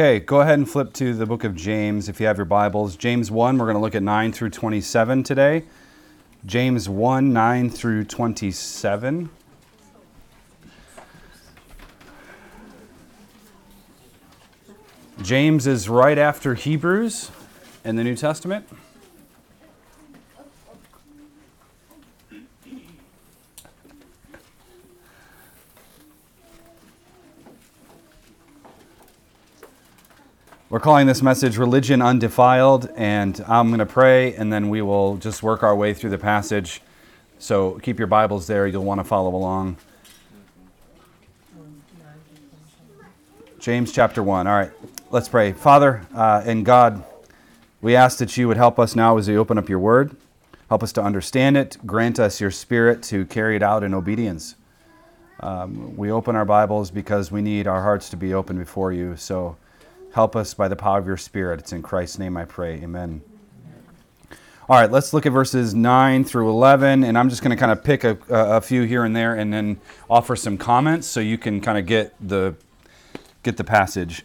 Okay, 0.00 0.20
go 0.20 0.42
ahead 0.42 0.60
and 0.60 0.70
flip 0.70 0.92
to 0.92 1.12
the 1.12 1.26
book 1.26 1.42
of 1.42 1.56
James 1.56 2.08
if 2.08 2.20
you 2.20 2.26
have 2.28 2.36
your 2.36 2.44
Bibles. 2.44 2.94
James 2.94 3.32
1, 3.32 3.58
we're 3.58 3.64
going 3.64 3.74
to 3.74 3.80
look 3.80 3.96
at 3.96 4.02
9 4.04 4.30
through 4.30 4.50
27 4.50 5.24
today. 5.24 5.64
James 6.46 6.88
1, 6.88 7.32
9 7.32 7.68
through 7.68 8.04
27. 8.04 9.28
James 15.20 15.66
is 15.66 15.88
right 15.88 16.16
after 16.16 16.54
Hebrews 16.54 17.32
in 17.84 17.96
the 17.96 18.04
New 18.04 18.14
Testament. 18.14 18.68
We're 30.70 30.80
calling 30.80 31.06
this 31.06 31.22
message 31.22 31.56
Religion 31.56 32.02
Undefiled, 32.02 32.90
and 32.94 33.42
I'm 33.48 33.68
going 33.68 33.78
to 33.78 33.86
pray, 33.86 34.34
and 34.34 34.52
then 34.52 34.68
we 34.68 34.82
will 34.82 35.16
just 35.16 35.42
work 35.42 35.62
our 35.62 35.74
way 35.74 35.94
through 35.94 36.10
the 36.10 36.18
passage. 36.18 36.82
So 37.38 37.78
keep 37.78 37.98
your 37.98 38.06
Bibles 38.06 38.46
there, 38.46 38.66
you'll 38.66 38.84
want 38.84 39.00
to 39.00 39.04
follow 39.04 39.34
along. 39.34 39.78
James 43.58 43.92
chapter 43.92 44.22
1. 44.22 44.46
All 44.46 44.54
right, 44.54 44.70
let's 45.10 45.26
pray. 45.26 45.52
Father 45.52 46.06
uh, 46.14 46.42
and 46.44 46.66
God, 46.66 47.02
we 47.80 47.96
ask 47.96 48.18
that 48.18 48.36
you 48.36 48.46
would 48.46 48.58
help 48.58 48.78
us 48.78 48.94
now 48.94 49.16
as 49.16 49.26
we 49.26 49.38
open 49.38 49.56
up 49.56 49.70
your 49.70 49.78
word. 49.78 50.14
Help 50.68 50.82
us 50.82 50.92
to 50.92 51.02
understand 51.02 51.56
it. 51.56 51.78
Grant 51.86 52.20
us 52.20 52.42
your 52.42 52.50
spirit 52.50 53.02
to 53.04 53.24
carry 53.24 53.56
it 53.56 53.62
out 53.62 53.82
in 53.82 53.94
obedience. 53.94 54.54
Um, 55.40 55.96
we 55.96 56.10
open 56.10 56.36
our 56.36 56.44
Bibles 56.44 56.90
because 56.90 57.32
we 57.32 57.40
need 57.40 57.66
our 57.66 57.82
hearts 57.82 58.10
to 58.10 58.18
be 58.18 58.34
open 58.34 58.58
before 58.58 58.92
you. 58.92 59.16
So, 59.16 59.56
Help 60.18 60.34
us 60.34 60.52
by 60.52 60.66
the 60.66 60.74
power 60.74 60.98
of 60.98 61.06
your 61.06 61.16
Spirit. 61.16 61.60
It's 61.60 61.72
in 61.72 61.80
Christ's 61.80 62.18
name 62.18 62.36
I 62.36 62.44
pray. 62.44 62.74
Amen. 62.82 63.22
All 64.68 64.76
right, 64.76 64.90
let's 64.90 65.12
look 65.12 65.26
at 65.26 65.32
verses 65.32 65.76
9 65.76 66.24
through 66.24 66.50
11, 66.50 67.04
and 67.04 67.16
I'm 67.16 67.30
just 67.30 67.40
going 67.40 67.56
to 67.56 67.60
kind 67.60 67.70
of 67.70 67.84
pick 67.84 68.02
a, 68.02 68.18
a, 68.28 68.60
few 68.60 68.82
here 68.82 69.04
and 69.04 69.14
there 69.14 69.36
and 69.36 69.52
then 69.52 69.80
offer 70.10 70.34
some 70.34 70.58
comments 70.58 71.06
so 71.06 71.20
you 71.20 71.38
can 71.38 71.60
kind 71.60 71.78
of 71.78 71.86
get 71.86 72.16
the, 72.20 72.56
get 73.44 73.58
the 73.58 73.62
passage. 73.62 74.24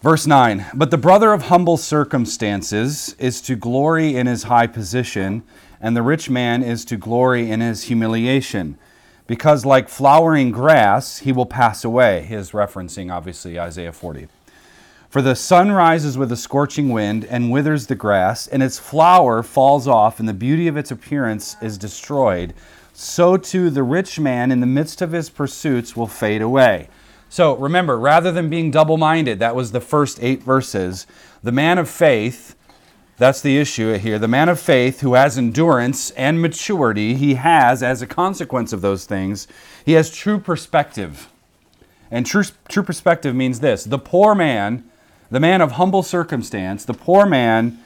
Verse 0.00 0.26
9 0.26 0.66
But 0.74 0.90
the 0.90 0.98
brother 0.98 1.32
of 1.32 1.42
humble 1.42 1.76
circumstances 1.76 3.14
is 3.20 3.40
to 3.42 3.54
glory 3.54 4.16
in 4.16 4.26
his 4.26 4.42
high 4.42 4.66
position, 4.66 5.44
and 5.80 5.96
the 5.96 6.02
rich 6.02 6.28
man 6.28 6.64
is 6.64 6.84
to 6.86 6.96
glory 6.96 7.48
in 7.48 7.60
his 7.60 7.84
humiliation. 7.84 8.76
Because 9.28 9.64
like 9.64 9.88
flowering 9.88 10.50
grass, 10.50 11.18
he 11.18 11.30
will 11.30 11.46
pass 11.46 11.84
away. 11.84 12.24
He 12.24 12.34
is 12.34 12.50
referencing, 12.50 13.12
obviously, 13.12 13.60
Isaiah 13.60 13.92
40. 13.92 14.26
For 15.12 15.20
the 15.20 15.36
sun 15.36 15.70
rises 15.70 16.16
with 16.16 16.32
a 16.32 16.38
scorching 16.38 16.88
wind 16.88 17.26
and 17.26 17.50
withers 17.50 17.86
the 17.86 17.94
grass, 17.94 18.46
and 18.46 18.62
its 18.62 18.78
flower 18.78 19.42
falls 19.42 19.86
off, 19.86 20.18
and 20.18 20.26
the 20.26 20.32
beauty 20.32 20.68
of 20.68 20.78
its 20.78 20.90
appearance 20.90 21.54
is 21.60 21.76
destroyed. 21.76 22.54
So 22.94 23.36
too 23.36 23.68
the 23.68 23.82
rich 23.82 24.18
man 24.18 24.50
in 24.50 24.60
the 24.60 24.66
midst 24.66 25.02
of 25.02 25.12
his 25.12 25.28
pursuits 25.28 25.94
will 25.94 26.06
fade 26.06 26.40
away. 26.40 26.88
So 27.28 27.54
remember, 27.56 27.98
rather 27.98 28.32
than 28.32 28.48
being 28.48 28.70
double 28.70 28.96
minded, 28.96 29.38
that 29.38 29.54
was 29.54 29.72
the 29.72 29.82
first 29.82 30.18
eight 30.22 30.42
verses, 30.42 31.06
the 31.42 31.52
man 31.52 31.76
of 31.76 31.90
faith, 31.90 32.56
that's 33.18 33.42
the 33.42 33.58
issue 33.58 33.92
here. 33.98 34.18
The 34.18 34.28
man 34.28 34.48
of 34.48 34.58
faith 34.58 35.02
who 35.02 35.12
has 35.12 35.36
endurance 35.36 36.10
and 36.12 36.40
maturity, 36.40 37.16
he 37.16 37.34
has, 37.34 37.82
as 37.82 38.00
a 38.00 38.06
consequence 38.06 38.72
of 38.72 38.80
those 38.80 39.04
things, 39.04 39.46
he 39.84 39.92
has 39.92 40.10
true 40.10 40.40
perspective. 40.40 41.28
And 42.10 42.24
true, 42.24 42.44
true 42.70 42.82
perspective 42.82 43.36
means 43.36 43.60
this 43.60 43.84
the 43.84 43.98
poor 43.98 44.34
man 44.34 44.88
the 45.32 45.40
man 45.40 45.62
of 45.62 45.72
humble 45.72 46.02
circumstance, 46.02 46.84
the 46.84 46.92
poor 46.92 47.24
man, 47.24 47.78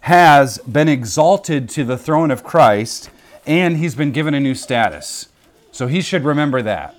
has 0.00 0.56
been 0.60 0.88
exalted 0.88 1.68
to 1.68 1.84
the 1.84 1.98
throne 1.98 2.30
of 2.30 2.42
Christ 2.42 3.10
and 3.46 3.76
he's 3.76 3.94
been 3.94 4.10
given 4.10 4.32
a 4.32 4.40
new 4.40 4.54
status. 4.54 5.28
So 5.70 5.86
he 5.86 6.00
should 6.00 6.24
remember 6.24 6.62
that. 6.62 6.96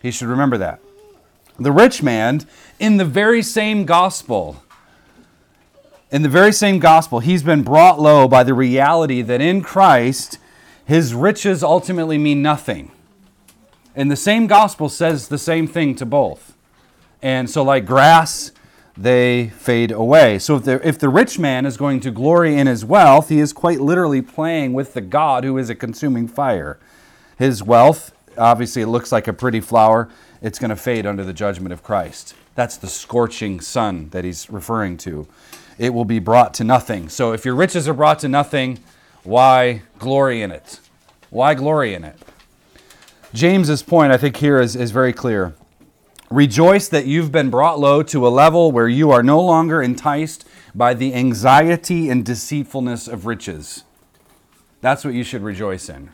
He 0.00 0.10
should 0.10 0.28
remember 0.28 0.56
that. 0.56 0.80
The 1.58 1.70
rich 1.70 2.02
man, 2.02 2.46
in 2.78 2.96
the 2.96 3.04
very 3.04 3.42
same 3.42 3.84
gospel, 3.84 4.62
in 6.10 6.22
the 6.22 6.30
very 6.30 6.52
same 6.52 6.78
gospel, 6.78 7.20
he's 7.20 7.42
been 7.42 7.62
brought 7.62 8.00
low 8.00 8.28
by 8.28 8.44
the 8.44 8.54
reality 8.54 9.20
that 9.20 9.42
in 9.42 9.60
Christ, 9.60 10.38
his 10.86 11.12
riches 11.12 11.62
ultimately 11.62 12.16
mean 12.16 12.40
nothing. 12.40 12.92
And 13.94 14.10
the 14.10 14.16
same 14.16 14.46
gospel 14.46 14.88
says 14.88 15.28
the 15.28 15.36
same 15.36 15.66
thing 15.66 15.94
to 15.96 16.06
both. 16.06 16.56
And 17.20 17.50
so, 17.50 17.62
like 17.62 17.84
grass 17.84 18.52
they 18.98 19.50
fade 19.50 19.92
away. 19.92 20.40
So 20.40 20.56
if 20.56 20.64
the, 20.64 20.86
if 20.86 20.98
the 20.98 21.08
rich 21.08 21.38
man 21.38 21.64
is 21.64 21.76
going 21.76 22.00
to 22.00 22.10
glory 22.10 22.56
in 22.56 22.66
his 22.66 22.84
wealth, 22.84 23.28
he 23.28 23.38
is 23.38 23.52
quite 23.52 23.80
literally 23.80 24.20
playing 24.20 24.72
with 24.72 24.94
the 24.94 25.00
God 25.00 25.44
who 25.44 25.56
is 25.56 25.70
a 25.70 25.74
consuming 25.76 26.26
fire. 26.26 26.80
His 27.38 27.62
wealth, 27.62 28.12
obviously, 28.36 28.82
it 28.82 28.88
looks 28.88 29.12
like 29.12 29.28
a 29.28 29.32
pretty 29.32 29.60
flower, 29.60 30.08
it's 30.42 30.58
going 30.58 30.70
to 30.70 30.76
fade 30.76 31.06
under 31.06 31.24
the 31.24 31.32
judgment 31.32 31.72
of 31.72 31.84
Christ. 31.84 32.34
That's 32.56 32.76
the 32.76 32.88
scorching 32.88 33.60
sun 33.60 34.08
that 34.08 34.24
he's 34.24 34.50
referring 34.50 34.96
to. 34.98 35.28
It 35.78 35.94
will 35.94 36.04
be 36.04 36.18
brought 36.18 36.52
to 36.54 36.64
nothing. 36.64 37.08
So 37.08 37.32
if 37.32 37.44
your 37.44 37.54
riches 37.54 37.86
are 37.86 37.94
brought 37.94 38.18
to 38.20 38.28
nothing, 38.28 38.80
why 39.22 39.82
glory 40.00 40.42
in 40.42 40.50
it? 40.50 40.80
Why 41.30 41.54
glory 41.54 41.94
in 41.94 42.02
it? 42.02 42.16
James's 43.32 43.82
point, 43.84 44.10
I 44.10 44.16
think, 44.16 44.38
here 44.38 44.60
is, 44.60 44.74
is 44.74 44.90
very 44.90 45.12
clear. 45.12 45.54
Rejoice 46.30 46.88
that 46.88 47.06
you've 47.06 47.32
been 47.32 47.48
brought 47.48 47.80
low 47.80 48.02
to 48.02 48.26
a 48.26 48.28
level 48.28 48.70
where 48.70 48.88
you 48.88 49.10
are 49.10 49.22
no 49.22 49.40
longer 49.40 49.80
enticed 49.80 50.46
by 50.74 50.92
the 50.92 51.14
anxiety 51.14 52.10
and 52.10 52.22
deceitfulness 52.22 53.08
of 53.08 53.24
riches. 53.24 53.84
That's 54.82 55.06
what 55.06 55.14
you 55.14 55.24
should 55.24 55.42
rejoice 55.42 55.88
in. 55.88 56.10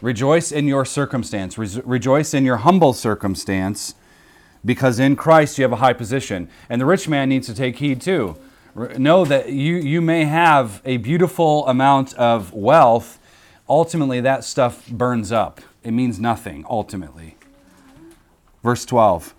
Rejoice 0.00 0.52
in 0.52 0.68
your 0.68 0.84
circumstance. 0.84 1.58
Re- 1.58 1.82
rejoice 1.84 2.34
in 2.34 2.44
your 2.44 2.58
humble 2.58 2.92
circumstance 2.92 3.96
because 4.64 5.00
in 5.00 5.16
Christ 5.16 5.58
you 5.58 5.62
have 5.62 5.72
a 5.72 5.76
high 5.76 5.92
position. 5.92 6.48
And 6.70 6.80
the 6.80 6.86
rich 6.86 7.08
man 7.08 7.28
needs 7.28 7.48
to 7.48 7.54
take 7.54 7.78
heed 7.78 8.00
too. 8.00 8.36
Know 8.76 9.24
that 9.24 9.50
you, 9.50 9.74
you 9.74 10.00
may 10.00 10.26
have 10.26 10.80
a 10.84 10.98
beautiful 10.98 11.66
amount 11.66 12.14
of 12.14 12.52
wealth. 12.52 13.18
Ultimately, 13.68 14.20
that 14.20 14.44
stuff 14.44 14.86
burns 14.86 15.32
up. 15.32 15.60
It 15.82 15.90
means 15.90 16.20
nothing, 16.20 16.64
ultimately. 16.68 17.36
Verse 18.62 18.84
12. 18.84 19.34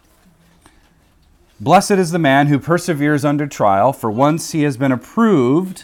Blessed 1.61 1.91
is 1.91 2.11
the 2.11 2.19
man 2.19 2.47
who 2.47 2.57
perseveres 2.57 3.25
under 3.25 3.45
trial, 3.45 3.91
for 3.91 4.09
once 4.09 4.51
he 4.51 4.63
has 4.63 4.77
been 4.77 4.93
approved, 4.93 5.83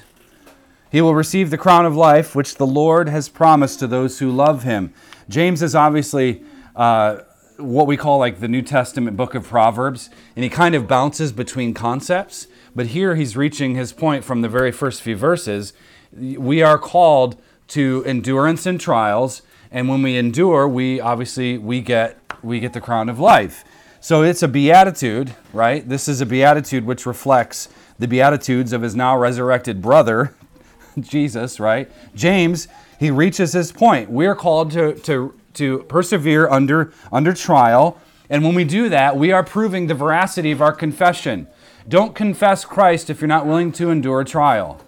he 0.90 1.02
will 1.02 1.14
receive 1.14 1.50
the 1.50 1.58
crown 1.58 1.86
of 1.86 1.94
life 1.94 2.34
which 2.34 2.56
the 2.56 2.66
Lord 2.66 3.10
has 3.10 3.28
promised 3.28 3.80
to 3.80 3.88
those 3.88 4.20
who 4.20 4.32
love 4.32 4.64
him. 4.64 4.94
James 5.28 5.62
is 5.62 5.76
obviously 5.76 6.42
uh, 6.78 7.18
what 7.58 7.88
we 7.88 7.98
call 7.98 8.20
like 8.20 8.40
the 8.40 8.48
New 8.48 8.62
Testament 8.62 9.18
book 9.18 9.36
of 9.36 9.44
Proverbs, 9.44 10.10
and 10.38 10.46
he 10.46 10.50
kind 10.50 10.76
of 10.76 10.88
bounces 10.88 11.34
between 11.34 11.74
concepts. 11.74 12.48
But 12.74 12.88
here 12.88 13.16
he's 13.16 13.36
reaching 13.36 13.76
his 13.76 13.92
point 13.92 14.24
from 14.24 14.44
the 14.44 14.50
very 14.50 14.72
first 14.72 15.02
few 15.02 15.18
verses. 15.18 15.74
We 16.14 16.62
are 16.62 16.78
called 16.78 17.36
to 17.70 18.02
endurance 18.06 18.66
in 18.66 18.78
trials, 18.78 19.42
and 19.72 19.90
when 19.90 20.02
we 20.02 20.16
endure, 20.16 20.70
we 20.70 21.02
obviously 21.02 21.58
we 21.58 21.82
get 21.82 22.18
we 22.42 22.62
get 22.62 22.72
the 22.72 22.82
crown 22.82 23.10
of 23.10 23.20
life. 23.20 23.66
So 24.06 24.22
it's 24.22 24.44
a 24.44 24.48
beatitude, 24.48 25.34
right? 25.52 25.90
This 25.90 26.08
is 26.08 26.22
a 26.22 26.28
beatitude 26.28 26.86
which 26.86 27.08
reflects 27.08 27.70
the 27.98 28.08
beatitudes 28.08 28.72
of 28.72 28.84
his 28.84 28.96
now 28.96 29.18
resurrected 29.18 29.82
brother, 29.82 30.36
Jesus, 31.00 31.60
right? 31.60 31.92
James, 32.14 32.68
he 33.00 33.10
reaches 33.10 33.54
his 33.54 33.72
point. 33.72 34.12
We're 34.12 34.36
called 34.36 34.70
to, 34.74 34.94
to, 34.94 35.34
to 35.56 35.80
persevere 35.90 36.48
under, 36.48 36.94
under 37.12 37.34
trial. 37.34 38.00
And 38.30 38.44
when 38.44 38.54
we 38.54 38.64
do 38.64 38.90
that, 38.90 39.18
we 39.18 39.32
are 39.32 39.44
proving 39.44 39.88
the 39.88 39.96
veracity 39.96 40.52
of 40.52 40.62
our 40.62 40.74
confession. 40.74 41.48
Don't 41.90 42.14
confess 42.14 42.64
Christ 42.64 43.10
if 43.10 43.22
you're 43.22 43.28
not 43.28 43.48
willing 43.48 43.72
to 43.72 43.90
endure 43.90 44.24
trial. 44.24 44.80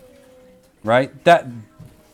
Right? 0.83 1.23
That, 1.23 1.47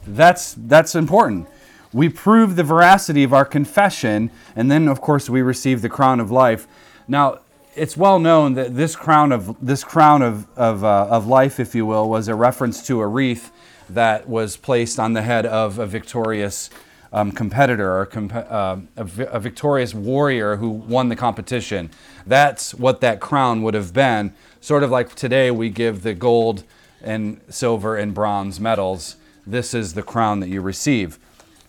that's, 0.07 0.55
that's 0.57 0.95
important. 0.95 1.49
We 1.91 2.07
prove 2.07 2.55
the 2.55 2.63
veracity 2.63 3.23
of 3.23 3.33
our 3.33 3.43
confession, 3.43 4.31
and 4.55 4.71
then, 4.71 4.87
of 4.87 5.01
course, 5.01 5.29
we 5.29 5.41
receive 5.41 5.81
the 5.81 5.89
crown 5.89 6.21
of 6.21 6.31
life. 6.31 6.65
Now, 7.07 7.39
it's 7.75 7.97
well 7.97 8.19
known 8.19 8.53
that 8.53 8.75
this 8.75 8.95
crown 8.95 9.31
of 9.31 9.55
this 9.61 9.83
crown 9.83 10.21
of 10.21 10.47
of, 10.57 10.83
uh, 10.83 11.07
of 11.09 11.27
life, 11.27 11.59
if 11.59 11.73
you 11.73 11.85
will, 11.85 12.09
was 12.09 12.27
a 12.27 12.35
reference 12.35 12.85
to 12.87 13.01
a 13.01 13.07
wreath 13.07 13.51
that 13.89 14.27
was 14.27 14.57
placed 14.57 14.99
on 14.99 15.13
the 15.13 15.21
head 15.21 15.45
of 15.45 15.79
a 15.79 15.85
victorious 15.85 16.69
um, 17.11 17.31
competitor 17.31 17.91
or 17.91 18.09
uh, 18.33 18.77
a, 18.97 19.07
a 19.31 19.39
victorious 19.39 19.93
warrior 19.93 20.57
who 20.57 20.69
won 20.69 21.09
the 21.09 21.15
competition. 21.15 21.89
That's 22.25 22.73
what 22.73 23.01
that 23.01 23.19
crown 23.19 23.61
would 23.63 23.75
have 23.75 23.93
been. 23.93 24.33
Sort 24.61 24.83
of 24.83 24.89
like 24.89 25.13
today 25.13 25.51
we 25.51 25.69
give 25.69 26.01
the 26.01 26.13
gold 26.13 26.63
and 27.01 27.39
silver 27.49 27.97
and 27.97 28.13
bronze 28.13 28.59
medals. 28.59 29.17
This 29.45 29.73
is 29.73 29.93
the 29.93 30.03
crown 30.03 30.39
that 30.39 30.49
you 30.49 30.61
receive. 30.61 31.19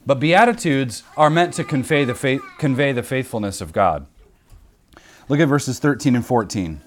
But 0.06 0.20
beatitudes 0.20 1.02
are 1.16 1.30
meant 1.30 1.54
to 1.54 1.64
convey 1.64 2.04
the, 2.04 2.40
convey 2.58 2.92
the 2.92 3.02
faithfulness 3.02 3.60
of 3.60 3.72
God. 3.72 4.06
Look 5.28 5.40
at 5.40 5.48
verses 5.48 5.78
13 5.78 6.16
and 6.16 6.26
14. 6.26 6.80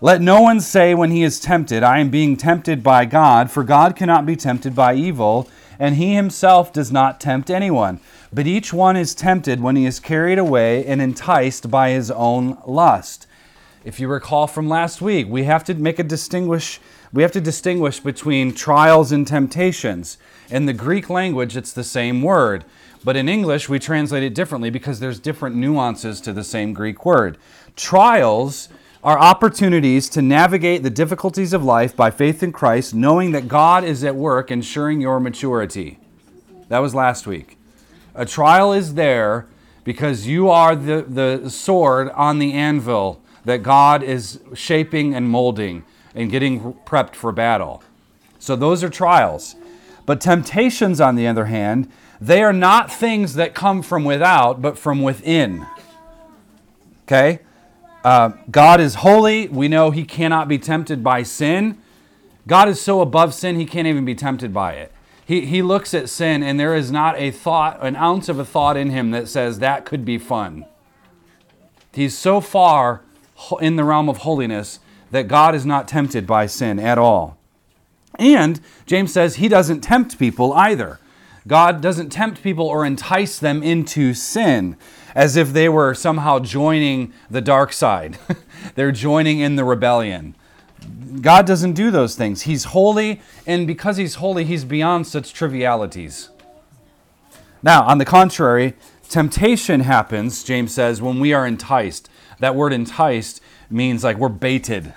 Let 0.00 0.22
no 0.22 0.40
one 0.40 0.60
say 0.60 0.94
when 0.94 1.10
he 1.10 1.22
is 1.22 1.40
tempted, 1.40 1.82
I 1.82 1.98
am 1.98 2.08
being 2.08 2.36
tempted 2.36 2.82
by 2.82 3.04
God, 3.04 3.50
for 3.50 3.64
God 3.64 3.96
cannot 3.96 4.24
be 4.24 4.36
tempted 4.36 4.74
by 4.74 4.94
evil, 4.94 5.48
and 5.78 5.96
he 5.96 6.14
himself 6.14 6.72
does 6.72 6.92
not 6.92 7.20
tempt 7.20 7.50
anyone. 7.50 8.00
But 8.32 8.46
each 8.46 8.72
one 8.72 8.96
is 8.96 9.14
tempted 9.14 9.60
when 9.60 9.76
he 9.76 9.84
is 9.84 10.00
carried 10.00 10.38
away 10.38 10.86
and 10.86 11.02
enticed 11.02 11.70
by 11.70 11.90
his 11.90 12.10
own 12.10 12.56
lust. 12.66 13.26
If 13.84 13.98
you 13.98 14.08
recall 14.08 14.46
from 14.46 14.68
last 14.68 15.02
week, 15.02 15.26
we 15.28 15.44
have 15.44 15.64
to 15.64 15.74
make 15.74 15.98
a 15.98 16.04
distinguish 16.04 16.80
we 17.12 17.22
have 17.22 17.32
to 17.32 17.40
distinguish 17.40 17.98
between 17.98 18.54
trials 18.54 19.10
and 19.10 19.26
temptations. 19.26 20.16
In 20.48 20.66
the 20.66 20.72
Greek 20.72 21.10
language, 21.10 21.56
it's 21.56 21.72
the 21.72 21.82
same 21.82 22.22
word, 22.22 22.64
but 23.04 23.16
in 23.16 23.28
English, 23.28 23.68
we 23.68 23.78
translate 23.78 24.22
it 24.22 24.34
differently 24.34 24.70
because 24.70 25.00
there's 25.00 25.18
different 25.18 25.56
nuances 25.56 26.20
to 26.22 26.32
the 26.32 26.44
same 26.44 26.72
Greek 26.72 27.04
word. 27.04 27.38
Trials 27.76 28.68
are 29.02 29.18
opportunities 29.18 30.08
to 30.10 30.20
navigate 30.20 30.82
the 30.82 30.90
difficulties 30.90 31.52
of 31.54 31.64
life 31.64 31.96
by 31.96 32.10
faith 32.10 32.42
in 32.42 32.52
Christ, 32.52 32.94
knowing 32.94 33.32
that 33.32 33.48
God 33.48 33.84
is 33.84 34.04
at 34.04 34.14
work 34.14 34.50
ensuring 34.50 35.00
your 35.00 35.18
maturity. 35.18 35.98
That 36.68 36.80
was 36.80 36.94
last 36.94 37.26
week. 37.26 37.56
A 38.14 38.26
trial 38.26 38.72
is 38.72 38.94
there 38.94 39.46
because 39.84 40.26
you 40.26 40.50
are 40.50 40.76
the, 40.76 41.02
the 41.08 41.48
sword 41.48 42.10
on 42.10 42.38
the 42.38 42.52
anvil 42.52 43.22
that 43.46 43.62
God 43.62 44.02
is 44.02 44.40
shaping 44.54 45.14
and 45.14 45.30
molding 45.30 45.84
and 46.14 46.30
getting 46.30 46.74
prepped 46.84 47.14
for 47.14 47.32
battle. 47.32 47.82
So 48.38 48.56
those 48.56 48.84
are 48.84 48.90
trials. 48.90 49.56
But 50.04 50.20
temptations, 50.20 51.00
on 51.00 51.14
the 51.14 51.26
other 51.26 51.46
hand, 51.46 51.90
they 52.20 52.42
are 52.42 52.52
not 52.52 52.92
things 52.92 53.34
that 53.34 53.54
come 53.54 53.82
from 53.82 54.04
without, 54.04 54.60
but 54.60 54.78
from 54.78 55.02
within. 55.02 55.66
Okay? 57.04 57.40
Uh, 58.04 58.30
God 58.50 58.80
is 58.80 58.96
holy. 58.96 59.48
We 59.48 59.68
know 59.68 59.90
he 59.90 60.04
cannot 60.04 60.48
be 60.48 60.58
tempted 60.58 61.02
by 61.02 61.22
sin. 61.22 61.78
God 62.46 62.68
is 62.68 62.80
so 62.80 63.00
above 63.00 63.34
sin, 63.34 63.56
he 63.56 63.66
can't 63.66 63.86
even 63.86 64.04
be 64.04 64.14
tempted 64.14 64.52
by 64.52 64.74
it. 64.74 64.92
He, 65.24 65.46
he 65.46 65.62
looks 65.62 65.94
at 65.94 66.08
sin, 66.08 66.42
and 66.42 66.58
there 66.58 66.74
is 66.74 66.90
not 66.90 67.16
a 67.18 67.30
thought, 67.30 67.78
an 67.84 67.96
ounce 67.96 68.28
of 68.28 68.38
a 68.38 68.44
thought 68.44 68.76
in 68.76 68.90
him 68.90 69.10
that 69.12 69.28
says 69.28 69.58
that 69.58 69.84
could 69.84 70.04
be 70.04 70.18
fun. 70.18 70.66
He's 71.92 72.16
so 72.16 72.40
far 72.40 73.02
in 73.60 73.76
the 73.76 73.84
realm 73.84 74.08
of 74.08 74.18
holiness 74.18 74.80
that 75.10 75.28
God 75.28 75.54
is 75.54 75.66
not 75.66 75.88
tempted 75.88 76.26
by 76.26 76.46
sin 76.46 76.78
at 76.78 76.98
all. 76.98 77.36
And 78.18 78.60
James 78.86 79.12
says 79.12 79.36
he 79.36 79.48
doesn't 79.48 79.80
tempt 79.80 80.18
people 80.18 80.52
either. 80.52 80.99
God 81.46 81.80
doesn't 81.80 82.10
tempt 82.10 82.42
people 82.42 82.66
or 82.66 82.84
entice 82.84 83.38
them 83.38 83.62
into 83.62 84.14
sin 84.14 84.76
as 85.14 85.36
if 85.36 85.52
they 85.52 85.68
were 85.68 85.94
somehow 85.94 86.38
joining 86.38 87.12
the 87.30 87.40
dark 87.40 87.72
side. 87.72 88.18
They're 88.74 88.92
joining 88.92 89.40
in 89.40 89.56
the 89.56 89.64
rebellion. 89.64 90.36
God 91.20 91.46
doesn't 91.46 91.72
do 91.72 91.90
those 91.90 92.14
things. 92.14 92.42
He's 92.42 92.64
holy, 92.64 93.20
and 93.46 93.66
because 93.66 93.96
He's 93.96 94.16
holy, 94.16 94.44
He's 94.44 94.64
beyond 94.64 95.06
such 95.06 95.34
trivialities. 95.34 96.30
Now, 97.62 97.82
on 97.84 97.98
the 97.98 98.04
contrary, 98.04 98.74
temptation 99.08 99.80
happens, 99.80 100.44
James 100.44 100.72
says, 100.72 101.02
when 101.02 101.20
we 101.20 101.32
are 101.32 101.46
enticed. 101.46 102.08
That 102.38 102.54
word 102.54 102.72
enticed 102.72 103.42
means 103.68 104.02
like 104.02 104.16
we're 104.16 104.30
baited, 104.30 104.94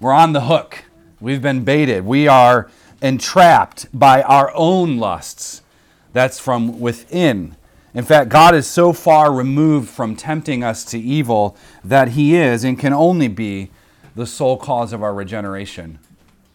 we're 0.00 0.12
on 0.12 0.32
the 0.32 0.42
hook, 0.42 0.84
we've 1.20 1.40
been 1.40 1.64
baited, 1.64 2.04
we 2.04 2.28
are 2.28 2.70
entrapped 3.00 3.86
by 3.92 4.22
our 4.22 4.52
own 4.54 4.98
lusts. 4.98 5.62
That's 6.12 6.38
from 6.38 6.80
within. 6.80 7.56
In 7.94 8.04
fact, 8.04 8.28
God 8.28 8.54
is 8.54 8.66
so 8.66 8.92
far 8.92 9.32
removed 9.32 9.88
from 9.88 10.14
tempting 10.14 10.62
us 10.62 10.84
to 10.86 10.98
evil 10.98 11.56
that 11.82 12.08
He 12.08 12.36
is 12.36 12.64
and 12.64 12.78
can 12.78 12.92
only 12.92 13.28
be 13.28 13.70
the 14.14 14.26
sole 14.26 14.56
cause 14.56 14.92
of 14.92 15.02
our 15.02 15.14
regeneration. 15.14 15.98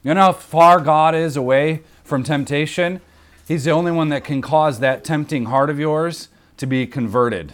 You 0.03 0.13
know 0.13 0.21
how 0.21 0.33
far 0.33 0.79
God 0.79 1.15
is 1.15 1.37
away 1.37 1.81
from 2.03 2.23
temptation? 2.23 3.01
He's 3.47 3.63
the 3.63 3.71
only 3.71 3.91
one 3.91 4.09
that 4.09 4.23
can 4.23 4.41
cause 4.41 4.79
that 4.79 5.03
tempting 5.03 5.45
heart 5.45 5.69
of 5.69 5.79
yours 5.79 6.29
to 6.57 6.65
be 6.65 6.85
converted, 6.85 7.53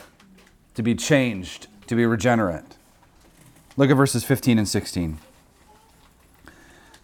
to 0.75 0.83
be 0.83 0.95
changed, 0.95 1.67
to 1.87 1.95
be 1.95 2.05
regenerate. 2.05 2.77
Look 3.77 3.89
at 3.89 3.97
verses 3.97 4.23
15 4.23 4.57
and 4.57 4.67
16. 4.67 5.19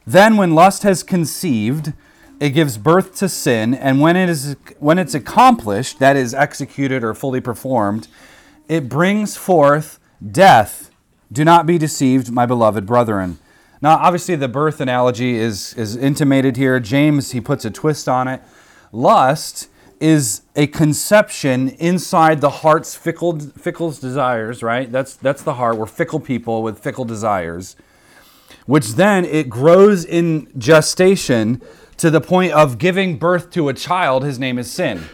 Then, 0.07 0.38
when 0.38 0.54
lust 0.54 0.84
has 0.84 1.04
conceived, 1.04 1.94
it 2.40 2.50
gives 2.50 2.78
birth 2.78 3.16
to 3.18 3.30
sin, 3.30 3.74
and 3.74 4.02
when 4.02 4.16
it 4.16 4.30
is 4.30 4.56
when 4.80 5.00
it's 5.00 5.13
accomplished, 5.13 6.00
that 6.00 6.16
is 6.16 6.34
executed 6.34 7.04
or 7.04 7.13
fully 7.13 7.42
performed, 7.42 8.07
it 8.68 8.90
brings 8.90 9.38
forth 9.38 10.00
death. 10.31 10.92
Do 11.31 11.44
not 11.44 11.66
be 11.66 11.78
deceived, 11.78 12.31
my 12.31 12.46
beloved 12.46 12.86
brethren. 12.86 13.40
Now, 13.81 13.98
obviously, 13.98 14.36
the 14.36 14.48
birth 14.48 14.80
analogy 14.81 15.36
is, 15.36 15.74
is 15.75 15.96
intimated 15.96 16.57
here. 16.57 16.80
James, 16.80 17.31
he 17.31 17.42
puts 17.42 17.66
a 17.66 17.72
twist 17.72 18.07
on 18.07 18.28
it. 18.28 18.42
Lust 18.92 19.69
is 20.00 20.42
a 20.56 20.68
conception 20.68 21.69
inside 21.69 22.42
the 22.42 22.50
heart's 22.50 22.96
fickle, 22.96 23.40
fickle 23.40 23.92
desires, 23.92 24.63
right? 24.63 24.92
That's, 24.92 25.16
that's 25.16 25.44
the 25.44 25.56
heart. 25.56 25.78
We're 25.78 25.86
fickle 25.86 26.19
people 26.19 26.63
with 26.63 26.80
fickle 26.80 27.06
desires, 27.06 27.75
which 28.66 28.94
then 28.94 29.26
it 29.26 29.50
grows 29.50 30.04
in 30.06 30.52
gestation 30.58 31.62
to 31.98 32.10
the 32.10 32.22
point 32.22 32.52
of 32.52 32.78
giving 32.78 33.18
birth 33.18 33.50
to 33.52 33.70
a 33.70 33.74
child, 33.74 34.24
his 34.24 34.40
name 34.40 34.58
is 34.58 34.70
sin. 34.70 35.06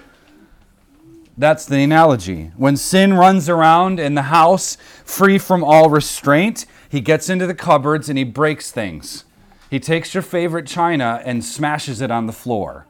That's 1.37 1.65
the 1.65 1.81
analogy. 1.83 2.51
When 2.57 2.77
sin 2.77 3.13
runs 3.13 3.49
around 3.49 3.99
in 3.99 4.15
the 4.15 4.23
house 4.23 4.77
free 5.05 5.37
from 5.37 5.63
all 5.63 5.89
restraint, 5.89 6.65
he 6.89 7.01
gets 7.01 7.29
into 7.29 7.47
the 7.47 7.55
cupboards 7.55 8.09
and 8.09 8.17
he 8.17 8.23
breaks 8.23 8.71
things. 8.71 9.25
He 9.69 9.79
takes 9.79 10.13
your 10.13 10.23
favorite 10.23 10.67
china 10.67 11.21
and 11.23 11.43
smashes 11.43 12.01
it 12.01 12.11
on 12.11 12.27
the 12.27 12.33
floor. 12.33 12.85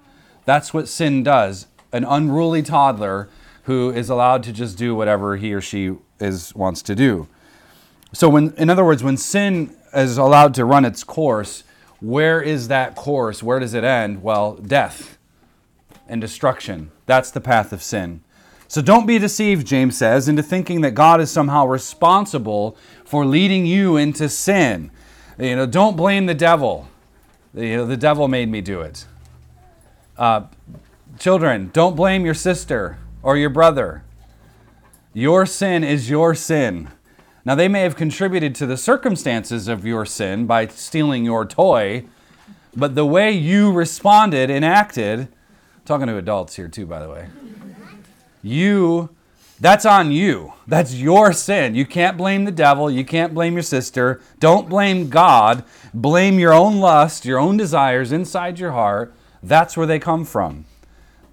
That's 0.45 0.73
what 0.73 0.87
sin 0.87 1.21
does. 1.21 1.67
An 1.91 2.03
unruly 2.03 2.63
toddler 2.63 3.29
who 3.63 3.91
is 3.91 4.09
allowed 4.09 4.43
to 4.43 4.51
just 4.51 4.77
do 4.77 4.95
whatever 4.95 5.37
he 5.37 5.53
or 5.53 5.61
she 5.61 5.95
is 6.19 6.55
wants 6.55 6.81
to 6.83 6.95
do. 6.95 7.27
So 8.13 8.27
when 8.27 8.53
in 8.57 8.69
other 8.69 8.83
words, 8.83 9.03
when 9.03 9.17
sin 9.17 9.75
is 9.93 10.17
allowed 10.17 10.53
to 10.55 10.65
run 10.65 10.85
its 10.85 11.03
course, 11.03 11.63
where 11.99 12.41
is 12.41 12.67
that 12.67 12.95
course? 12.95 13.43
Where 13.43 13.59
does 13.59 13.73
it 13.73 13.83
end? 13.83 14.23
Well, 14.23 14.55
death 14.55 15.17
and 16.07 16.19
destruction. 16.19 16.91
That's 17.05 17.31
the 17.31 17.41
path 17.41 17.71
of 17.71 17.83
sin. 17.83 18.21
So 18.67 18.81
don't 18.81 19.05
be 19.05 19.19
deceived, 19.19 19.67
James 19.67 19.97
says, 19.97 20.29
into 20.29 20.41
thinking 20.41 20.81
that 20.81 20.91
God 20.91 21.19
is 21.19 21.29
somehow 21.29 21.65
responsible 21.65 22.77
for 23.05 23.25
leading 23.25 23.65
you 23.65 23.97
into 23.97 24.29
sin. 24.29 24.91
You 25.37 25.57
know, 25.57 25.65
don't 25.65 25.97
blame 25.97 26.25
the 26.25 26.33
devil. 26.33 26.87
You 27.53 27.77
know, 27.77 27.85
the 27.85 27.97
devil 27.97 28.27
made 28.27 28.49
me 28.49 28.61
do 28.61 28.81
it. 28.81 29.05
Uh, 30.17 30.43
children, 31.19 31.69
don't 31.73 31.95
blame 31.95 32.23
your 32.23 32.33
sister 32.33 32.97
or 33.21 33.35
your 33.37 33.49
brother. 33.49 34.03
Your 35.13 35.45
sin 35.45 35.83
is 35.83 36.09
your 36.09 36.33
sin. 36.33 36.89
Now, 37.43 37.55
they 37.55 37.67
may 37.67 37.81
have 37.81 37.95
contributed 37.95 38.53
to 38.55 38.65
the 38.65 38.77
circumstances 38.77 39.67
of 39.67 39.85
your 39.85 40.05
sin 40.05 40.45
by 40.45 40.67
stealing 40.67 41.25
your 41.25 41.45
toy, 41.45 42.05
but 42.75 42.95
the 42.95 43.05
way 43.05 43.31
you 43.31 43.71
responded 43.71 44.49
and 44.51 44.63
acted, 44.63 45.27
talking 45.83 46.07
to 46.07 46.17
adults 46.17 46.55
here 46.55 46.67
too, 46.67 46.85
by 46.85 46.99
the 46.99 47.09
way, 47.09 47.29
you, 48.43 49.09
that's 49.59 49.85
on 49.85 50.11
you. 50.11 50.53
That's 50.67 50.93
your 50.93 51.33
sin. 51.33 51.75
You 51.75 51.85
can't 51.85 52.17
blame 52.17 52.45
the 52.45 52.51
devil. 52.51 52.89
You 52.89 53.03
can't 53.03 53.33
blame 53.33 53.53
your 53.53 53.63
sister. 53.63 54.21
Don't 54.39 54.69
blame 54.69 55.09
God. 55.09 55.63
Blame 55.93 56.39
your 56.39 56.53
own 56.53 56.79
lust, 56.79 57.25
your 57.25 57.39
own 57.39 57.57
desires 57.57 58.11
inside 58.11 58.59
your 58.59 58.71
heart. 58.71 59.13
That's 59.43 59.75
where 59.75 59.87
they 59.87 59.99
come 59.99 60.25
from. 60.25 60.65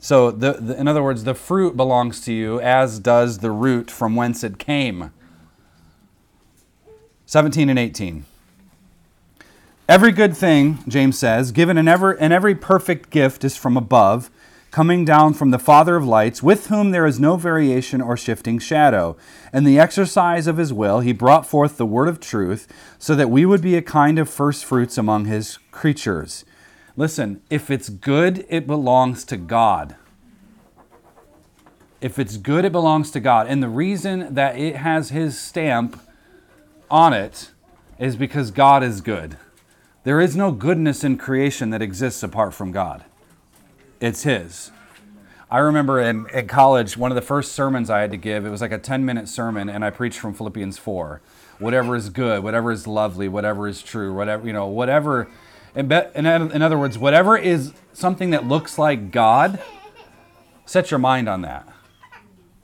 So, 0.01 0.31
the, 0.31 0.53
the, 0.53 0.79
in 0.79 0.87
other 0.87 1.03
words, 1.03 1.25
the 1.25 1.35
fruit 1.35 1.77
belongs 1.77 2.21
to 2.23 2.33
you, 2.33 2.61
as 2.61 2.99
does 3.01 3.39
the 3.39 3.51
root 3.51 3.91
from 3.91 4.15
whence 4.15 4.45
it 4.45 4.59
came. 4.59 5.11
17 7.29 7.69
and 7.69 7.79
18. 7.79 8.25
Every 9.87 10.13
good 10.13 10.35
thing, 10.35 10.79
James 10.89 11.19
says, 11.19 11.53
given 11.53 11.77
in 11.77 11.87
every, 11.87 12.19
and 12.19 12.33
every 12.33 12.55
perfect 12.55 13.11
gift 13.11 13.45
is 13.45 13.55
from 13.55 13.77
above, 13.77 14.31
coming 14.71 15.05
down 15.05 15.35
from 15.35 15.51
the 15.51 15.59
Father 15.59 15.97
of 15.97 16.07
lights, 16.07 16.43
with 16.43 16.69
whom 16.69 16.91
there 16.91 17.05
is 17.05 17.21
no 17.21 17.37
variation 17.37 18.01
or 18.01 18.17
shifting 18.17 18.59
shadow. 18.59 19.15
In 19.53 19.65
the 19.65 19.79
exercise 19.79 20.47
of 20.47 20.57
his 20.57 20.73
will, 20.73 21.01
he 21.01 21.13
brought 21.13 21.45
forth 21.45 21.77
the 21.77 21.85
word 21.85 22.09
of 22.09 22.19
truth, 22.19 22.67
so 22.99 23.15
that 23.15 23.29
we 23.29 23.45
would 23.45 23.61
be 23.61 23.77
a 23.77 23.83
kind 23.83 24.19
of 24.19 24.31
first 24.31 24.65
fruits 24.65 24.97
among 24.97 25.27
his 25.27 25.59
creatures. 25.71 26.47
Listen, 26.97 27.43
if 27.51 27.71
it's 27.71 27.91
good, 27.91 28.47
it 28.49 28.67
belongs 28.67 29.25
to 29.25 29.37
God. 29.37 29.97
If 32.01 32.19
it's 32.19 32.39
good, 32.39 32.65
it 32.65 32.73
belongs 32.73 33.11
to 33.11 33.21
God. 33.21 33.49
And 33.49 33.63
the 33.63 33.69
reason 33.69 34.33
that 34.33 34.59
it 34.59 34.77
has 34.77 35.11
his 35.11 35.39
stamp 35.39 36.01
on 36.91 37.13
it 37.13 37.51
is 37.99 38.17
because 38.17 38.51
God 38.51 38.83
is 38.83 39.01
good. 39.01 39.37
There 40.05 40.21
is 40.21 40.37
no 40.37 40.53
goodness 40.53 41.05
in 41.05 41.19
creation 41.19 41.71
that 41.71 41.83
exists 41.83 42.23
apart 42.23 42.55
from 42.55 42.73
God, 42.73 43.05
it's 44.01 44.23
His. 44.23 44.71
I 45.51 45.59
remember 45.59 45.99
in, 45.99 46.27
in 46.31 46.47
college, 46.47 46.97
one 46.97 47.11
of 47.11 47.15
the 47.15 47.23
first 47.23 47.53
sermons 47.53 47.89
I 47.89 48.01
had 48.01 48.11
to 48.11 48.19
give, 48.19 48.45
it 48.45 48.51
was 48.51 48.61
like 48.61 48.73
a 48.73 48.79
10 48.79 49.05
minute 49.05 49.29
sermon, 49.29 49.69
and 49.69 49.85
I 49.85 49.91
preached 49.91 50.19
from 50.19 50.35
Philippians 50.35 50.77
4. 50.77 51.23
Whatever 51.59 51.97
is 51.97 52.11
good, 52.11 52.43
whatever 52.43 52.71
is 52.71 52.87
lovely, 52.87 53.29
whatever 53.29 53.67
is 53.67 53.83
true, 53.83 54.15
whatever, 54.15 54.47
you 54.47 54.53
know, 54.53 54.67
whatever. 54.67 55.29
In, 55.75 55.89
be, 55.89 56.01
in, 56.15 56.27
in 56.27 56.63
other 56.63 56.79
words, 56.79 56.99
whatever 56.99 57.37
is 57.37 57.73
something 57.93 58.31
that 58.31 58.47
looks 58.47 58.79
like 58.79 59.11
God, 59.11 59.61
set 60.67 60.91
your 60.91 60.99
mind 60.99 61.29
on 61.29 61.41
that 61.43 61.67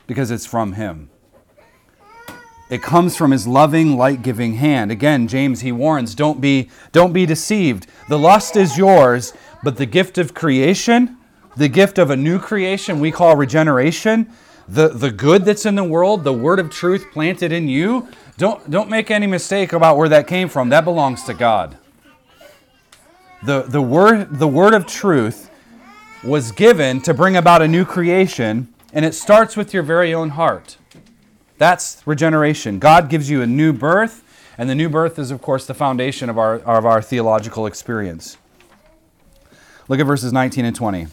because 0.07 0.31
it's 0.31 0.47
from 0.47 0.75
Him. 0.75 1.11
It 2.71 2.83
comes 2.83 3.17
from 3.17 3.31
his 3.31 3.47
loving, 3.47 3.97
light-giving 3.97 4.55
hand. 4.55 4.91
Again, 4.91 5.29
James 5.29 5.61
he 5.61 5.71
warns, 5.71 6.15
don't 6.15 6.41
be 6.41 6.71
don't 6.93 7.13
be 7.13 7.27
deceived. 7.27 7.87
The 8.09 8.19
lust 8.19 8.57
is 8.57 8.79
yours, 8.79 9.33
but 9.63 9.77
the 9.77 9.87
gift 9.87 10.19
of 10.19 10.35
creation, 10.35 11.19
the 11.57 11.69
gift 11.69 11.99
of 11.99 12.11
a 12.11 12.17
new 12.17 12.39
creation 12.39 13.01
we 13.01 13.13
call 13.13 13.37
regeneration, 13.37 14.31
the, 14.67 14.89
the 14.89 15.11
good 15.11 15.45
that's 15.45 15.67
in 15.67 15.75
the 15.75 15.85
world, 15.85 16.25
the 16.25 16.33
word 16.33 16.59
of 16.59 16.71
truth 16.71 17.07
planted 17.13 17.53
in 17.53 17.69
you, 17.69 18.09
don't, 18.39 18.71
don't 18.71 18.89
make 18.89 19.11
any 19.11 19.27
mistake 19.27 19.73
about 19.73 19.97
where 19.97 20.09
that 20.09 20.27
came 20.27 20.49
from. 20.49 20.71
That 20.71 20.85
belongs 20.85 21.25
to 21.25 21.35
God. 21.35 21.77
The, 23.45 23.63
the, 23.63 23.83
word, 23.83 24.39
the 24.39 24.49
word 24.49 24.73
of 24.73 24.87
truth 24.87 25.51
was 26.25 26.51
given 26.51 27.03
to 27.03 27.13
bring 27.13 27.37
about 27.37 27.61
a 27.61 27.69
new 27.69 27.85
creation, 27.85 28.73
and 28.93 29.05
it 29.05 29.15
starts 29.15 29.57
with 29.57 29.75
your 29.75 29.83
very 29.83 30.15
own 30.15 30.31
heart. 30.31 30.79
That's 31.59 32.03
regeneration. 32.07 32.79
God 32.79 33.09
gives 33.09 33.31
you 33.31 33.43
a 33.43 33.47
new 33.47 33.73
birth, 33.73 34.23
and 34.59 34.69
the 34.69 34.75
new 34.75 34.89
birth 34.89 35.19
is, 35.19 35.31
of 35.31 35.41
course, 35.41 35.67
the 35.67 35.75
foundation 35.75 36.29
of 36.29 36.39
our, 36.39 36.57
of 36.61 36.85
our 36.85 37.01
theological 37.01 37.67
experience. 37.67 38.37
Look 39.89 40.01
at 40.01 40.07
verses 40.07 40.33
19 40.33 40.65
and 40.65 40.75
20. 40.75 41.09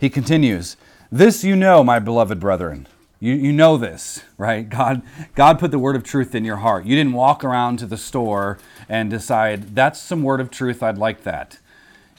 He 0.00 0.10
continues, 0.10 0.76
This 1.10 1.42
you 1.44 1.56
know, 1.56 1.82
my 1.82 1.98
beloved 1.98 2.38
brethren. 2.38 2.86
You, 3.18 3.34
you 3.34 3.52
know 3.52 3.76
this, 3.76 4.22
right? 4.36 4.68
God, 4.68 5.02
God 5.34 5.58
put 5.58 5.70
the 5.70 5.78
word 5.78 5.96
of 5.96 6.04
truth 6.04 6.34
in 6.34 6.44
your 6.44 6.56
heart. 6.56 6.84
You 6.84 6.94
didn't 6.96 7.14
walk 7.14 7.42
around 7.42 7.78
to 7.78 7.86
the 7.86 7.96
store 7.96 8.58
and 8.88 9.10
decide, 9.10 9.74
that's 9.74 10.00
some 10.00 10.22
word 10.22 10.40
of 10.40 10.50
truth, 10.50 10.82
I'd 10.82 10.98
like 10.98 11.22
that. 11.22 11.58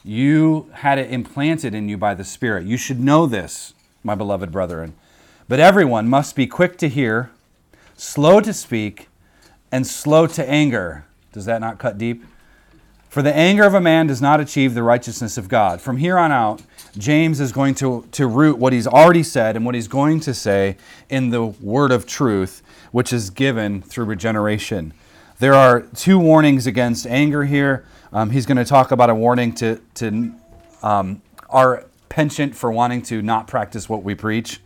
You 0.04 0.70
had 0.74 0.98
it 0.98 1.10
implanted 1.10 1.74
in 1.74 1.88
you 1.88 1.96
by 1.96 2.14
the 2.14 2.24
Spirit. 2.24 2.66
You 2.66 2.76
should 2.76 3.00
know 3.00 3.26
this, 3.26 3.74
my 4.02 4.14
beloved 4.14 4.50
brethren. 4.50 4.94
But 5.48 5.60
everyone 5.60 6.08
must 6.08 6.34
be 6.34 6.46
quick 6.46 6.76
to 6.78 6.88
hear, 6.88 7.30
slow 7.98 8.40
to 8.40 8.54
speak, 8.54 9.08
and 9.70 9.86
slow 9.86 10.26
to 10.26 10.48
anger. 10.48 11.04
Does 11.32 11.44
that 11.44 11.60
not 11.60 11.78
cut 11.78 11.98
deep? 11.98 12.24
For 13.10 13.22
the 13.22 13.34
anger 13.34 13.64
of 13.64 13.74
a 13.74 13.80
man 13.80 14.06
does 14.06 14.22
not 14.22 14.38
achieve 14.38 14.74
the 14.74 14.82
righteousness 14.82 15.36
of 15.36 15.48
God. 15.48 15.80
From 15.80 15.96
here 15.96 16.16
on 16.16 16.30
out, 16.30 16.62
James 16.96 17.40
is 17.40 17.52
going 17.52 17.74
to, 17.76 18.06
to 18.12 18.26
root 18.26 18.58
what 18.58 18.72
he's 18.72 18.86
already 18.86 19.22
said 19.22 19.56
and 19.56 19.66
what 19.66 19.74
he's 19.74 19.88
going 19.88 20.20
to 20.20 20.32
say 20.32 20.76
in 21.10 21.30
the 21.30 21.44
word 21.44 21.90
of 21.90 22.06
truth, 22.06 22.62
which 22.92 23.12
is 23.12 23.30
given 23.30 23.82
through 23.82 24.04
regeneration. 24.04 24.92
There 25.38 25.54
are 25.54 25.80
two 25.80 26.18
warnings 26.18 26.66
against 26.66 27.06
anger 27.06 27.44
here. 27.44 27.84
Um, 28.12 28.30
he's 28.30 28.46
going 28.46 28.56
to 28.58 28.64
talk 28.64 28.90
about 28.90 29.10
a 29.10 29.14
warning 29.14 29.54
to, 29.56 29.80
to 29.94 30.32
um, 30.82 31.22
our 31.50 31.86
penchant 32.08 32.54
for 32.54 32.70
wanting 32.70 33.02
to 33.02 33.22
not 33.22 33.46
practice 33.46 33.88
what 33.88 34.02
we 34.02 34.14
preach. 34.14 34.60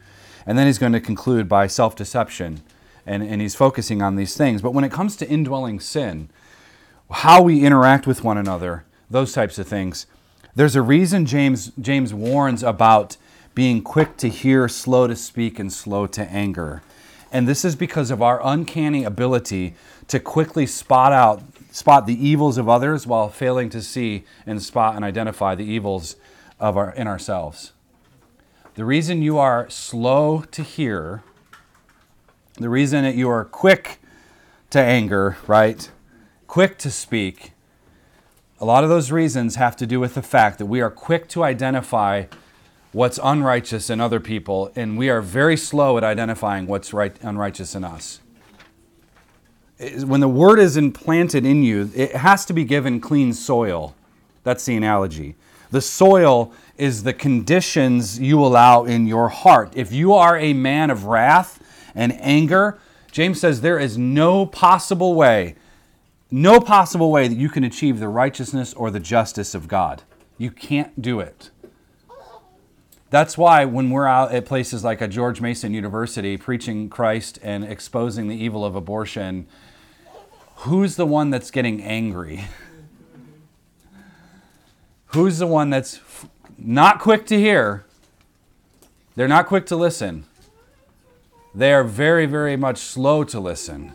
And 0.47 0.59
then 0.59 0.67
he's 0.67 0.79
going 0.79 0.93
to 0.93 1.01
conclude 1.01 1.49
by 1.49 1.69
self 1.69 1.95
deception. 1.95 2.63
And, 3.05 3.23
and 3.23 3.41
he's 3.41 3.55
focusing 3.55 4.01
on 4.01 4.17
these 4.17 4.37
things. 4.37 4.63
But 4.63 4.75
when 4.75 4.85
it 4.85 4.93
comes 4.93 5.17
to 5.17 5.29
indwelling 5.29 5.81
sin, 5.81 6.29
how 7.11 7.43
we 7.43 7.65
interact 7.65 8.07
with 8.07 8.25
one 8.25 8.39
another, 8.39 8.85
those 9.11 9.33
types 9.33 9.59
of 9.59 9.69
things. 9.69 10.07
There's 10.55 10.77
a 10.77 10.83
reason 10.83 11.27
James, 11.27 11.73
James 11.81 12.15
warns 12.15 12.63
about 12.63 13.17
being 13.55 13.83
quick 13.83 14.17
to 14.19 14.29
hear, 14.29 14.69
slow 14.69 15.07
to 15.07 15.17
speak, 15.17 15.59
and 15.59 15.73
slow 15.73 16.07
to 16.07 16.23
anger. 16.23 16.83
And 17.31 17.49
this 17.49 17.65
is 17.65 17.77
because 17.77 18.11
of 18.11 18.23
our 18.23 18.41
uncanny 18.45 19.05
ability 19.05 19.75
to 20.09 20.21
quickly 20.21 20.67
spot 20.67 21.13
out, 21.13 21.43
spot 21.71 22.07
the 22.07 22.27
evils 22.27 22.59
of 22.59 22.69
others 22.69 23.07
while 23.07 23.29
failing 23.29 23.71
to 23.71 23.83
see 23.83 24.25
and 24.47 24.63
spot 24.63 24.97
and 24.97 25.05
identify 25.05 25.55
the 25.55 25.65
evils 25.65 26.17
of 26.61 26.77
our, 26.77 26.93
in 26.95 27.07
ourselves. 27.07 27.73
The 28.75 28.85
reason 28.85 29.23
you 29.23 29.39
are 29.39 29.69
slow 29.69 30.45
to 30.51 30.63
hear, 30.63 31.23
the 32.55 32.69
reason 32.69 33.05
that 33.05 33.15
you 33.15 33.29
are 33.29 33.45
quick 33.45 33.99
to 34.71 34.79
anger, 34.79 35.37
right? 35.47 35.91
quick 36.53 36.77
to 36.77 36.91
speak, 36.91 37.53
a 38.61 38.65
lot 38.67 38.85
of 38.85 38.91
those 38.91 39.11
reasons 39.11 39.55
have 39.55 39.75
to 39.75 39.87
do 39.87 39.99
with 39.99 40.13
the 40.13 40.21
fact 40.21 40.59
that 40.59 40.67
we 40.67 40.83
are 40.83 40.91
quick 40.91 41.27
to 41.27 41.43
identify 41.43 42.25
what's 42.93 43.19
unrighteous 43.25 43.89
in 43.89 44.03
other 44.03 44.21
people, 44.21 44.71
and 44.77 44.99
we 44.99 45.09
are 45.09 45.23
very 45.23 45.57
slow 45.57 45.97
at 45.97 46.05
identifying 46.05 46.67
what's 46.67 46.93
right, 46.93 47.17
unrighteous 47.23 47.75
in 47.75 47.85
us. 47.85 48.21
When 50.05 50.21
the 50.21 50.29
word 50.29 50.59
is 50.59 50.77
implanted 50.77 51.47
in 51.47 51.63
you, 51.63 51.91
it 51.95 52.17
has 52.17 52.45
to 52.45 52.53
be 52.53 52.67
given 52.67 53.01
clean 53.01 53.33
soil. 53.33 53.95
That's 54.45 54.67
the 54.67 54.77
analogy. 54.77 55.37
The 55.71 55.81
soil 55.81 56.53
is 56.77 57.03
the 57.03 57.15
conditions 57.15 58.21
you 58.21 58.45
allow 58.45 58.85
in 58.85 59.07
your 59.07 59.31
heart. 59.31 59.73
If 59.75 59.91
you 59.91 60.13
are 60.13 60.37
a 60.37 60.53
man 60.53 60.91
of 60.91 61.07
wrath 61.07 61.62
and 61.95 62.13
anger, 62.21 62.79
James 63.11 63.41
says 63.41 63.61
there 63.61 63.79
is 63.79 63.99
no 63.99 64.47
possible 64.47 65.15
way 65.15 65.57
no 66.33 66.59
possible 66.61 67.11
way 67.11 67.29
that 67.29 67.37
you 67.37 67.51
can 67.51 67.63
achieve 67.63 68.01
the 68.01 68.09
righteousness 68.09 68.73
or 68.73 68.91
the 68.91 68.99
justice 68.99 69.55
of 69.55 69.69
God. 69.69 70.03
You 70.39 70.51
can't 70.51 71.01
do 71.01 71.21
it. 71.21 71.51
That's 73.11 73.37
why 73.37 73.67
when 73.67 73.91
we're 73.91 74.07
out 74.07 74.33
at 74.33 74.47
places 74.47 74.83
like 74.83 75.03
a 75.03 75.09
George 75.09 75.43
Mason 75.43 75.75
University 75.75 76.39
preaching 76.39 76.89
Christ 76.89 77.39
and 77.43 77.65
exposing 77.65 78.29
the 78.29 78.35
evil 78.35 78.65
of 78.65 78.75
abortion, 78.75 79.47
who's 80.57 80.97
the 80.97 81.05
one 81.05 81.29
that's 81.29 81.51
getting 81.51 81.83
angry? 81.83 82.47
Who's 85.09 85.37
the 85.37 85.47
one 85.47 85.69
that's 85.69 86.01
not 86.57 86.99
quick 86.99 87.27
to 87.27 87.39
hear? 87.39 87.85
They're 89.17 89.29
not 89.29 89.47
quick 89.47 89.67
to 89.67 89.77
listen. 89.77 90.25
They 91.55 91.73
are 91.73 91.85
very, 91.85 92.27
very 92.27 92.57
much 92.57 92.79
slow 92.79 93.25
to 93.25 93.41
listen 93.41 93.93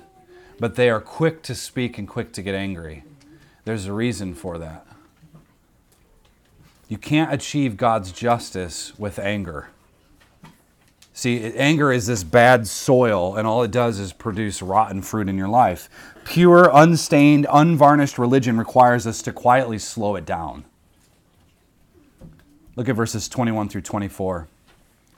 but 0.60 0.76
they 0.76 0.90
are 0.90 1.02
quick 1.02 1.42
to 1.44 1.56
speak 1.56 1.98
and 1.98 2.08
quick 2.08 2.32
to 2.34 2.42
get 2.42 2.56
angry. 2.56 3.04
There's 3.66 3.86
a 3.86 3.94
reason 3.94 4.34
for 4.34 4.58
that. 4.58 4.86
You 6.88 6.98
can't 6.98 7.34
achieve 7.34 7.78
God's 7.78 8.12
justice 8.12 8.98
with 8.98 9.20
anger. 9.20 9.70
See, 11.14 11.44
anger 11.56 11.92
is 11.92 12.08
this 12.08 12.24
bad 12.24 12.68
soil, 12.68 13.36
and 13.36 13.48
all 13.48 13.64
it 13.64 13.72
does 13.72 14.00
is 14.00 14.14
produce 14.14 14.62
rotten 14.62 15.02
fruit 15.02 15.28
in 15.28 15.38
your 15.38 15.48
life. 15.48 15.90
Pure, 16.24 16.70
unstained, 16.74 17.48
unvarnished 17.52 18.18
religion 18.18 18.58
requires 18.58 19.06
us 19.06 19.22
to 19.24 19.34
quietly 19.34 19.80
slow 19.80 20.16
it 20.16 20.26
down. 20.26 20.64
Look 22.76 22.88
at 22.88 22.96
verses 22.96 23.28
21 23.28 23.70
through 23.70 23.82
24. 23.82 24.48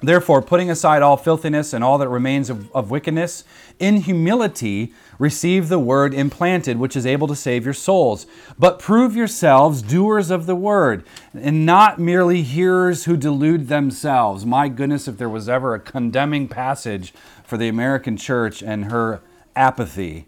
Therefore, 0.02 0.42
putting 0.42 0.70
aside 0.70 1.02
all 1.02 1.18
filthiness 1.18 1.74
and 1.74 1.84
all 1.84 1.98
that 1.98 2.08
remains 2.08 2.50
of, 2.50 2.74
of, 2.74 2.90
wickedness, 2.90 3.44
in 3.80 3.98
humility 3.98 4.94
receive 5.18 5.68
the 5.68 5.80
word 5.80 6.14
implanted, 6.14 6.78
which 6.78 6.96
is 6.96 7.06
able 7.06 7.28
to 7.28 7.36
save 7.36 7.66
your 7.66 7.74
souls. 7.74 8.26
But 8.58 8.80
prove 8.80 9.14
yourselves 9.14 9.82
doers 9.82 10.32
of 10.32 10.46
the 10.46 10.56
word, 10.56 11.04
and 11.34 11.66
not 11.66 12.00
merely 12.00 12.44
hearers 12.44 13.06
who 13.06 13.18
delude 13.18 13.68
themselves. 13.68 14.46
My 14.46 14.70
goodness, 14.70 15.10
if 15.10 15.18
there 15.18 15.28
was 15.28 15.50
ever 15.50 15.74
a 15.74 15.80
condemning 15.80 16.48
passage 16.48 17.14
for 17.44 17.58
the 17.58 17.68
American 17.68 18.16
church 18.16 18.64
and 18.64 18.86
her 18.86 19.22
apathy. 19.54 20.28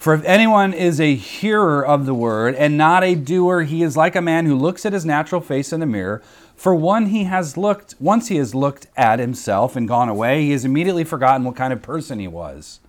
For 0.00 0.14
if 0.14 0.24
anyone 0.24 0.72
is 0.72 0.98
a 0.98 1.14
hearer 1.14 1.84
of 1.84 2.06
the 2.06 2.14
word 2.14 2.54
and 2.54 2.78
not 2.78 3.04
a 3.04 3.14
doer, 3.14 3.62
he 3.62 3.82
is 3.82 3.98
like 3.98 4.16
a 4.16 4.22
man 4.22 4.46
who 4.46 4.56
looks 4.56 4.86
at 4.86 4.94
his 4.94 5.04
natural 5.04 5.42
face 5.42 5.74
in 5.74 5.80
the 5.80 5.84
mirror 5.84 6.22
for 6.60 6.74
one 6.74 7.06
he 7.06 7.24
has 7.24 7.56
looked 7.56 7.94
once 7.98 8.28
he 8.28 8.36
has 8.36 8.54
looked 8.54 8.86
at 8.94 9.18
himself 9.18 9.76
and 9.76 9.88
gone 9.88 10.10
away, 10.10 10.42
he 10.42 10.50
has 10.50 10.62
immediately 10.62 11.04
forgotten 11.04 11.42
what 11.42 11.56
kind 11.56 11.72
of 11.72 11.80
person 11.80 12.18
he 12.18 12.28
was. 12.28 12.80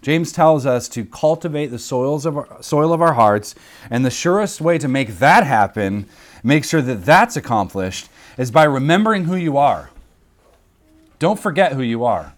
James 0.00 0.30
tells 0.30 0.64
us 0.64 0.88
to 0.90 1.04
cultivate 1.04 1.72
the 1.72 1.78
soils 1.80 2.24
of 2.24 2.36
our, 2.36 2.62
soil 2.62 2.92
of 2.92 3.02
our 3.02 3.14
hearts, 3.14 3.56
and 3.90 4.06
the 4.06 4.12
surest 4.12 4.60
way 4.60 4.78
to 4.78 4.86
make 4.86 5.18
that 5.18 5.42
happen, 5.42 6.06
make 6.44 6.64
sure 6.64 6.80
that 6.80 7.04
that's 7.04 7.36
accomplished, 7.36 8.08
is 8.36 8.52
by 8.52 8.62
remembering 8.62 9.24
who 9.24 9.34
you 9.34 9.56
are. 9.56 9.90
Don't 11.18 11.40
forget 11.40 11.72
who 11.72 11.82
you 11.82 12.04
are. 12.04 12.34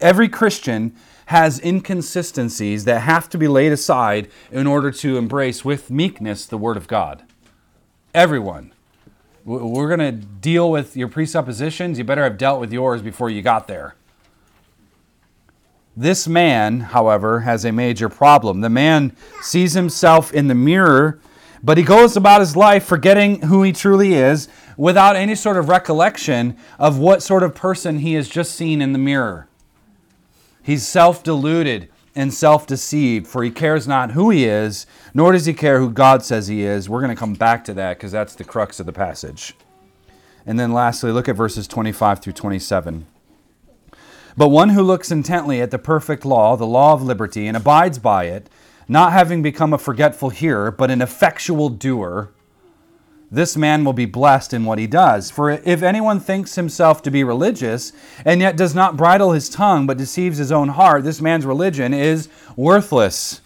Every 0.00 0.28
Christian 0.28 0.92
has 1.26 1.60
inconsistencies 1.60 2.84
that 2.84 3.02
have 3.02 3.28
to 3.28 3.38
be 3.38 3.46
laid 3.46 3.70
aside 3.70 4.28
in 4.50 4.66
order 4.66 4.90
to 4.90 5.16
embrace 5.16 5.64
with 5.64 5.88
meekness 5.88 6.46
the 6.46 6.58
Word 6.58 6.76
of 6.76 6.88
God. 6.88 7.22
Everyone. 8.12 8.72
We're 9.46 9.96
going 9.96 10.00
to 10.00 10.10
deal 10.10 10.72
with 10.72 10.96
your 10.96 11.06
presuppositions. 11.06 11.98
You 11.98 12.04
better 12.04 12.24
have 12.24 12.36
dealt 12.36 12.60
with 12.60 12.72
yours 12.72 13.00
before 13.00 13.30
you 13.30 13.42
got 13.42 13.68
there. 13.68 13.94
This 15.96 16.26
man, 16.26 16.80
however, 16.80 17.40
has 17.40 17.64
a 17.64 17.70
major 17.70 18.08
problem. 18.08 18.60
The 18.60 18.68
man 18.68 19.16
sees 19.42 19.74
himself 19.74 20.34
in 20.34 20.48
the 20.48 20.54
mirror, 20.56 21.20
but 21.62 21.78
he 21.78 21.84
goes 21.84 22.16
about 22.16 22.40
his 22.40 22.56
life 22.56 22.84
forgetting 22.84 23.42
who 23.42 23.62
he 23.62 23.72
truly 23.72 24.14
is, 24.14 24.48
without 24.76 25.14
any 25.14 25.36
sort 25.36 25.56
of 25.56 25.68
recollection 25.68 26.56
of 26.76 26.98
what 26.98 27.22
sort 27.22 27.44
of 27.44 27.54
person 27.54 28.00
he 28.00 28.14
has 28.14 28.28
just 28.28 28.52
seen 28.52 28.82
in 28.82 28.92
the 28.92 28.98
mirror. 28.98 29.48
He's 30.60 30.84
self 30.86 31.22
deluded 31.22 31.88
and 32.16 32.32
self 32.32 32.66
deceived, 32.66 33.28
for 33.28 33.44
he 33.44 33.50
cares 33.50 33.86
not 33.86 34.12
who 34.12 34.30
he 34.30 34.46
is, 34.46 34.86
nor 35.14 35.32
does 35.32 35.46
he 35.46 35.52
care 35.52 35.78
who 35.78 35.90
God 35.90 36.24
says 36.24 36.48
he 36.48 36.62
is. 36.62 36.88
We're 36.88 37.02
going 37.02 37.14
to 37.14 37.18
come 37.18 37.34
back 37.34 37.62
to 37.66 37.74
that 37.74 37.98
because 37.98 38.10
that's 38.10 38.34
the 38.34 38.42
crux 38.42 38.80
of 38.80 38.86
the 38.86 38.92
passage. 38.92 39.54
And 40.46 40.58
then 40.58 40.72
lastly, 40.72 41.12
look 41.12 41.28
at 41.28 41.36
verses 41.36 41.68
25 41.68 42.20
through 42.20 42.32
27. 42.32 43.06
But 44.36 44.48
one 44.48 44.70
who 44.70 44.82
looks 44.82 45.10
intently 45.10 45.60
at 45.60 45.70
the 45.70 45.78
perfect 45.78 46.24
law, 46.24 46.56
the 46.56 46.66
law 46.66 46.94
of 46.94 47.02
liberty, 47.02 47.46
and 47.46 47.56
abides 47.56 47.98
by 47.98 48.24
it, 48.24 48.48
not 48.88 49.12
having 49.12 49.42
become 49.42 49.72
a 49.72 49.78
forgetful 49.78 50.30
hearer, 50.30 50.70
but 50.70 50.90
an 50.90 51.02
effectual 51.02 51.68
doer, 51.68 52.30
this 53.30 53.56
man 53.56 53.84
will 53.84 53.92
be 53.92 54.06
blessed 54.06 54.52
in 54.52 54.64
what 54.64 54.78
he 54.78 54.86
does. 54.86 55.30
For 55.30 55.50
if 55.50 55.82
anyone 55.82 56.20
thinks 56.20 56.54
himself 56.54 57.02
to 57.02 57.10
be 57.10 57.24
religious, 57.24 57.92
and 58.24 58.40
yet 58.40 58.56
does 58.56 58.74
not 58.74 58.96
bridle 58.96 59.32
his 59.32 59.48
tongue, 59.48 59.86
but 59.86 59.98
deceives 59.98 60.38
his 60.38 60.52
own 60.52 60.68
heart, 60.70 61.04
this 61.04 61.20
man's 61.20 61.46
religion 61.46 61.92
is 61.92 62.28
worthless. 62.56 63.40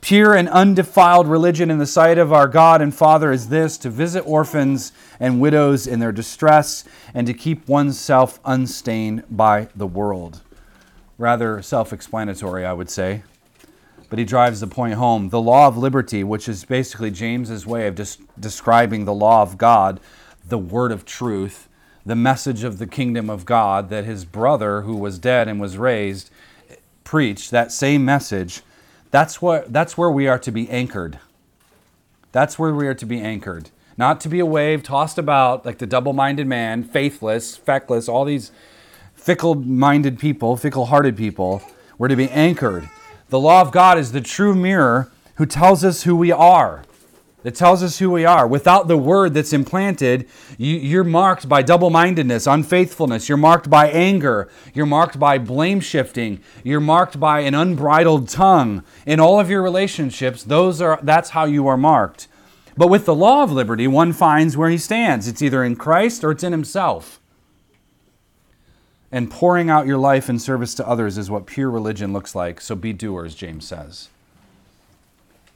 Pure 0.00 0.34
and 0.34 0.48
undefiled 0.48 1.28
religion 1.28 1.70
in 1.70 1.78
the 1.78 1.86
sight 1.86 2.16
of 2.16 2.32
our 2.32 2.48
God 2.48 2.80
and 2.80 2.94
Father 2.94 3.32
is 3.32 3.48
this 3.48 3.76
to 3.78 3.90
visit 3.90 4.22
orphans 4.22 4.92
and 5.18 5.40
widows 5.40 5.86
in 5.86 6.00
their 6.00 6.12
distress 6.12 6.84
and 7.12 7.26
to 7.26 7.34
keep 7.34 7.68
oneself 7.68 8.40
unstained 8.44 9.24
by 9.30 9.68
the 9.76 9.86
world. 9.86 10.40
Rather 11.18 11.60
self 11.60 11.92
explanatory, 11.92 12.64
I 12.64 12.72
would 12.72 12.88
say. 12.88 13.22
But 14.10 14.18
he 14.18 14.24
drives 14.24 14.60
the 14.60 14.66
point 14.66 14.94
home. 14.94 15.30
The 15.30 15.40
law 15.40 15.66
of 15.66 15.78
liberty, 15.78 16.22
which 16.22 16.48
is 16.48 16.64
basically 16.64 17.10
James's 17.10 17.66
way 17.66 17.86
of 17.86 17.94
des- 17.94 18.22
describing 18.38 19.06
the 19.06 19.14
law 19.14 19.40
of 19.40 19.56
God, 19.56 20.00
the 20.46 20.58
word 20.58 20.92
of 20.92 21.06
truth, 21.06 21.68
the 22.04 22.16
message 22.16 22.64
of 22.64 22.78
the 22.78 22.86
kingdom 22.86 23.30
of 23.30 23.46
God 23.46 23.88
that 23.88 24.04
his 24.04 24.24
brother, 24.24 24.82
who 24.82 24.96
was 24.96 25.18
dead 25.18 25.48
and 25.48 25.60
was 25.60 25.78
raised, 25.78 26.30
preached, 27.04 27.50
that 27.50 27.72
same 27.72 28.04
message 28.04 28.62
that's, 29.10 29.42
what, 29.42 29.72
that's 29.72 29.98
where 29.98 30.10
we 30.10 30.28
are 30.28 30.38
to 30.38 30.52
be 30.52 30.68
anchored. 30.70 31.18
That's 32.32 32.58
where 32.58 32.72
we 32.72 32.86
are 32.86 32.94
to 32.94 33.06
be 33.06 33.20
anchored. 33.20 33.70
Not 33.96 34.20
to 34.22 34.28
be 34.28 34.38
a 34.38 34.46
wave 34.46 34.82
tossed 34.82 35.18
about 35.18 35.66
like 35.66 35.78
the 35.78 35.86
double 35.86 36.12
minded 36.12 36.46
man, 36.46 36.84
faithless, 36.84 37.56
feckless, 37.56 38.08
all 38.08 38.24
these 38.24 38.52
fickle 39.14 39.54
minded 39.56 40.18
people, 40.18 40.56
fickle 40.56 40.86
hearted 40.86 41.16
people. 41.16 41.62
We're 41.98 42.08
to 42.08 42.16
be 42.16 42.30
anchored. 42.30 42.88
The 43.30 43.38
law 43.38 43.60
of 43.60 43.70
God 43.70 43.96
is 43.96 44.10
the 44.10 44.20
true 44.20 44.56
mirror 44.56 45.10
who 45.36 45.46
tells 45.46 45.84
us 45.84 46.02
who 46.02 46.16
we 46.16 46.32
are 46.32 46.82
It 47.44 47.54
tells 47.54 47.80
us 47.82 48.00
who 48.00 48.10
we 48.10 48.24
are. 48.24 48.46
Without 48.46 48.88
the 48.88 48.98
word 48.98 49.34
that's 49.34 49.52
implanted, 49.52 50.28
you, 50.58 51.00
are 51.00 51.04
marked 51.04 51.48
by 51.48 51.62
double 51.62 51.88
mindedness, 51.88 52.46
unfaithfulness. 52.48 53.28
You're 53.28 53.38
marked 53.38 53.70
by 53.70 53.88
anger. 53.88 54.50
You're 54.74 54.84
marked 54.84 55.18
by 55.18 55.38
blame 55.38 55.80
shifting. 55.80 56.40
You're 56.64 56.80
marked 56.80 57.18
by 57.18 57.40
an 57.40 57.54
unbridled 57.54 58.28
tongue. 58.28 58.82
In 59.06 59.20
all 59.20 59.38
of 59.38 59.48
your 59.48 59.62
relationships, 59.62 60.42
those 60.42 60.82
are, 60.82 60.98
that's 61.02 61.30
how 61.30 61.44
you 61.44 61.68
are 61.68 61.78
marked. 61.78 62.26
But 62.76 62.88
with 62.88 63.06
the 63.06 63.14
law 63.14 63.44
of 63.44 63.52
liberty, 63.52 63.86
one 63.86 64.12
finds 64.12 64.56
where 64.56 64.70
he 64.70 64.78
stands. 64.78 65.28
It's 65.28 65.40
either 65.40 65.62
in 65.62 65.76
Christ 65.76 66.24
or 66.24 66.32
it's 66.32 66.44
in 66.44 66.52
himself. 66.52 67.19
And 69.12 69.30
pouring 69.30 69.70
out 69.70 69.86
your 69.86 69.98
life 69.98 70.28
in 70.28 70.38
service 70.38 70.74
to 70.74 70.86
others 70.86 71.18
is 71.18 71.30
what 71.30 71.46
pure 71.46 71.70
religion 71.70 72.12
looks 72.12 72.34
like. 72.34 72.60
So 72.60 72.74
be 72.74 72.92
doers, 72.92 73.34
James 73.34 73.66
says. 73.66 74.08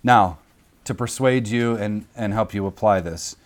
Now, 0.02 0.38
to 0.84 0.94
persuade 0.94 1.48
you 1.48 1.76
and, 1.76 2.06
and 2.16 2.32
help 2.32 2.52
you 2.52 2.66
apply 2.66 3.00
this. 3.00 3.36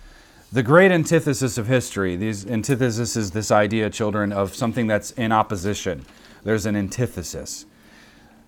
The 0.51 0.63
great 0.63 0.91
antithesis 0.91 1.59
of 1.59 1.67
history, 1.67 2.17
these 2.17 2.47
antithesis 2.47 3.17
is 3.17 3.33
this 3.33 3.51
idea, 3.51 3.91
children, 3.91 4.33
of 4.33 4.55
something 4.55 4.87
that's 4.87 5.11
in 5.13 5.31
opposition. 5.31 6.07
There's 6.43 6.65
an 6.65 6.75
antithesis. 6.75 7.67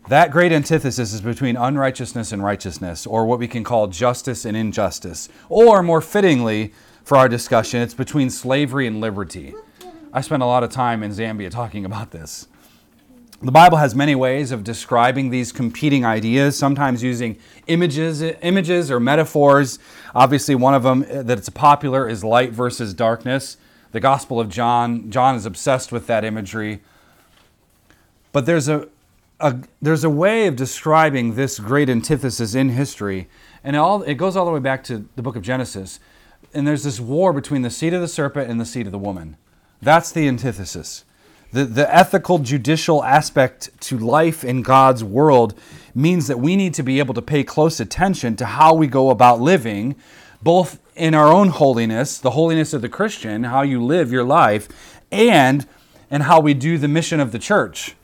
That 0.08 0.30
great 0.30 0.50
antithesis 0.50 1.12
is 1.12 1.20
between 1.20 1.56
unrighteousness 1.56 2.32
and 2.32 2.42
righteousness, 2.42 3.06
or 3.06 3.26
what 3.26 3.38
we 3.38 3.46
can 3.46 3.64
call 3.64 3.86
justice 3.86 4.46
and 4.46 4.56
injustice. 4.56 5.28
Or 5.50 5.82
more 5.82 6.00
fittingly, 6.00 6.72
for 7.04 7.18
our 7.18 7.28
discussion, 7.28 7.82
it's 7.82 7.94
between 7.94 8.30
slavery 8.30 8.86
and 8.86 9.00
liberty. 9.00 9.54
I 10.12 10.22
spent 10.22 10.42
a 10.42 10.46
lot 10.46 10.64
of 10.64 10.70
time 10.70 11.04
in 11.04 11.12
Zambia 11.12 11.50
talking 11.50 11.84
about 11.84 12.10
this. 12.10 12.48
The 13.42 13.52
Bible 13.52 13.78
has 13.78 13.94
many 13.94 14.14
ways 14.14 14.50
of 14.50 14.64
describing 14.64 15.30
these 15.30 15.52
competing 15.52 16.04
ideas, 16.04 16.58
sometimes 16.58 17.02
using 17.02 17.38
images, 17.68 18.20
images 18.20 18.90
or 18.90 18.98
metaphors. 18.98 19.78
Obviously, 20.14 20.54
one 20.56 20.74
of 20.74 20.82
them 20.82 21.06
that's 21.08 21.48
popular 21.48 22.08
is 22.08 22.24
light 22.24 22.50
versus 22.50 22.92
darkness. 22.92 23.56
The 23.92 24.00
Gospel 24.00 24.40
of 24.40 24.48
John, 24.48 25.10
John 25.10 25.36
is 25.36 25.46
obsessed 25.46 25.90
with 25.92 26.06
that 26.08 26.24
imagery. 26.24 26.80
But 28.32 28.46
there's 28.46 28.68
a, 28.68 28.88
a 29.38 29.56
there's 29.80 30.04
a 30.04 30.10
way 30.10 30.48
of 30.48 30.56
describing 30.56 31.34
this 31.34 31.58
great 31.58 31.88
antithesis 31.88 32.54
in 32.54 32.70
history, 32.70 33.28
and 33.64 33.74
it, 33.74 33.78
all, 33.78 34.02
it 34.02 34.14
goes 34.14 34.36
all 34.36 34.44
the 34.44 34.52
way 34.52 34.60
back 34.60 34.84
to 34.84 35.08
the 35.16 35.22
book 35.22 35.36
of 35.36 35.42
Genesis. 35.42 35.98
And 36.52 36.66
there's 36.66 36.82
this 36.82 36.98
war 37.00 37.32
between 37.32 37.62
the 37.62 37.70
seed 37.70 37.94
of 37.94 38.00
the 38.00 38.08
serpent 38.08 38.50
and 38.50 38.60
the 38.60 38.66
seed 38.66 38.86
of 38.86 38.92
the 38.92 38.98
woman. 38.98 39.36
That's 39.82 40.12
the 40.12 40.28
antithesis. 40.28 41.04
The, 41.52 41.64
the 41.64 41.92
ethical, 41.92 42.38
judicial 42.38 43.02
aspect 43.02 43.70
to 43.82 43.98
life 43.98 44.44
in 44.44 44.62
God's 44.62 45.02
world 45.02 45.58
means 45.94 46.28
that 46.28 46.38
we 46.38 46.54
need 46.54 46.74
to 46.74 46.82
be 46.82 47.00
able 47.00 47.14
to 47.14 47.22
pay 47.22 47.42
close 47.42 47.80
attention 47.80 48.36
to 48.36 48.46
how 48.46 48.74
we 48.74 48.86
go 48.86 49.10
about 49.10 49.40
living, 49.40 49.96
both 50.42 50.78
in 50.94 51.14
our 51.14 51.32
own 51.32 51.48
holiness, 51.48 52.18
the 52.18 52.30
holiness 52.30 52.72
of 52.72 52.82
the 52.82 52.88
Christian, 52.88 53.44
how 53.44 53.62
you 53.62 53.82
live 53.82 54.12
your 54.12 54.24
life, 54.24 54.68
and 55.10 55.66
and 56.10 56.24
how 56.24 56.40
we 56.40 56.54
do 56.54 56.76
the 56.76 56.88
mission 56.88 57.20
of 57.20 57.32
the 57.32 57.38
church. 57.38 57.94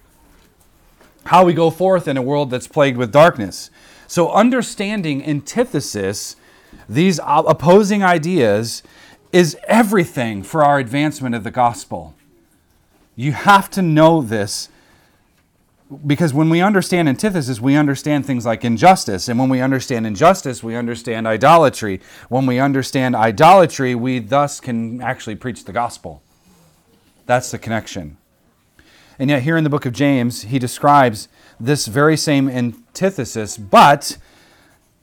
How 1.27 1.45
we 1.45 1.53
go 1.53 1.71
forth 1.71 2.07
in 2.07 2.17
a 2.17 2.23
world 2.23 2.51
that's 2.51 2.69
plagued 2.69 2.97
with 2.97 3.11
darkness. 3.11 3.71
So 4.07 4.31
understanding 4.31 5.25
antithesis, 5.25 6.37
these 6.89 7.19
opposing 7.25 8.05
ideas, 8.05 8.85
is 9.37 9.55
everything 9.65 10.43
for 10.43 10.65
our 10.65 10.79
advancement 10.79 11.35
of 11.35 11.45
the 11.45 11.51
gospel. 11.51 12.15
You 13.17 13.33
have 13.33 13.69
to 13.73 13.83
know 13.83 14.23
this 14.23 14.71
because 16.07 16.33
when 16.33 16.49
we 16.49 16.63
understand 16.63 17.07
antithesis, 17.07 17.61
we 17.61 17.77
understand 17.77 18.25
things 18.25 18.47
like 18.47 18.65
injustice. 18.65 19.29
And 19.29 19.39
when 19.39 19.51
we 19.51 19.61
understand 19.61 20.07
injustice, 20.07 20.63
we 20.63 20.75
understand 20.75 21.27
idolatry. 21.27 22.01
When 22.31 22.47
we 22.47 22.59
understand 22.59 23.15
idolatry, 23.15 23.95
we 23.95 24.21
thus 24.21 24.59
can 24.59 25.03
actually 25.03 25.37
preach 25.37 25.67
the 25.67 25.73
gospel. 25.73 26.23
That's 27.27 27.51
the 27.51 27.59
connection. 27.59 28.17
And 29.19 29.29
yet, 29.29 29.43
here 29.43 29.59
in 29.59 29.65
the 29.65 29.71
book 29.71 29.85
of 29.85 29.93
James, 29.93 30.43
he 30.45 30.59
describes 30.59 31.29
this 31.61 31.89
very 31.89 32.17
same 32.17 32.49
antithesis, 32.49 33.59
but 33.59 34.17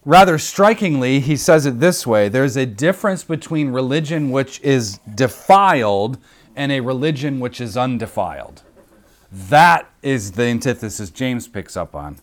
rather 0.06 0.38
strikingly, 0.38 1.20
he 1.20 1.36
says 1.36 1.66
it 1.66 1.80
this 1.80 2.06
way 2.06 2.30
there's 2.30 2.56
a 2.58 2.66
difference 2.66 3.24
between 3.24 3.70
religion 3.70 4.32
which 4.32 4.60
is 4.62 5.00
defiled 5.16 6.18
and 6.56 6.72
a 6.72 6.82
religion 6.82 7.40
which 7.40 7.60
is 7.60 7.76
undefiled. 7.76 8.64
That 9.32 9.90
is 10.02 10.34
the 10.34 10.44
antithesis 10.44 11.10
James 11.10 11.48
picks 11.48 11.76
up 11.76 11.96
on. 11.96 12.18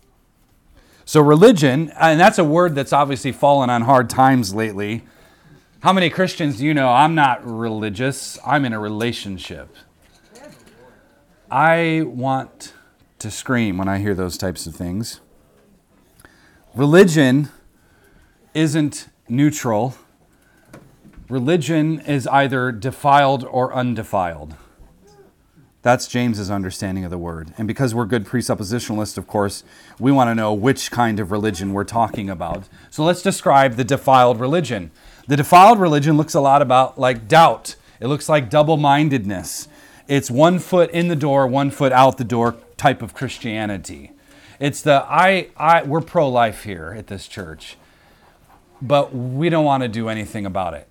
So, 1.04 1.20
religion, 1.20 1.90
and 1.98 2.20
that's 2.20 2.38
a 2.38 2.44
word 2.44 2.76
that's 2.76 2.92
obviously 2.92 3.32
fallen 3.32 3.68
on 3.68 3.82
hard 3.82 4.08
times 4.08 4.54
lately. 4.54 5.02
How 5.80 5.92
many 5.92 6.08
Christians 6.08 6.58
do 6.58 6.64
you 6.64 6.72
know? 6.72 6.88
I'm 6.88 7.16
not 7.16 7.44
religious, 7.44 8.38
I'm 8.46 8.64
in 8.64 8.72
a 8.72 8.78
relationship. 8.78 9.74
I 11.50 12.02
want 12.06 12.74
to 13.18 13.30
scream 13.30 13.76
when 13.76 13.88
I 13.88 13.98
hear 13.98 14.14
those 14.14 14.38
types 14.38 14.66
of 14.66 14.76
things. 14.76 15.20
Religion 16.76 17.48
isn't 18.54 19.08
neutral, 19.28 19.94
religion 21.28 22.00
is 22.00 22.26
either 22.26 22.72
defiled 22.72 23.44
or 23.44 23.72
undefiled. 23.72 24.56
That's 25.82 26.08
James's 26.08 26.50
understanding 26.50 27.04
of 27.04 27.10
the 27.10 27.16
word. 27.16 27.54
And 27.56 27.66
because 27.66 27.94
we're 27.94 28.04
good 28.04 28.26
presuppositionalists, 28.26 29.16
of 29.16 29.26
course, 29.26 29.64
we 29.98 30.12
want 30.12 30.28
to 30.28 30.34
know 30.34 30.52
which 30.52 30.90
kind 30.90 31.18
of 31.18 31.30
religion 31.30 31.72
we're 31.72 31.84
talking 31.84 32.28
about. 32.28 32.68
So 32.90 33.02
let's 33.02 33.22
describe 33.22 33.76
the 33.76 33.84
defiled 33.84 34.40
religion. 34.40 34.90
The 35.26 35.38
defiled 35.38 35.80
religion 35.80 36.18
looks 36.18 36.34
a 36.34 36.40
lot 36.40 36.60
about 36.60 36.98
like 36.98 37.28
doubt. 37.28 37.76
It 37.98 38.08
looks 38.08 38.28
like 38.28 38.50
double-mindedness. 38.50 39.68
It's 40.06 40.30
one 40.30 40.58
foot 40.58 40.90
in 40.90 41.08
the 41.08 41.16
door, 41.16 41.46
one 41.46 41.70
foot 41.70 41.92
out 41.92 42.18
the 42.18 42.24
door 42.24 42.56
type 42.76 43.00
of 43.00 43.14
Christianity. 43.14 44.12
It's 44.58 44.82
the 44.82 45.06
I 45.08 45.48
I 45.56 45.82
we're 45.84 46.00
pro-life 46.02 46.64
here 46.64 46.94
at 46.98 47.06
this 47.06 47.26
church. 47.26 47.76
But 48.82 49.14
we 49.14 49.48
don't 49.48 49.64
want 49.64 49.82
to 49.82 49.88
do 49.88 50.08
anything 50.08 50.46
about 50.46 50.74
it. 50.74 50.88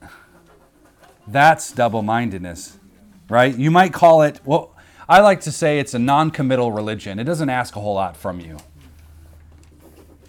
That's 1.27 1.71
double 1.71 2.01
mindedness, 2.01 2.77
right? 3.29 3.55
You 3.55 3.71
might 3.71 3.93
call 3.93 4.21
it, 4.21 4.39
well, 4.45 4.75
I 5.07 5.21
like 5.21 5.41
to 5.41 5.51
say 5.51 5.79
it's 5.79 5.93
a 5.93 5.99
non 5.99 6.31
committal 6.31 6.71
religion. 6.71 7.19
It 7.19 7.23
doesn't 7.23 7.49
ask 7.49 7.75
a 7.75 7.79
whole 7.79 7.95
lot 7.95 8.15
from 8.15 8.39
you. 8.39 8.57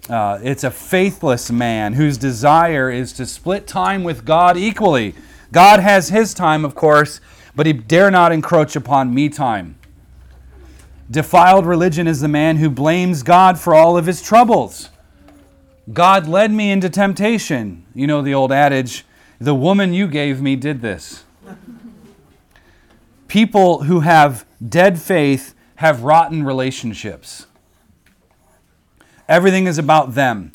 Uh, 0.09 0.39
it's 0.43 0.63
a 0.63 0.71
faithless 0.71 1.51
man 1.51 1.93
whose 1.93 2.17
desire 2.17 2.89
is 2.89 3.13
to 3.13 3.25
split 3.25 3.67
time 3.67 4.03
with 4.03 4.25
God 4.25 4.57
equally, 4.57 5.15
God 5.51 5.81
has 5.81 6.09
his 6.09 6.33
time, 6.33 6.63
of 6.63 6.75
course, 6.75 7.19
but 7.55 7.65
he 7.65 7.73
dare 7.73 8.09
not 8.09 8.31
encroach 8.31 8.75
upon 8.75 9.13
me 9.13 9.27
time. 9.29 9.77
Defiled 11.09 11.65
religion 11.65 12.07
is 12.07 12.21
the 12.21 12.29
man 12.29 12.55
who 12.55 12.69
blames 12.69 13.21
God 13.21 13.59
for 13.59 13.75
all 13.75 13.97
of 13.97 14.05
his 14.05 14.21
troubles. 14.21 14.89
God 15.91 16.27
led 16.27 16.51
me 16.51 16.71
into 16.71 16.89
temptation. 16.89 17.85
You 17.93 18.07
know 18.07 18.21
the 18.21 18.33
old 18.33 18.51
adage, 18.51 19.05
the 19.39 19.55
woman 19.55 19.93
you 19.93 20.07
gave 20.07 20.41
me 20.41 20.55
did 20.55 20.81
this. 20.81 21.23
People 23.27 23.83
who 23.83 24.01
have 24.01 24.45
dead 24.67 24.99
faith 24.99 25.55
have 25.75 26.03
rotten 26.03 26.43
relationships. 26.43 27.47
Everything 29.27 29.65
is 29.65 29.77
about 29.77 30.13
them. 30.13 30.51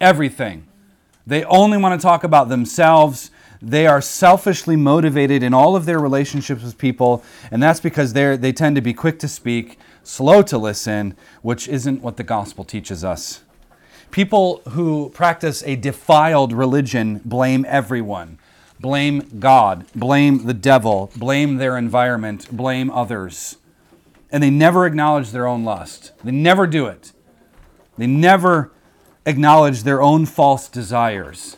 Everything. 0.00 0.66
They 1.26 1.44
only 1.44 1.78
want 1.78 1.98
to 2.00 2.02
talk 2.02 2.24
about 2.24 2.48
themselves. 2.48 3.30
They 3.62 3.86
are 3.86 4.00
selfishly 4.00 4.74
motivated 4.74 5.42
in 5.42 5.54
all 5.54 5.76
of 5.76 5.86
their 5.86 6.00
relationships 6.00 6.62
with 6.64 6.76
people, 6.76 7.22
and 7.50 7.62
that's 7.62 7.80
because 7.80 8.12
they 8.12 8.36
they 8.36 8.52
tend 8.52 8.76
to 8.76 8.82
be 8.82 8.92
quick 8.92 9.18
to 9.20 9.28
speak, 9.28 9.78
slow 10.02 10.42
to 10.42 10.58
listen, 10.58 11.16
which 11.42 11.68
isn't 11.68 12.02
what 12.02 12.16
the 12.16 12.24
gospel 12.24 12.64
teaches 12.64 13.04
us. 13.04 13.43
People 14.14 14.62
who 14.68 15.10
practice 15.10 15.64
a 15.64 15.74
defiled 15.74 16.52
religion 16.52 17.20
blame 17.24 17.66
everyone. 17.68 18.38
Blame 18.78 19.40
God, 19.40 19.86
blame 19.92 20.46
the 20.46 20.54
devil, 20.54 21.10
blame 21.16 21.56
their 21.56 21.76
environment, 21.76 22.46
blame 22.56 22.92
others. 22.92 23.56
And 24.30 24.40
they 24.40 24.50
never 24.50 24.86
acknowledge 24.86 25.32
their 25.32 25.48
own 25.48 25.64
lust. 25.64 26.12
They 26.22 26.30
never 26.30 26.68
do 26.68 26.86
it. 26.86 27.10
They 27.98 28.06
never 28.06 28.70
acknowledge 29.26 29.82
their 29.82 30.00
own 30.00 30.26
false 30.26 30.68
desires. 30.68 31.56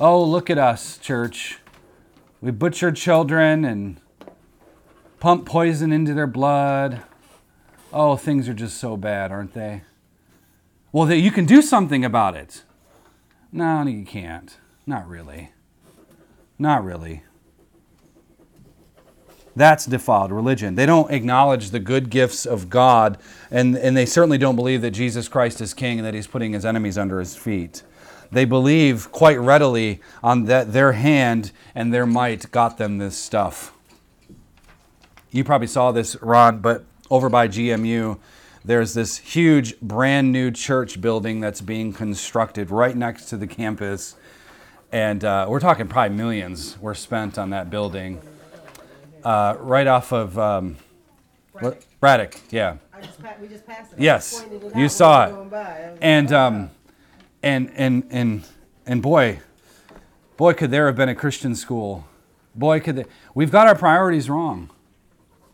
Oh, 0.00 0.24
look 0.24 0.50
at 0.50 0.58
us, 0.58 0.98
church. 0.98 1.60
We 2.40 2.50
butcher 2.50 2.90
children 2.90 3.64
and 3.64 4.00
pump 5.20 5.46
poison 5.46 5.92
into 5.92 6.14
their 6.14 6.26
blood. 6.26 7.04
Oh, 7.92 8.16
things 8.16 8.48
are 8.48 8.54
just 8.54 8.78
so 8.78 8.96
bad, 8.96 9.30
aren't 9.30 9.54
they? 9.54 9.82
Well, 10.94 11.12
you 11.12 11.32
can 11.32 11.44
do 11.44 11.60
something 11.60 12.04
about 12.04 12.36
it. 12.36 12.62
No, 13.50 13.82
you 13.82 14.04
can't. 14.04 14.56
Not 14.86 15.08
really. 15.08 15.50
Not 16.56 16.84
really. 16.84 17.24
That's 19.56 19.86
defiled 19.86 20.30
religion. 20.30 20.76
They 20.76 20.86
don't 20.86 21.10
acknowledge 21.10 21.70
the 21.70 21.80
good 21.80 22.10
gifts 22.10 22.46
of 22.46 22.70
God, 22.70 23.18
and, 23.50 23.76
and 23.76 23.96
they 23.96 24.06
certainly 24.06 24.38
don't 24.38 24.54
believe 24.54 24.82
that 24.82 24.92
Jesus 24.92 25.26
Christ 25.26 25.60
is 25.60 25.74
king 25.74 25.98
and 25.98 26.06
that 26.06 26.14
he's 26.14 26.28
putting 26.28 26.52
his 26.52 26.64
enemies 26.64 26.96
under 26.96 27.18
his 27.18 27.34
feet. 27.34 27.82
They 28.30 28.44
believe 28.44 29.10
quite 29.10 29.40
readily 29.40 30.00
on 30.22 30.44
that 30.44 30.72
their 30.72 30.92
hand 30.92 31.50
and 31.74 31.92
their 31.92 32.06
might 32.06 32.52
got 32.52 32.78
them 32.78 32.98
this 32.98 33.16
stuff. 33.16 33.72
You 35.32 35.42
probably 35.42 35.66
saw 35.66 35.90
this, 35.90 36.14
Ron, 36.22 36.60
but 36.60 36.84
over 37.10 37.28
by 37.28 37.48
GMU, 37.48 38.16
there's 38.64 38.94
this 38.94 39.18
huge 39.18 39.78
brand 39.80 40.32
new 40.32 40.50
church 40.50 41.00
building 41.00 41.40
that's 41.40 41.60
being 41.60 41.92
constructed 41.92 42.70
right 42.70 42.96
next 42.96 43.26
to 43.26 43.36
the 43.36 43.46
campus. 43.46 44.16
And 44.90 45.22
uh, 45.24 45.46
we're 45.48 45.60
talking 45.60 45.86
probably 45.86 46.16
millions 46.16 46.78
were 46.80 46.94
spent 46.94 47.36
on 47.36 47.50
that 47.50 47.68
building 47.68 48.22
uh, 49.22 49.56
right 49.58 49.86
off 49.86 50.12
of 50.12 50.38
um, 50.38 50.76
what, 51.52 51.84
Braddock. 52.00 52.40
Yeah. 52.50 52.76
Just 53.02 53.20
we 53.38 53.48
just 53.48 53.66
passed 53.66 53.92
it. 53.92 53.98
Yes, 54.00 54.46
you 54.74 54.88
saw 54.88 55.26
it. 55.26 55.98
And 56.00 56.32
um, 56.32 56.70
and 57.42 57.70
and 57.74 58.06
and 58.10 58.44
and 58.86 59.02
boy, 59.02 59.40
boy, 60.38 60.54
could 60.54 60.70
there 60.70 60.86
have 60.86 60.96
been 60.96 61.10
a 61.10 61.14
Christian 61.14 61.54
school? 61.54 62.06
Boy, 62.54 62.80
could 62.80 62.96
they, 62.96 63.04
we've 63.34 63.50
got 63.50 63.66
our 63.66 63.74
priorities 63.74 64.30
wrong. 64.30 64.70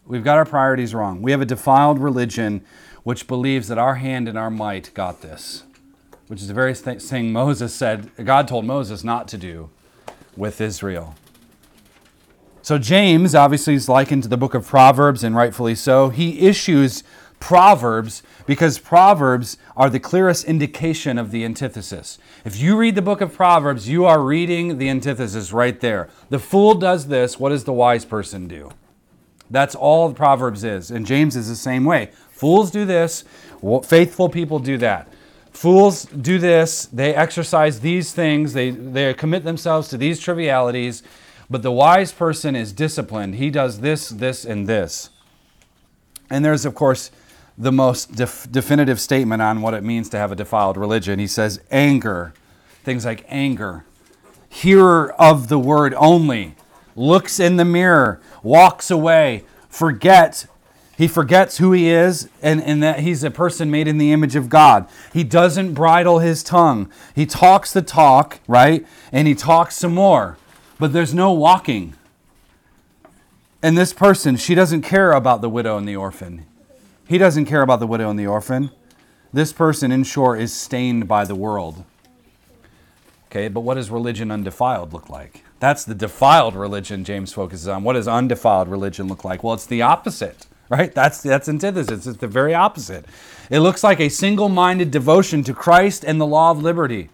We've 0.07 0.23
got 0.23 0.38
our 0.38 0.44
priorities 0.44 0.94
wrong. 0.94 1.23
We 1.23 1.33
have 1.33 1.40
a 1.40 1.46
defiled 1.46 1.99
religion 1.99 2.64
which 3.03 3.27
believes 3.27 3.69
that 3.69 3.79
our 3.79 3.97
hand 3.97 4.29
and 4.29 4.39
our 4.39 4.51
might 4.51 4.93
got 4.95 5.23
this, 5.23 5.65
which 6.29 6.41
is 6.41 6.49
the 6.49 6.55
very 6.55 6.75
thing 6.75 7.33
Moses 7.33 7.75
said, 7.75 8.11
God 8.25 8.47
told 8.47 8.65
Moses 8.65 9.05
not 9.05 9.29
to 9.29 9.39
do 9.39 9.71
with 10.37 10.61
Israel. 10.61 11.15
So 12.63 12.79
James 12.79 13.35
obviously 13.35 13.75
is 13.75 13.89
likened 13.89 14.23
to 14.25 14.29
the 14.29 14.37
book 14.37 14.55
of 14.55 14.67
Proverbs, 14.67 15.25
and 15.25 15.35
rightfully 15.35 15.75
so. 15.75 16.11
He 16.11 16.47
issues 16.47 17.03
Proverbs 17.41 18.23
because 18.47 18.79
Proverbs 18.79 19.57
are 19.77 19.89
the 19.89 19.99
clearest 19.99 20.45
indication 20.45 21.17
of 21.17 21.31
the 21.31 21.43
antithesis. 21.45 22.19
If 22.45 22.61
you 22.61 22.77
read 22.77 22.95
the 22.95 23.03
book 23.03 23.23
of 23.23 23.35
Proverbs, 23.35 23.89
you 23.89 24.05
are 24.05 24.23
reading 24.23 24.77
the 24.77 24.91
antithesis 24.91 25.53
right 25.53 25.81
there. 25.81 26.11
The 26.29 26.39
fool 26.39 26.75
does 26.75 27.09
this, 27.09 27.41
what 27.41 27.49
does 27.49 27.65
the 27.65 27.73
wise 27.73 28.05
person 28.05 28.47
do? 28.47 28.71
That's 29.51 29.75
all 29.75 30.13
Proverbs 30.13 30.63
is. 30.63 30.91
And 30.91 31.07
James 31.07 31.35
is 31.35 31.49
the 31.49 31.57
same 31.57 31.85
way. 31.85 32.11
Fools 32.40 32.70
do 32.70 32.87
this, 32.87 33.22
faithful 33.85 34.31
people 34.31 34.61
do 34.61 34.79
that. 34.79 35.07
Fools 35.53 36.05
do 36.05 36.38
this, 36.38 36.87
they 36.87 37.14
exercise 37.14 37.81
these 37.81 38.14
things, 38.14 38.55
they, 38.55 38.70
they 38.70 39.12
commit 39.12 39.44
themselves 39.44 39.88
to 39.88 39.98
these 39.98 40.18
trivialities, 40.18 41.03
but 41.50 41.61
the 41.62 41.70
wise 41.70 42.12
person 42.12 42.57
is 42.57 42.72
disciplined. 42.72 43.35
He 43.35 43.50
does 43.50 43.81
this, 43.81 44.09
this, 44.09 44.46
and 44.46 44.66
this. 44.66 45.11
And 46.31 46.42
there's, 46.42 46.64
of 46.64 46.74
course, 46.74 47.11
the 47.59 47.72
most 47.72 48.14
def- 48.14 48.50
definitive 48.50 48.98
statement 48.98 49.42
on 49.42 49.61
what 49.61 49.74
it 49.74 49.85
means 49.85 50.09
to 50.09 50.16
have 50.16 50.33
a 50.33 50.35
defiled 50.35 50.79
religion. 50.79 51.18
He 51.18 51.26
says, 51.26 51.61
anger, 51.70 52.33
things 52.85 53.05
like 53.05 53.26
anger, 53.29 53.85
hearer 54.48 55.12
of 55.20 55.48
the 55.48 55.59
word 55.59 55.92
only, 55.98 56.55
looks 56.96 57.38
in 57.38 57.59
the 57.59 57.66
mirror, 57.66 58.18
walks 58.42 58.90
away, 58.90 59.44
forgets. 59.68 60.46
He 61.01 61.09
forgets 61.09 61.59
who 61.59 61.73
he 61.73 61.89
is 61.89 62.29
and, 62.43 62.63
and 62.63 62.83
that 62.83 63.01
he's 63.01 63.25
a 63.25 63.31
person 63.31 63.71
made 63.71 63.89
in 63.89 63.99
the 63.99 64.13
image 64.13 64.37
of 64.37 64.49
God. 64.49 64.87
He 65.13 65.25
doesn't 65.25 65.75
bridle 65.75 66.21
his 66.21 66.43
tongue. 66.43 66.91
He 67.15 67.27
talks 67.27 67.73
the 67.73 67.83
talk, 67.83 68.39
right? 68.47 68.87
And 69.11 69.27
he 69.27 69.35
talks 69.35 69.77
some 69.77 69.95
more 69.95 70.37
but 70.81 70.95
there's 70.95 71.15
no 71.15 71.31
walking. 71.31 71.95
And 73.63 73.77
this 73.77 73.93
person, 73.93 74.37
she 74.37 74.55
doesn't 74.55 74.81
care 74.81 75.13
about 75.13 75.43
the 75.43 75.51
widow 75.51 75.77
and 75.77 75.87
the 75.87 75.95
orphan. 75.95 76.47
He 77.07 77.19
doesn't 77.19 77.45
care 77.45 77.61
about 77.61 77.81
the 77.81 77.87
widow 77.87 78.09
and 78.09 78.19
the 78.19 78.27
orphan. 78.27 78.71
This 79.33 79.53
person, 79.53 79.93
in 79.93 80.03
short, 80.05 80.41
is 80.41 80.53
stained 80.53 81.07
by 81.07 81.27
the 81.27 81.35
world. 81.35 81.85
Okay, 83.27 83.49
but 83.49 83.61
what 83.61 83.75
does 83.75 83.91
religion 83.91 84.31
undefiled 84.31 84.93
look 84.93 85.11
like? 85.11 85.45
That's 85.61 85.85
the 85.85 85.95
defiled 85.95 86.57
religion 86.57 87.05
James 87.05 87.35
focuses 87.35 87.69
on. 87.69 87.85
What 87.85 87.93
does 87.93 88.09
undefiled 88.09 88.69
religion 88.69 89.07
look 89.07 89.25
like? 89.25 89.45
Well, 89.45 89.53
it's 89.53 89.67
the 89.67 89.83
opposite, 89.83 90.47
right? 90.71 90.95
That's 90.95 91.21
that's 91.21 91.49
antithesis. 91.49 92.07
It's 92.07 92.19
the 92.19 92.27
very 92.27 92.55
opposite. 92.55 93.05
It 93.51 93.61
looks 93.61 93.85
like 93.85 94.01
a 94.01 94.09
single-minded 94.09 94.91
devotion 94.91 95.43
to 95.45 95.53
Christ 95.53 96.05
and 96.05 96.19
the 96.19 96.27
law 96.27 96.51
of 96.53 96.63
liberty. 96.63 97.11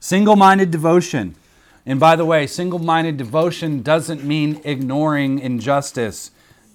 Single-minded 0.00 0.70
devotion. 0.70 1.36
And 1.86 1.98
by 1.98 2.16
the 2.16 2.26
way, 2.26 2.46
single 2.46 2.78
minded 2.78 3.16
devotion 3.16 3.82
doesn't 3.82 4.22
mean 4.22 4.60
ignoring 4.64 5.38
injustice, 5.38 6.30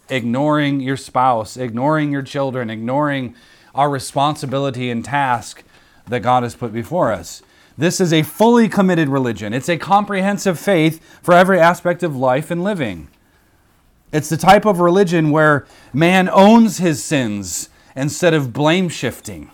ignoring 0.10 0.80
your 0.80 0.98
spouse, 0.98 1.58
ignoring 1.58 2.12
your 2.12 2.24
children, 2.24 2.70
ignoring 2.70 3.36
our 3.76 3.90
responsibility 3.90 4.90
and 4.90 5.06
task 5.06 5.64
that 6.08 6.22
God 6.22 6.44
has 6.44 6.56
put 6.56 6.74
before 6.74 7.12
us. 7.12 7.44
This 7.78 8.00
is 8.00 8.14
a 8.14 8.24
fully 8.24 8.70
committed 8.70 9.10
religion. 9.10 9.54
It's 9.54 9.70
a 9.70 9.78
comprehensive 9.78 10.58
faith 10.58 11.04
for 11.22 11.34
every 11.34 11.60
aspect 11.60 12.04
of 12.04 12.16
life 12.16 12.50
and 12.50 12.64
living. 12.64 13.10
It's 14.16 14.30
the 14.30 14.38
type 14.38 14.64
of 14.64 14.80
religion 14.80 15.30
where 15.30 15.66
man 15.92 16.30
owns 16.30 16.78
his 16.78 17.04
sins 17.04 17.68
instead 17.98 18.34
of 18.34 18.54
blame 18.54 18.88
shifting. 18.88 19.52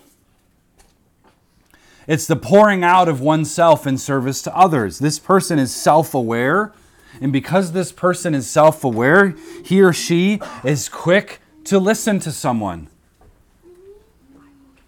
It's 2.05 2.27
the 2.27 2.35
pouring 2.35 2.83
out 2.83 3.09
of 3.09 3.21
oneself 3.21 3.87
in 3.87 3.97
service 3.97 4.39
to 4.43 4.55
others. 4.55 4.99
This 4.99 5.17
person 5.17 5.57
is 5.57 5.73
self 5.73 6.13
aware, 6.13 6.73
and 7.19 7.33
because 7.33 7.71
this 7.71 7.91
person 7.91 8.35
is 8.35 8.47
self 8.47 8.83
aware, 8.83 9.33
he 9.65 9.81
or 9.81 9.93
she 9.93 10.39
is 10.63 10.89
quick 10.89 11.39
to 11.63 11.79
listen 11.79 12.19
to 12.19 12.31
someone. 12.31 12.87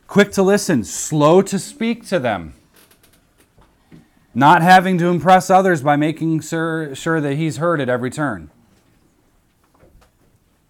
Quick 0.06 0.32
to 0.34 0.44
listen, 0.44 0.84
slow 0.84 1.42
to 1.42 1.58
speak 1.58 2.06
to 2.10 2.20
them. 2.20 2.54
Not 4.36 4.62
having 4.62 5.00
to 5.00 5.08
impress 5.08 5.50
others 5.50 5.82
by 5.82 5.96
making 5.96 6.42
sure, 6.42 6.94
sure 6.94 7.20
that 7.20 7.38
he's 7.38 7.58
heard 7.58 7.82
at 7.82 7.90
every 7.90 8.12
turn, 8.12 8.52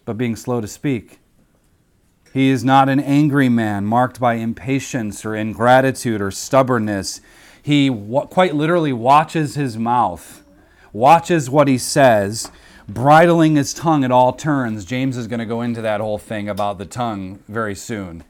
but 0.06 0.18
being 0.18 0.36
slow 0.36 0.62
to 0.62 0.68
speak. 0.68 1.20
He 2.34 2.50
is 2.50 2.64
not 2.64 2.90
an 2.90 3.00
angry 3.00 3.50
man 3.50 3.86
marked 3.86 4.20
by 4.20 4.36
impatience 4.36 5.24
or 5.24 5.36
ingratitude 5.36 6.22
or 6.22 6.32
stubbornness. 6.32 7.22
He 7.62 7.90
quite 7.90 8.56
literally 8.56 8.92
watches 8.92 9.56
his 9.56 9.78
mouth, 9.78 10.44
watches 10.92 11.50
what 11.50 11.68
he 11.68 11.78
says, 11.78 12.52
bridling 12.90 13.56
his 13.56 13.74
tongue 13.74 14.04
at 14.04 14.12
all 14.12 14.34
turns. 14.34 14.84
James 14.84 15.16
is 15.16 15.28
going 15.28 15.40
to 15.40 15.46
go 15.46 15.62
into 15.62 15.82
that 15.82 16.02
whole 16.02 16.18
thing 16.18 16.50
about 16.50 16.80
the 16.80 16.86
tongue 16.86 17.40
very 17.48 17.76
soon 17.76 18.24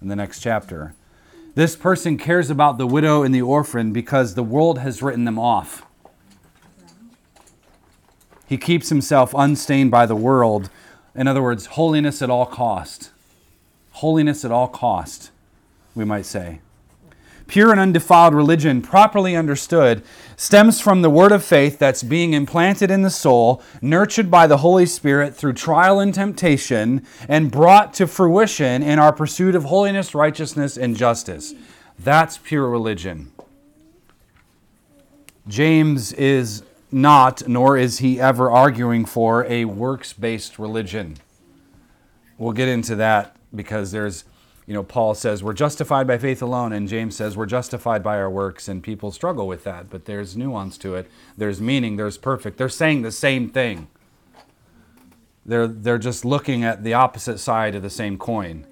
in 0.00 0.08
the 0.08 0.16
next 0.16 0.40
chapter. 0.40 0.94
This 1.54 1.76
person 1.76 2.16
cares 2.16 2.48
about 2.48 2.78
the 2.78 2.86
widow 2.86 3.22
and 3.22 3.34
the 3.34 3.42
orphan 3.42 3.92
because 3.92 4.34
the 4.34 4.42
world 4.42 4.78
has 4.78 5.02
written 5.02 5.24
them 5.24 5.38
off. 5.38 5.84
He 8.46 8.56
keeps 8.56 8.88
himself 8.88 9.34
unstained 9.36 9.90
by 9.90 10.06
the 10.06 10.16
world. 10.16 10.70
In 11.14 11.28
other 11.28 11.42
words, 11.42 11.66
holiness 11.66 12.22
at 12.22 12.30
all 12.30 12.46
cost. 12.46 13.10
Holiness 13.92 14.44
at 14.44 14.50
all 14.50 14.68
cost, 14.68 15.30
we 15.94 16.04
might 16.04 16.26
say. 16.26 16.60
Pure 17.46 17.72
and 17.72 17.80
undefiled 17.80 18.34
religion, 18.34 18.80
properly 18.80 19.36
understood, 19.36 20.02
stems 20.36 20.80
from 20.80 21.02
the 21.02 21.10
word 21.10 21.32
of 21.32 21.44
faith 21.44 21.78
that's 21.78 22.02
being 22.02 22.32
implanted 22.32 22.90
in 22.90 23.02
the 23.02 23.10
soul, 23.10 23.62
nurtured 23.82 24.30
by 24.30 24.46
the 24.46 24.58
Holy 24.58 24.86
Spirit 24.86 25.34
through 25.36 25.52
trial 25.52 26.00
and 26.00 26.14
temptation, 26.14 27.04
and 27.28 27.50
brought 27.50 27.92
to 27.92 28.06
fruition 28.06 28.82
in 28.82 28.98
our 28.98 29.12
pursuit 29.12 29.54
of 29.54 29.64
holiness, 29.64 30.14
righteousness, 30.14 30.78
and 30.78 30.96
justice. 30.96 31.52
That's 31.98 32.38
pure 32.38 32.70
religion. 32.70 33.32
James 35.46 36.12
is 36.14 36.62
not, 36.92 37.48
nor 37.48 37.76
is 37.76 37.98
he 37.98 38.20
ever 38.20 38.50
arguing 38.50 39.04
for, 39.04 39.44
a 39.46 39.64
works 39.64 40.12
based 40.12 40.58
religion. 40.58 41.16
We'll 42.38 42.52
get 42.52 42.68
into 42.68 42.96
that 42.96 43.36
because 43.54 43.92
there's 43.92 44.24
you 44.66 44.74
know, 44.74 44.84
Paul 44.84 45.14
says 45.14 45.42
we're 45.42 45.54
justified 45.54 46.06
by 46.06 46.18
faith 46.18 46.40
alone, 46.40 46.72
and 46.72 46.88
James 46.88 47.16
says 47.16 47.36
we're 47.36 47.46
justified 47.46 48.02
by 48.02 48.16
our 48.16 48.30
works, 48.30 48.68
and 48.68 48.82
people 48.82 49.10
struggle 49.10 49.46
with 49.48 49.64
that. 49.64 49.90
But 49.90 50.04
there's 50.04 50.36
nuance 50.36 50.78
to 50.78 50.94
it. 50.94 51.10
There's 51.36 51.60
meaning. 51.60 51.96
There's 51.96 52.16
perfect. 52.16 52.58
They're 52.58 52.68
saying 52.68 53.02
the 53.02 53.10
same 53.10 53.48
thing. 53.48 53.88
They're 55.44 55.66
they're 55.66 55.98
just 55.98 56.24
looking 56.24 56.62
at 56.62 56.84
the 56.84 56.94
opposite 56.94 57.38
side 57.38 57.74
of 57.74 57.82
the 57.82 57.90
same 57.90 58.16
coin. 58.16 58.64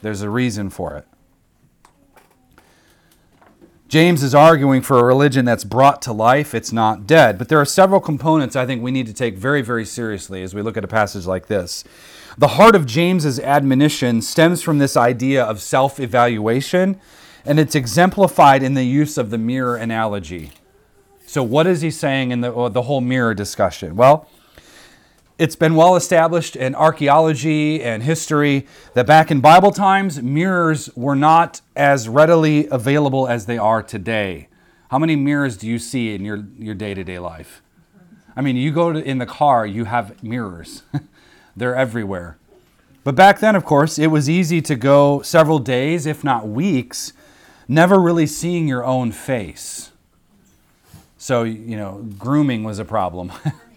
There's 0.00 0.22
a 0.22 0.30
reason 0.30 0.70
for 0.70 0.96
it. 0.96 1.06
James 3.92 4.22
is 4.22 4.34
arguing 4.34 4.80
for 4.80 4.98
a 4.98 5.04
religion 5.04 5.44
that's 5.44 5.64
brought 5.64 6.00
to 6.00 6.14
life, 6.14 6.54
it's 6.54 6.72
not 6.72 7.06
dead. 7.06 7.36
But 7.36 7.50
there 7.50 7.60
are 7.60 7.66
several 7.66 8.00
components 8.00 8.56
I 8.56 8.64
think 8.64 8.82
we 8.82 8.90
need 8.90 9.06
to 9.06 9.12
take 9.12 9.36
very, 9.36 9.60
very 9.60 9.84
seriously 9.84 10.42
as 10.42 10.54
we 10.54 10.62
look 10.62 10.78
at 10.78 10.84
a 10.84 10.88
passage 10.88 11.26
like 11.26 11.48
this. 11.48 11.84
The 12.38 12.48
heart 12.48 12.74
of 12.74 12.86
James's 12.86 13.38
admonition 13.38 14.22
stems 14.22 14.62
from 14.62 14.78
this 14.78 14.96
idea 14.96 15.44
of 15.44 15.60
self 15.60 16.00
evaluation, 16.00 16.98
and 17.44 17.60
it's 17.60 17.74
exemplified 17.74 18.62
in 18.62 18.72
the 18.72 18.84
use 18.84 19.18
of 19.18 19.28
the 19.28 19.36
mirror 19.36 19.76
analogy. 19.76 20.52
So, 21.26 21.42
what 21.42 21.66
is 21.66 21.82
he 21.82 21.90
saying 21.90 22.30
in 22.30 22.40
the, 22.40 22.50
uh, 22.50 22.70
the 22.70 22.82
whole 22.84 23.02
mirror 23.02 23.34
discussion? 23.34 23.94
Well, 23.94 24.26
it's 25.42 25.56
been 25.56 25.74
well 25.74 25.96
established 25.96 26.54
in 26.54 26.72
archaeology 26.76 27.82
and 27.82 28.04
history 28.04 28.64
that 28.94 29.08
back 29.08 29.28
in 29.28 29.40
Bible 29.40 29.72
times, 29.72 30.22
mirrors 30.22 30.88
were 30.94 31.16
not 31.16 31.60
as 31.74 32.08
readily 32.08 32.68
available 32.70 33.26
as 33.26 33.46
they 33.46 33.58
are 33.58 33.82
today. 33.82 34.46
How 34.92 35.00
many 35.00 35.16
mirrors 35.16 35.56
do 35.56 35.66
you 35.66 35.80
see 35.80 36.14
in 36.14 36.24
your, 36.24 36.44
your 36.56 36.76
day-to-day 36.76 37.18
life? 37.18 37.60
I 38.36 38.40
mean, 38.40 38.56
you 38.56 38.70
go 38.70 38.92
to, 38.92 39.02
in 39.02 39.18
the 39.18 39.26
car, 39.26 39.66
you 39.66 39.86
have 39.86 40.22
mirrors. 40.22 40.84
They're 41.56 41.74
everywhere. 41.74 42.38
But 43.02 43.16
back 43.16 43.40
then, 43.40 43.56
of 43.56 43.64
course, 43.64 43.98
it 43.98 44.12
was 44.12 44.30
easy 44.30 44.62
to 44.62 44.76
go 44.76 45.22
several 45.22 45.58
days, 45.58 46.06
if 46.06 46.22
not 46.22 46.46
weeks, 46.46 47.14
never 47.66 47.98
really 47.98 48.28
seeing 48.28 48.68
your 48.68 48.84
own 48.84 49.10
face. 49.10 49.90
So, 51.18 51.42
you 51.42 51.76
know, 51.76 52.06
grooming 52.16 52.62
was 52.62 52.78
a 52.78 52.84
problem. 52.84 53.32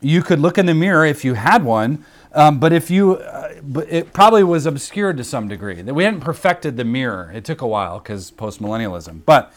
you 0.00 0.22
could 0.22 0.38
look 0.38 0.58
in 0.58 0.66
the 0.66 0.74
mirror 0.74 1.04
if 1.04 1.24
you 1.24 1.34
had 1.34 1.64
one, 1.64 2.04
um, 2.32 2.58
but 2.60 2.72
if 2.72 2.90
you, 2.90 3.16
uh, 3.16 3.54
but 3.62 3.90
it 3.90 4.12
probably 4.12 4.44
was 4.44 4.66
obscured 4.66 5.16
to 5.16 5.24
some 5.24 5.48
degree. 5.48 5.82
That 5.82 5.94
we 5.94 6.04
hadn't 6.04 6.20
perfected 6.20 6.76
the 6.76 6.84
mirror. 6.84 7.30
It 7.34 7.44
took 7.44 7.60
a 7.60 7.66
while 7.66 7.98
because 7.98 8.30
postmillennialism. 8.30 9.24
But 9.24 9.52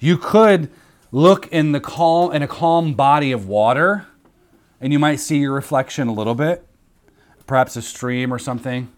you 0.00 0.16
could 0.16 0.70
look 1.12 1.46
in 1.48 1.72
the 1.72 1.80
calm 1.80 2.32
in 2.32 2.42
a 2.42 2.48
calm 2.48 2.94
body 2.94 3.30
of 3.32 3.46
water, 3.46 4.06
and 4.80 4.92
you 4.92 4.98
might 4.98 5.16
see 5.16 5.38
your 5.38 5.52
reflection 5.52 6.08
a 6.08 6.12
little 6.12 6.34
bit 6.34 6.66
perhaps 7.46 7.76
a 7.76 7.82
stream 7.82 8.32
or 8.32 8.38
something, 8.38 8.88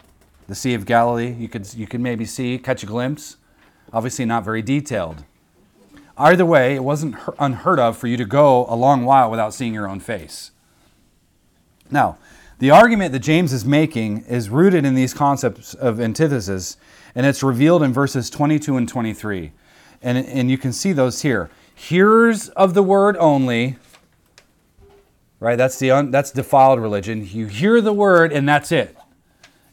the 0.49 0.55
Sea 0.55 0.75
of 0.75 0.87
Galilee, 0.87 1.33
you 1.33 1.49
could, 1.49 1.73
you 1.75 1.87
could 1.87 2.01
maybe 2.01 2.25
see, 2.25 2.59
catch 2.59 2.83
a 2.83 2.87
glimpse. 2.87 3.37
Obviously, 3.93 4.25
not 4.25 4.45
very 4.45 4.63
detailed. 4.63 5.25
Either 6.17 6.47
way, 6.47 6.75
it 6.75 6.85
wasn't 6.85 7.17
unheard 7.39 7.79
of 7.79 7.97
for 7.97 8.07
you 8.07 8.17
to 8.17 8.25
go 8.25 8.67
a 8.69 8.77
long 8.77 9.05
while 9.05 9.31
without 9.31 9.53
seeing 9.53 9.75
your 9.75 9.89
own 9.89 10.01
face. 10.01 10.51
Now, 11.91 12.19
the 12.59 12.71
argument 12.71 13.13
that 13.13 13.19
James 13.21 13.53
is 13.53 13.65
making 13.65 14.25
is 14.25 14.49
rooted 14.49 14.85
in 14.85 14.95
these 14.95 15.13
concepts 15.13 15.75
of 15.75 16.01
antithesis, 16.01 16.79
and 17.15 17.27
it's 17.27 17.43
revealed 17.43 17.83
in 17.83 17.93
verses 17.93 18.31
22 18.31 18.77
and 18.77 18.89
23. 18.89 19.53
And, 20.03 20.19
and 20.19 20.51
you 20.51 20.57
can 20.57 20.73
see 20.73 20.93
those 20.93 21.23
here. 21.23 21.51
Hearers 21.75 22.49
of 22.51 22.75
the 22.75 22.83
word 22.83 23.17
only, 23.19 23.77
right? 25.41 25.57
That's 25.57 25.79
the 25.79 25.91
un, 25.91 26.11
that's 26.11 26.31
defiled 26.31 26.81
religion. 26.81 27.27
You 27.31 27.47
hear 27.47 27.81
the 27.81 27.93
word 27.93 28.33
and 28.33 28.49
that's 28.49 28.73
it. 28.73 28.97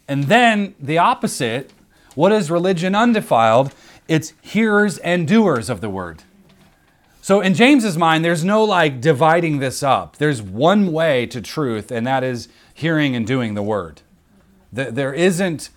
And 0.08 0.26
then 0.26 0.76
the 0.80 0.97
opposite, 0.97 1.71
what 2.15 2.32
is 2.34 2.52
religion 2.52 2.95
undefiled? 2.95 3.73
It's 4.08 4.34
hearers 4.41 4.97
and 4.97 5.26
doers 5.28 5.69
of 5.69 5.80
the 5.80 5.89
word. 5.89 6.23
So 7.24 7.40
in 7.40 7.54
James's 7.54 7.98
mind, 7.98 8.26
there's 8.26 8.44
no 8.44 8.66
like 8.66 9.00
dividing 9.00 9.60
this 9.60 9.82
up. 9.82 10.18
There's 10.18 10.42
one 10.42 10.92
way 10.92 11.26
to 11.28 11.40
truth, 11.40 11.90
and 11.90 12.06
that 12.06 12.22
is 12.22 12.50
hearing 12.74 13.16
and 13.16 13.26
doing 13.26 13.54
the 13.54 13.64
word. 13.64 14.02
There 14.74 15.14
isn't 15.14 15.70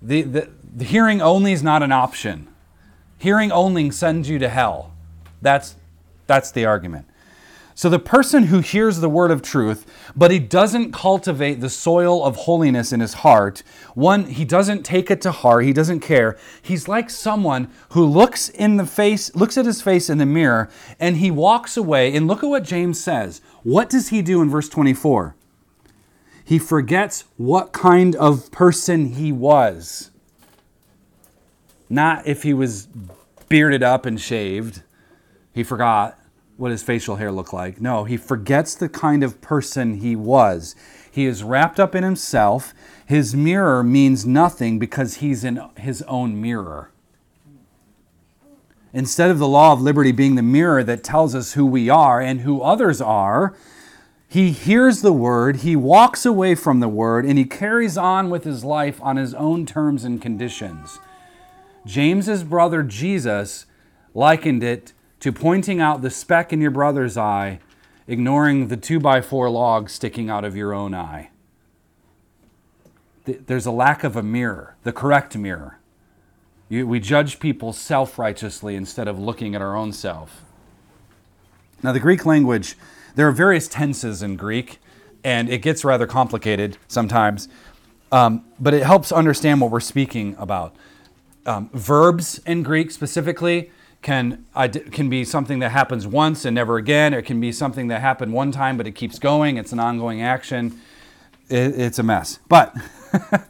the, 0.00 0.22
the, 0.22 0.48
the 0.74 0.84
hearing 0.86 1.20
only 1.20 1.52
is 1.52 1.62
not 1.62 1.82
an 1.82 1.92
option. 1.92 2.48
Hearing 3.18 3.52
only 3.52 3.90
sends 3.90 4.30
you 4.30 4.38
to 4.38 4.48
hell. 4.48 4.94
That's 5.42 5.76
that's 6.26 6.50
the 6.50 6.64
argument. 6.64 7.04
So 7.76 7.88
the 7.88 7.98
person 7.98 8.44
who 8.44 8.60
hears 8.60 9.00
the 9.00 9.08
word 9.08 9.32
of 9.32 9.42
truth, 9.42 9.84
but 10.14 10.30
he 10.30 10.38
doesn't 10.38 10.92
cultivate 10.92 11.60
the 11.60 11.68
soil 11.68 12.24
of 12.24 12.36
holiness 12.36 12.92
in 12.92 13.00
his 13.00 13.14
heart, 13.14 13.64
one, 13.94 14.26
he 14.26 14.44
doesn't 14.44 14.84
take 14.84 15.10
it 15.10 15.20
to 15.22 15.32
heart, 15.32 15.64
he 15.64 15.72
doesn't 15.72 15.98
care. 15.98 16.38
He's 16.62 16.86
like 16.86 17.10
someone 17.10 17.68
who 17.90 18.04
looks 18.04 18.48
in 18.48 18.76
the 18.76 18.86
face, 18.86 19.34
looks 19.34 19.58
at 19.58 19.66
his 19.66 19.82
face 19.82 20.08
in 20.08 20.18
the 20.18 20.26
mirror, 20.26 20.70
and 21.00 21.16
he 21.16 21.32
walks 21.32 21.76
away. 21.76 22.14
And 22.14 22.28
look 22.28 22.44
at 22.44 22.48
what 22.48 22.62
James 22.62 23.02
says. 23.02 23.40
What 23.64 23.90
does 23.90 24.10
he 24.10 24.22
do 24.22 24.40
in 24.40 24.48
verse 24.48 24.68
24? 24.68 25.34
He 26.44 26.60
forgets 26.60 27.24
what 27.36 27.72
kind 27.72 28.14
of 28.14 28.52
person 28.52 29.14
he 29.14 29.32
was. 29.32 30.12
Not 31.88 32.26
if 32.26 32.44
he 32.44 32.54
was 32.54 32.86
bearded 33.48 33.82
up 33.82 34.06
and 34.06 34.20
shaved. 34.20 34.82
He 35.52 35.64
forgot 35.64 36.18
what 36.56 36.70
his 36.70 36.82
facial 36.82 37.16
hair 37.16 37.32
looked 37.32 37.52
like. 37.52 37.80
No, 37.80 38.04
he 38.04 38.16
forgets 38.16 38.74
the 38.74 38.88
kind 38.88 39.22
of 39.22 39.40
person 39.40 39.94
he 39.94 40.14
was. 40.14 40.74
He 41.10 41.26
is 41.26 41.42
wrapped 41.42 41.80
up 41.80 41.94
in 41.94 42.04
himself. 42.04 42.74
His 43.06 43.34
mirror 43.34 43.82
means 43.82 44.26
nothing 44.26 44.78
because 44.78 45.16
he's 45.16 45.44
in 45.44 45.60
his 45.78 46.02
own 46.02 46.40
mirror. 46.40 46.90
Instead 48.92 49.30
of 49.30 49.40
the 49.40 49.48
law 49.48 49.72
of 49.72 49.82
liberty 49.82 50.12
being 50.12 50.36
the 50.36 50.42
mirror 50.42 50.84
that 50.84 51.02
tells 51.02 51.34
us 51.34 51.54
who 51.54 51.66
we 51.66 51.90
are 51.90 52.20
and 52.20 52.42
who 52.42 52.62
others 52.62 53.00
are, 53.00 53.54
he 54.28 54.50
hears 54.50 55.02
the 55.02 55.12
word, 55.12 55.58
he 55.58 55.76
walks 55.76 56.24
away 56.24 56.54
from 56.54 56.80
the 56.80 56.88
word, 56.88 57.24
and 57.24 57.38
he 57.38 57.44
carries 57.44 57.96
on 57.96 58.30
with 58.30 58.44
his 58.44 58.64
life 58.64 59.00
on 59.02 59.16
his 59.16 59.34
own 59.34 59.66
terms 59.66 60.02
and 60.04 60.20
conditions. 60.20 60.98
James's 61.86 62.42
brother 62.42 62.82
Jesus 62.82 63.66
likened 64.14 64.62
it 64.64 64.92
to 65.20 65.32
pointing 65.32 65.80
out 65.80 66.02
the 66.02 66.10
speck 66.10 66.52
in 66.52 66.60
your 66.60 66.70
brother's 66.70 67.16
eye, 67.16 67.60
ignoring 68.06 68.68
the 68.68 68.76
two 68.76 69.00
by 69.00 69.20
four 69.20 69.48
log 69.48 69.88
sticking 69.88 70.28
out 70.28 70.44
of 70.44 70.56
your 70.56 70.72
own 70.72 70.94
eye. 70.94 71.30
There's 73.24 73.66
a 73.66 73.70
lack 73.70 74.04
of 74.04 74.16
a 74.16 74.22
mirror, 74.22 74.76
the 74.82 74.92
correct 74.92 75.36
mirror. 75.36 75.78
we 76.68 77.00
judge 77.00 77.40
people 77.40 77.72
self 77.72 78.18
righteously 78.18 78.74
instead 78.74 79.08
of 79.08 79.18
looking 79.18 79.54
at 79.54 79.62
our 79.62 79.74
own 79.74 79.92
self. 79.92 80.44
Now, 81.82 81.92
the 81.92 82.00
Greek 82.00 82.24
language, 82.26 82.76
there 83.14 83.28
are 83.28 83.32
various 83.32 83.68
tenses 83.68 84.22
in 84.22 84.36
Greek, 84.36 84.78
and 85.22 85.48
it 85.48 85.58
gets 85.58 85.84
rather 85.84 86.06
complicated 86.06 86.76
sometimes, 86.88 87.48
um, 88.12 88.44
but 88.60 88.74
it 88.74 88.82
helps 88.82 89.10
understand 89.10 89.60
what 89.60 89.70
we're 89.70 89.80
speaking 89.80 90.36
about. 90.38 90.74
Um, 91.46 91.70
verbs 91.72 92.38
in 92.46 92.62
Greek 92.62 92.90
specifically, 92.90 93.70
can 94.04 94.44
can 94.92 95.08
be 95.08 95.24
something 95.24 95.58
that 95.58 95.70
happens 95.70 96.06
once 96.06 96.44
and 96.44 96.54
never 96.54 96.76
again. 96.76 97.12
It 97.12 97.22
can 97.22 97.40
be 97.40 97.50
something 97.50 97.88
that 97.88 98.00
happened 98.00 98.32
one 98.32 98.52
time 98.52 98.76
but 98.76 98.86
it 98.86 98.92
keeps 98.92 99.18
going. 99.18 99.56
It's 99.56 99.72
an 99.72 99.80
ongoing 99.80 100.22
action. 100.22 100.80
It, 101.48 101.80
it's 101.80 101.98
a 101.98 102.02
mess. 102.02 102.38
But 102.48 102.76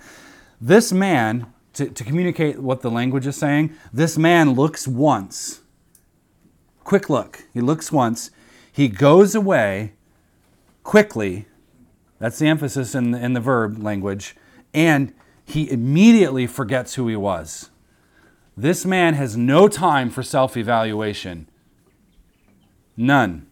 this 0.60 0.92
man, 0.92 1.52
to, 1.74 1.90
to 1.90 2.04
communicate 2.04 2.60
what 2.60 2.80
the 2.82 2.90
language 2.90 3.26
is 3.26 3.36
saying, 3.36 3.74
this 3.92 4.16
man 4.16 4.52
looks 4.52 4.88
once. 4.88 5.60
Quick 6.84 7.10
look. 7.10 7.44
He 7.52 7.60
looks 7.60 7.90
once. 7.90 8.30
He 8.70 8.88
goes 8.88 9.34
away 9.34 9.94
quickly. 10.84 11.46
That's 12.20 12.38
the 12.38 12.46
emphasis 12.46 12.94
in 12.94 13.10
the, 13.10 13.18
in 13.18 13.32
the 13.32 13.40
verb 13.40 13.82
language. 13.82 14.36
And 14.72 15.12
he 15.44 15.68
immediately 15.70 16.46
forgets 16.46 16.94
who 16.94 17.08
he 17.08 17.16
was. 17.16 17.70
This 18.56 18.84
man 18.84 19.14
has 19.14 19.36
no 19.36 19.68
time 19.68 20.10
for 20.10 20.22
self 20.22 20.56
evaluation. 20.56 21.48
None. 22.96 23.46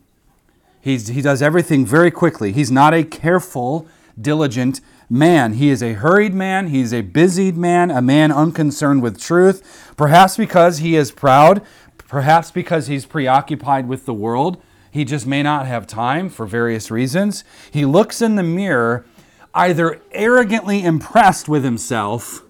He's, 0.80 1.08
he 1.08 1.22
does 1.22 1.42
everything 1.42 1.86
very 1.86 2.10
quickly. 2.10 2.52
He's 2.52 2.70
not 2.70 2.94
a 2.94 3.04
careful, 3.04 3.86
diligent 4.20 4.80
man. 5.08 5.54
He 5.54 5.70
is 5.70 5.82
a 5.82 5.92
hurried 5.94 6.34
man. 6.34 6.68
He's 6.68 6.92
a 6.92 7.02
busied 7.02 7.56
man, 7.56 7.90
a 7.90 8.02
man 8.02 8.32
unconcerned 8.32 9.02
with 9.02 9.20
truth, 9.20 9.92
perhaps 9.96 10.36
because 10.36 10.78
he 10.78 10.96
is 10.96 11.10
proud, 11.12 11.62
perhaps 11.96 12.50
because 12.50 12.86
he's 12.86 13.06
preoccupied 13.06 13.88
with 13.88 14.06
the 14.06 14.14
world. 14.14 14.60
He 14.90 15.04
just 15.04 15.26
may 15.26 15.42
not 15.42 15.66
have 15.66 15.86
time 15.86 16.28
for 16.28 16.46
various 16.46 16.90
reasons. 16.90 17.44
He 17.70 17.84
looks 17.84 18.20
in 18.20 18.34
the 18.34 18.42
mirror, 18.42 19.06
either 19.54 20.00
arrogantly 20.12 20.84
impressed 20.84 21.48
with 21.48 21.64
himself. 21.64 22.42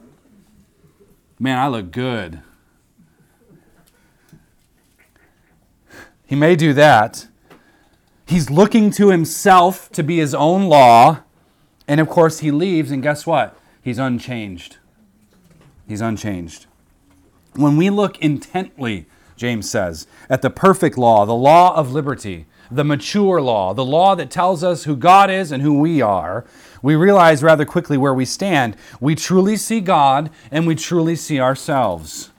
Man, 1.43 1.59
I 1.59 1.67
look 1.67 1.91
good. 1.91 2.41
He 6.25 6.37
may 6.37 6.55
do 6.55 6.73
that. 6.73 7.27
He's 8.25 8.49
looking 8.49 8.93
to 8.93 9.11
himself 9.11 9.91
to 9.91 10.05
be 10.05 10.19
his 10.19 10.37
own 10.37 10.67
law. 10.67 11.25
And 11.89 11.99
of 11.99 12.09
course, 12.09 12.39
he 12.39 12.53
leaves, 12.53 12.93
and 12.93 13.03
guess 13.03 13.27
what? 13.27 13.59
He's 13.83 13.99
unchanged. 13.99 14.77
He's 15.89 16.01
unchanged. 16.01 16.67
When 17.55 17.77
we 17.77 17.91
look 17.91 18.21
intently, 18.21 19.07
James 19.35 19.69
says, 19.69 20.07
at 20.31 20.43
the 20.43 20.51
perfect 20.51 20.97
law, 20.97 21.27
the 21.27 21.35
law 21.35 21.75
of 21.75 21.91
liberty, 21.91 22.47
the 22.71 22.85
mature 22.85 23.43
law, 23.43 23.75
the 23.75 23.85
law 23.85 24.15
that 24.15 24.31
tells 24.31 24.63
us 24.63 24.85
who 24.85 24.95
God 24.95 25.29
is 25.29 25.51
and 25.51 25.61
who 25.61 25.77
we 25.77 26.01
are, 26.01 26.45
we 26.83 26.97
realize 26.97 27.43
rather 27.43 27.65
quickly 27.65 27.97
where 27.97 28.13
we 28.13 28.25
stand. 28.25 28.77
We 29.01 29.15
truly 29.15 29.57
see 29.57 29.81
God 29.81 30.31
and 30.51 30.67
we 30.67 30.75
truly 30.75 31.15
see 31.15 31.41
ourselves. 31.41 32.31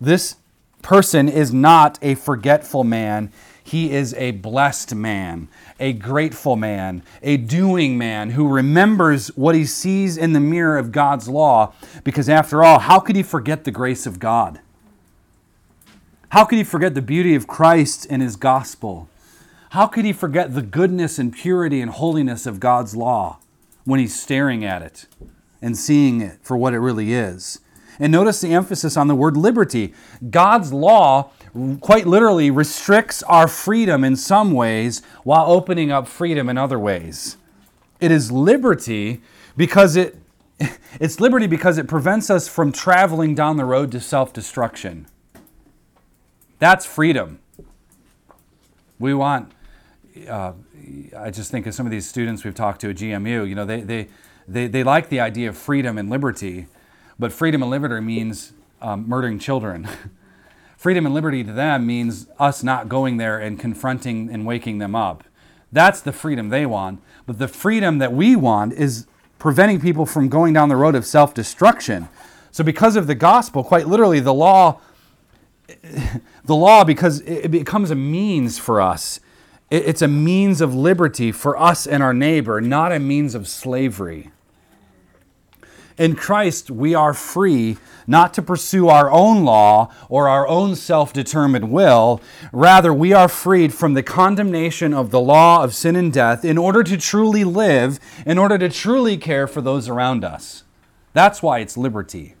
This 0.00 0.36
person 0.82 1.30
is 1.30 1.52
not 1.52 1.98
a 2.02 2.14
forgetful 2.14 2.84
man. 2.84 3.32
He 3.62 3.90
is 3.92 4.12
a 4.14 4.32
blessed 4.32 4.94
man, 4.94 5.48
a 5.80 5.94
grateful 5.94 6.56
man, 6.56 7.02
a 7.22 7.38
doing 7.38 7.96
man 7.96 8.30
who 8.30 8.46
remembers 8.46 9.28
what 9.28 9.54
he 9.54 9.64
sees 9.64 10.18
in 10.18 10.34
the 10.34 10.40
mirror 10.40 10.76
of 10.76 10.92
God's 10.92 11.30
law. 11.30 11.72
Because 12.04 12.28
after 12.28 12.62
all, 12.62 12.80
how 12.80 13.00
could 13.00 13.16
he 13.16 13.22
forget 13.22 13.64
the 13.64 13.70
grace 13.70 14.04
of 14.04 14.18
God? 14.18 14.60
How 16.28 16.44
could 16.44 16.58
he 16.58 16.64
forget 16.64 16.94
the 16.94 17.00
beauty 17.00 17.34
of 17.34 17.46
Christ 17.46 18.06
and 18.10 18.20
his 18.20 18.36
gospel? 18.36 19.08
How 19.70 19.86
could 19.86 20.04
he 20.04 20.12
forget 20.12 20.54
the 20.54 20.62
goodness 20.62 21.18
and 21.18 21.32
purity 21.32 21.80
and 21.80 21.90
holiness 21.90 22.44
of 22.44 22.60
God's 22.60 22.94
law 22.94 23.38
when 23.84 24.00
he's 24.00 24.18
staring 24.18 24.64
at 24.64 24.82
it 24.82 25.06
and 25.60 25.76
seeing 25.76 26.20
it 26.20 26.38
for 26.42 26.56
what 26.56 26.74
it 26.74 26.78
really 26.78 27.12
is? 27.12 27.60
And 27.98 28.10
notice 28.10 28.40
the 28.40 28.52
emphasis 28.52 28.96
on 28.96 29.06
the 29.06 29.14
word 29.14 29.36
liberty. 29.36 29.94
God's 30.30 30.72
law 30.72 31.30
quite 31.80 32.06
literally 32.06 32.50
restricts 32.50 33.22
our 33.24 33.46
freedom 33.46 34.02
in 34.02 34.16
some 34.16 34.52
ways 34.52 35.02
while 35.22 35.46
opening 35.50 35.92
up 35.92 36.08
freedom 36.08 36.48
in 36.48 36.58
other 36.58 36.78
ways. 36.78 37.36
It 38.00 38.10
is 38.10 38.32
liberty 38.32 39.22
because 39.56 39.96
it 39.96 40.18
it's 41.00 41.20
liberty 41.20 41.46
because 41.46 41.78
it 41.78 41.88
prevents 41.88 42.30
us 42.30 42.48
from 42.48 42.72
traveling 42.72 43.34
down 43.34 43.56
the 43.56 43.64
road 43.64 43.90
to 43.92 44.00
self-destruction. 44.00 45.06
That's 46.58 46.86
freedom. 46.86 47.40
We 48.98 49.14
want 49.14 49.50
uh, 50.28 50.52
I 51.16 51.30
just 51.30 51.50
think 51.50 51.66
of 51.66 51.74
some 51.74 51.86
of 51.86 51.92
these 51.92 52.08
students 52.08 52.44
we've 52.44 52.54
talked 52.54 52.80
to 52.82 52.90
at 52.90 52.96
GMU, 52.96 53.48
you 53.48 53.54
know, 53.54 53.64
they, 53.64 53.80
they, 53.80 54.08
they, 54.46 54.66
they 54.66 54.84
like 54.84 55.08
the 55.08 55.20
idea 55.20 55.48
of 55.48 55.56
freedom 55.56 55.98
and 55.98 56.08
liberty, 56.08 56.66
but 57.18 57.32
freedom 57.32 57.62
and 57.62 57.70
liberty 57.70 58.00
means 58.00 58.52
um, 58.80 59.08
murdering 59.08 59.38
children. 59.38 59.88
freedom 60.76 61.06
and 61.06 61.14
liberty 61.14 61.42
to 61.42 61.52
them 61.52 61.86
means 61.86 62.28
us 62.38 62.62
not 62.62 62.88
going 62.88 63.16
there 63.16 63.38
and 63.38 63.58
confronting 63.58 64.30
and 64.30 64.46
waking 64.46 64.78
them 64.78 64.94
up. 64.94 65.24
That's 65.72 66.00
the 66.00 66.12
freedom 66.12 66.50
they 66.50 66.66
want. 66.66 67.02
But 67.26 67.38
the 67.38 67.48
freedom 67.48 67.98
that 67.98 68.12
we 68.12 68.36
want 68.36 68.74
is 68.74 69.06
preventing 69.38 69.80
people 69.80 70.06
from 70.06 70.28
going 70.28 70.52
down 70.52 70.68
the 70.68 70.76
road 70.76 70.94
of 70.94 71.04
self 71.04 71.34
destruction. 71.34 72.08
So, 72.52 72.62
because 72.62 72.94
of 72.94 73.08
the 73.08 73.16
gospel, 73.16 73.64
quite 73.64 73.88
literally, 73.88 74.20
the 74.20 74.34
law, 74.34 74.80
the 76.44 76.54
law, 76.54 76.84
because 76.84 77.20
it 77.22 77.50
becomes 77.50 77.90
a 77.90 77.96
means 77.96 78.58
for 78.58 78.80
us, 78.80 79.18
it's 79.70 80.02
a 80.02 80.08
means 80.08 80.60
of 80.60 80.74
liberty 80.74 81.32
for 81.32 81.58
us 81.58 81.86
and 81.86 82.02
our 82.02 82.14
neighbor, 82.14 82.60
not 82.60 82.92
a 82.92 82.98
means 82.98 83.34
of 83.34 83.48
slavery. 83.48 84.30
In 85.96 86.16
Christ, 86.16 86.70
we 86.70 86.94
are 86.94 87.14
free 87.14 87.76
not 88.06 88.34
to 88.34 88.42
pursue 88.42 88.88
our 88.88 89.10
own 89.10 89.44
law 89.44 89.92
or 90.08 90.28
our 90.28 90.46
own 90.48 90.74
self 90.74 91.12
determined 91.12 91.70
will. 91.70 92.20
Rather, 92.52 92.92
we 92.92 93.12
are 93.12 93.28
freed 93.28 93.72
from 93.72 93.94
the 93.94 94.02
condemnation 94.02 94.92
of 94.92 95.10
the 95.10 95.20
law 95.20 95.62
of 95.62 95.74
sin 95.74 95.94
and 95.94 96.12
death 96.12 96.44
in 96.44 96.58
order 96.58 96.82
to 96.82 96.96
truly 96.96 97.44
live, 97.44 98.00
in 98.26 98.38
order 98.38 98.58
to 98.58 98.68
truly 98.68 99.16
care 99.16 99.46
for 99.46 99.60
those 99.60 99.88
around 99.88 100.24
us. 100.24 100.64
That's 101.12 101.42
why 101.42 101.60
it's 101.60 101.76
liberty. 101.76 102.34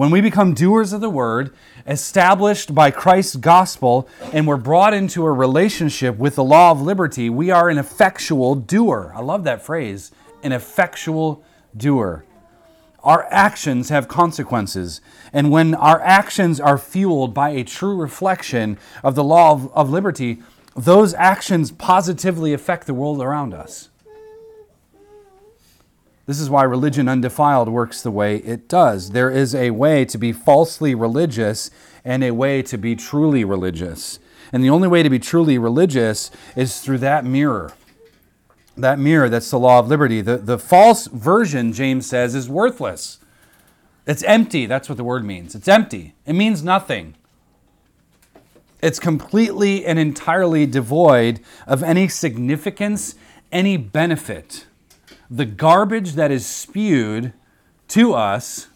When 0.00 0.10
we 0.10 0.22
become 0.22 0.54
doers 0.54 0.94
of 0.94 1.02
the 1.02 1.10
word, 1.10 1.54
established 1.86 2.74
by 2.74 2.90
Christ's 2.90 3.36
gospel, 3.36 4.08
and 4.32 4.46
we're 4.46 4.56
brought 4.56 4.94
into 4.94 5.26
a 5.26 5.30
relationship 5.30 6.16
with 6.16 6.36
the 6.36 6.42
law 6.42 6.70
of 6.70 6.80
liberty, 6.80 7.28
we 7.28 7.50
are 7.50 7.68
an 7.68 7.76
effectual 7.76 8.54
doer. 8.54 9.12
I 9.14 9.20
love 9.20 9.44
that 9.44 9.60
phrase 9.60 10.10
an 10.42 10.52
effectual 10.52 11.44
doer. 11.76 12.24
Our 13.04 13.28
actions 13.30 13.90
have 13.90 14.08
consequences. 14.08 15.02
And 15.34 15.50
when 15.50 15.74
our 15.74 16.00
actions 16.00 16.60
are 16.60 16.78
fueled 16.78 17.34
by 17.34 17.50
a 17.50 17.62
true 17.62 17.94
reflection 17.94 18.78
of 19.04 19.16
the 19.16 19.22
law 19.22 19.52
of, 19.52 19.70
of 19.74 19.90
liberty, 19.90 20.42
those 20.74 21.12
actions 21.12 21.70
positively 21.70 22.54
affect 22.54 22.86
the 22.86 22.94
world 22.94 23.20
around 23.20 23.52
us. 23.52 23.90
This 26.30 26.38
is 26.38 26.48
why 26.48 26.62
religion 26.62 27.08
undefiled 27.08 27.68
works 27.68 28.02
the 28.02 28.10
way 28.12 28.36
it 28.36 28.68
does. 28.68 29.10
There 29.10 29.32
is 29.32 29.52
a 29.52 29.72
way 29.72 30.04
to 30.04 30.16
be 30.16 30.30
falsely 30.30 30.94
religious 30.94 31.72
and 32.04 32.22
a 32.22 32.30
way 32.30 32.62
to 32.62 32.78
be 32.78 32.94
truly 32.94 33.42
religious. 33.42 34.20
And 34.52 34.62
the 34.62 34.70
only 34.70 34.86
way 34.86 35.02
to 35.02 35.10
be 35.10 35.18
truly 35.18 35.58
religious 35.58 36.30
is 36.54 36.78
through 36.82 36.98
that 36.98 37.24
mirror 37.24 37.72
that 38.76 39.00
mirror 39.00 39.28
that's 39.28 39.50
the 39.50 39.58
law 39.58 39.80
of 39.80 39.88
liberty. 39.88 40.20
The, 40.20 40.36
the 40.36 40.56
false 40.56 41.08
version, 41.08 41.72
James 41.72 42.06
says, 42.06 42.36
is 42.36 42.48
worthless. 42.48 43.18
It's 44.06 44.22
empty. 44.22 44.66
That's 44.66 44.88
what 44.88 44.98
the 44.98 45.04
word 45.04 45.24
means. 45.24 45.56
It's 45.56 45.66
empty. 45.66 46.14
It 46.26 46.34
means 46.34 46.62
nothing. 46.62 47.16
It's 48.80 49.00
completely 49.00 49.84
and 49.84 49.98
entirely 49.98 50.64
devoid 50.64 51.40
of 51.66 51.82
any 51.82 52.06
significance, 52.06 53.16
any 53.50 53.76
benefit. 53.76 54.66
The 55.30 55.46
garbage 55.46 56.14
that 56.14 56.30
is 56.30 56.44
spewed 56.44 57.32
to 57.88 58.14
us 58.14 58.66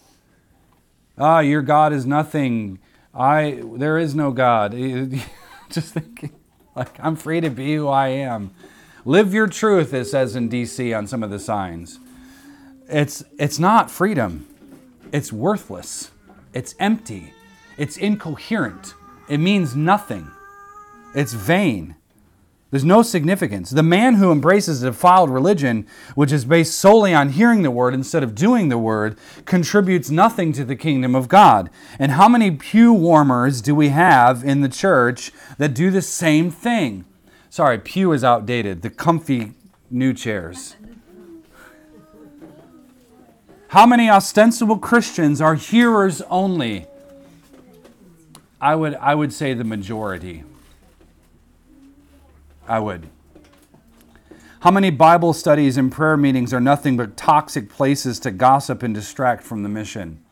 ah, 1.18 1.40
your 1.40 1.62
God 1.62 1.92
is 1.92 2.06
nothing. 2.06 2.78
I 3.14 3.62
there 3.76 3.98
is 3.98 4.14
no 4.14 4.30
God. 4.32 4.72
Just 5.70 5.94
thinking, 5.94 6.32
like 6.74 6.96
I'm 7.00 7.16
free 7.16 7.40
to 7.40 7.50
be 7.50 7.74
who 7.74 7.88
I 7.88 8.08
am. 8.08 8.54
Live 9.04 9.34
your 9.34 9.46
truth, 9.46 9.92
it 9.92 10.06
says 10.06 10.34
in 10.34 10.48
DC 10.48 10.96
on 10.96 11.06
some 11.06 11.22
of 11.22 11.30
the 11.30 11.38
signs. 11.38 11.98
It's, 12.88 13.22
it's 13.38 13.58
not 13.58 13.90
freedom, 13.90 14.46
it's 15.12 15.32
worthless, 15.32 16.10
it's 16.54 16.74
empty, 16.78 17.32
it's 17.76 17.96
incoherent, 17.98 18.94
it 19.28 19.38
means 19.38 19.76
nothing, 19.76 20.30
it's 21.14 21.34
vain. 21.34 21.96
There's 22.74 22.84
no 22.84 23.02
significance. 23.02 23.70
The 23.70 23.84
man 23.84 24.16
who 24.16 24.32
embraces 24.32 24.82
a 24.82 24.87
defiled 24.87 25.30
religion, 25.30 25.87
which 26.16 26.32
is 26.32 26.44
based 26.44 26.76
solely 26.76 27.14
on 27.14 27.28
hearing 27.28 27.62
the 27.62 27.70
word 27.70 27.94
instead 27.94 28.24
of 28.24 28.34
doing 28.34 28.68
the 28.68 28.76
word, 28.76 29.16
contributes 29.44 30.10
nothing 30.10 30.52
to 30.54 30.64
the 30.64 30.74
kingdom 30.74 31.14
of 31.14 31.28
God. 31.28 31.70
And 32.00 32.10
how 32.10 32.28
many 32.28 32.50
pew 32.50 32.92
warmers 32.92 33.62
do 33.62 33.76
we 33.76 33.90
have 33.90 34.42
in 34.42 34.60
the 34.60 34.68
church 34.68 35.30
that 35.56 35.72
do 35.72 35.92
the 35.92 36.02
same 36.02 36.50
thing? 36.50 37.04
Sorry, 37.48 37.78
pew 37.78 38.10
is 38.10 38.24
outdated. 38.24 38.82
The 38.82 38.90
comfy 38.90 39.52
new 39.88 40.12
chairs. 40.12 40.74
How 43.68 43.86
many 43.86 44.11
ostensible 44.11 44.78
Christians 44.78 45.40
are 45.40 45.55
hearers 45.55 46.22
only? 46.22 46.88
I 48.61 48.74
would, 48.74 48.96
I 48.96 49.14
would 49.14 49.32
say 49.32 49.55
the 49.55 49.62
majority. 49.62 50.42
I 52.66 52.80
would. 52.80 53.08
How 54.60 54.70
many 54.70 54.90
Bible 54.90 55.32
studies 55.32 55.76
and 55.76 55.92
prayer 55.92 56.16
meetings 56.16 56.54
are 56.54 56.60
nothing 56.60 56.96
but 56.96 57.16
toxic 57.16 57.68
places 57.68 58.18
to 58.20 58.30
gossip 58.30 58.82
and 58.82 58.94
distract 58.94 59.42
from 59.42 59.62
the 59.62 59.68
mission? 59.68 60.24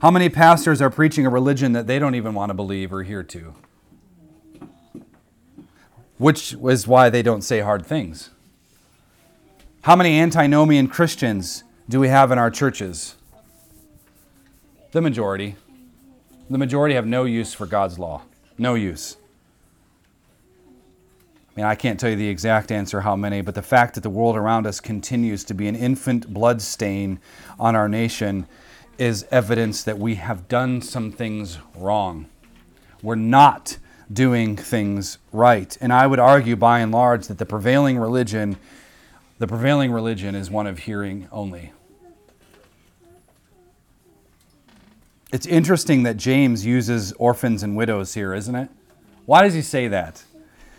How 0.00 0.10
many 0.10 0.28
pastors 0.28 0.80
are 0.80 0.90
preaching 0.90 1.26
a 1.26 1.30
religion 1.30 1.72
that 1.72 1.86
they 1.86 1.98
don't 1.98 2.14
even 2.14 2.34
want 2.34 2.50
to 2.50 2.54
believe 2.54 2.92
or 2.92 3.02
hear 3.02 3.22
to? 3.22 3.54
which 6.22 6.54
is 6.54 6.86
why 6.86 7.10
they 7.10 7.20
don't 7.20 7.42
say 7.42 7.58
hard 7.58 7.84
things. 7.84 8.30
How 9.82 9.96
many 9.96 10.20
antinomian 10.20 10.86
Christians 10.86 11.64
do 11.88 11.98
we 11.98 12.06
have 12.06 12.30
in 12.30 12.38
our 12.38 12.48
churches? 12.48 13.16
The 14.92 15.00
majority. 15.00 15.56
The 16.48 16.58
majority 16.58 16.94
have 16.94 17.08
no 17.08 17.24
use 17.24 17.52
for 17.52 17.66
God's 17.66 17.98
law. 17.98 18.22
No 18.56 18.74
use. 18.74 19.16
I 21.54 21.60
mean, 21.60 21.66
I 21.66 21.74
can't 21.74 22.00
tell 22.00 22.10
you 22.10 22.16
the 22.16 22.28
exact 22.28 22.72
answer 22.72 23.02
how 23.02 23.14
many, 23.14 23.42
but 23.42 23.54
the 23.54 23.62
fact 23.62 23.94
that 23.94 24.00
the 24.00 24.10
world 24.10 24.36
around 24.36 24.66
us 24.66 24.80
continues 24.80 25.44
to 25.44 25.54
be 25.54 25.68
an 25.68 25.76
infant 25.76 26.32
blood 26.32 26.62
stain 26.62 27.20
on 27.60 27.76
our 27.76 27.88
nation 27.88 28.46
is 28.96 29.26
evidence 29.30 29.82
that 29.84 29.98
we 29.98 30.14
have 30.14 30.48
done 30.48 30.80
some 30.80 31.12
things 31.12 31.58
wrong. 31.74 32.26
We're 33.02 33.16
not 33.16 33.76
doing 34.10 34.56
things 34.56 35.18
right. 35.30 35.76
And 35.80 35.92
I 35.92 36.06
would 36.06 36.18
argue 36.18 36.56
by 36.56 36.80
and 36.80 36.92
large 36.92 37.26
that 37.26 37.38
the 37.38 37.46
prevailing 37.46 37.98
religion 37.98 38.56
the 39.42 39.48
prevailing 39.48 39.90
religion 39.90 40.36
is 40.36 40.52
one 40.52 40.68
of 40.68 40.78
hearing 40.78 41.26
only. 41.32 41.72
It's 45.32 45.46
interesting 45.46 46.04
that 46.04 46.16
James 46.16 46.64
uses 46.64 47.10
orphans 47.14 47.64
and 47.64 47.76
widows 47.76 48.14
here, 48.14 48.34
isn't 48.34 48.54
it? 48.54 48.68
Why 49.26 49.42
does 49.42 49.54
he 49.54 49.60
say 49.60 49.88
that? 49.88 50.22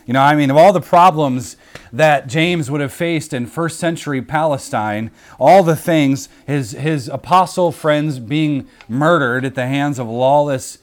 You 0.06 0.14
know, 0.14 0.22
I 0.22 0.36
mean, 0.36 0.52
of 0.52 0.58
all 0.58 0.74
the 0.74 0.82
problems 0.82 1.56
that 1.94 2.28
James 2.28 2.70
would 2.70 2.82
have 2.82 2.92
faced 2.92 3.34
in 3.34 3.46
first 3.46 3.80
century 3.80 4.22
Palestine, 4.22 5.12
all 5.40 5.64
the 5.64 5.76
things, 5.76 6.28
his, 6.46 6.72
his 6.72 7.08
apostle 7.08 7.72
friends 7.72 8.20
being 8.20 8.68
murdered 8.90 9.46
at 9.46 9.56
the 9.56 9.66
hands 9.66 10.00
of 10.00 10.08
lawless 10.08 10.80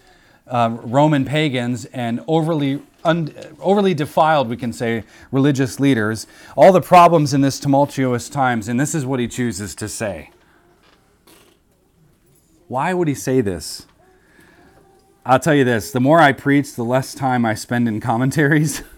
uh, 0.47 0.79
Roman 0.83 1.25
pagans 1.25 1.85
and 1.87 2.25
overly, 2.27 2.83
un, 3.05 3.35
overly 3.61 3.93
defiled, 3.93 4.49
we 4.49 4.57
can 4.57 4.73
say, 4.73 5.05
religious 5.31 5.79
leaders, 5.79 6.27
all 6.57 6.73
the 6.73 6.81
problems 6.81 7.35
in 7.35 7.43
this 7.43 7.61
tumultuous 7.61 8.29
times, 8.29 8.69
and 8.69 8.81
this 8.81 8.95
is 8.95 9.05
what 9.05 9.21
he 9.21 9.29
chooses 9.29 9.75
to 9.75 9.89
say. 9.89 10.31
Why 12.69 12.95
would 12.95 13.09
he 13.09 13.15
say 13.15 13.41
this? 13.41 13.87
I'll 15.27 15.41
tell 15.41 15.55
you 15.55 15.65
this 15.65 15.91
the 15.91 16.01
more 16.01 16.21
I 16.21 16.33
preach, 16.33 16.75
the 16.75 16.85
less 16.85 17.15
time 17.15 17.45
I 17.45 17.55
spend 17.55 17.87
in 17.87 18.01
commentaries. 18.01 18.83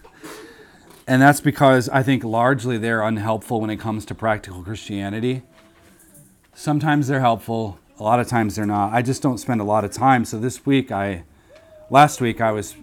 And 1.07 1.21
that's 1.21 1.41
because 1.41 1.89
I 1.89 2.03
think 2.03 2.23
largely 2.23 2.79
they're 2.79 3.03
unhelpful 3.03 3.61
when 3.61 3.71
it 3.71 3.79
comes 3.79 4.05
to 4.07 4.15
practical 4.15 4.63
Christianity. 4.63 5.43
Sometimes 6.55 7.09
they're 7.09 7.21
helpful, 7.21 7.79
a 7.99 8.03
lot 8.03 8.21
of 8.21 8.29
times 8.29 8.57
they're 8.57 8.67
not. 8.67 8.93
I 8.93 9.03
just 9.03 9.23
don't 9.23 9.39
spend 9.39 9.61
a 9.61 9.65
lot 9.65 9.85
of 9.85 9.91
time. 9.91 10.25
So 10.25 10.39
this 10.39 10.65
week, 10.65 10.93
I, 10.93 11.25
last 11.91 12.21
week, 12.21 12.41
I 12.41 12.53
was 12.53 12.77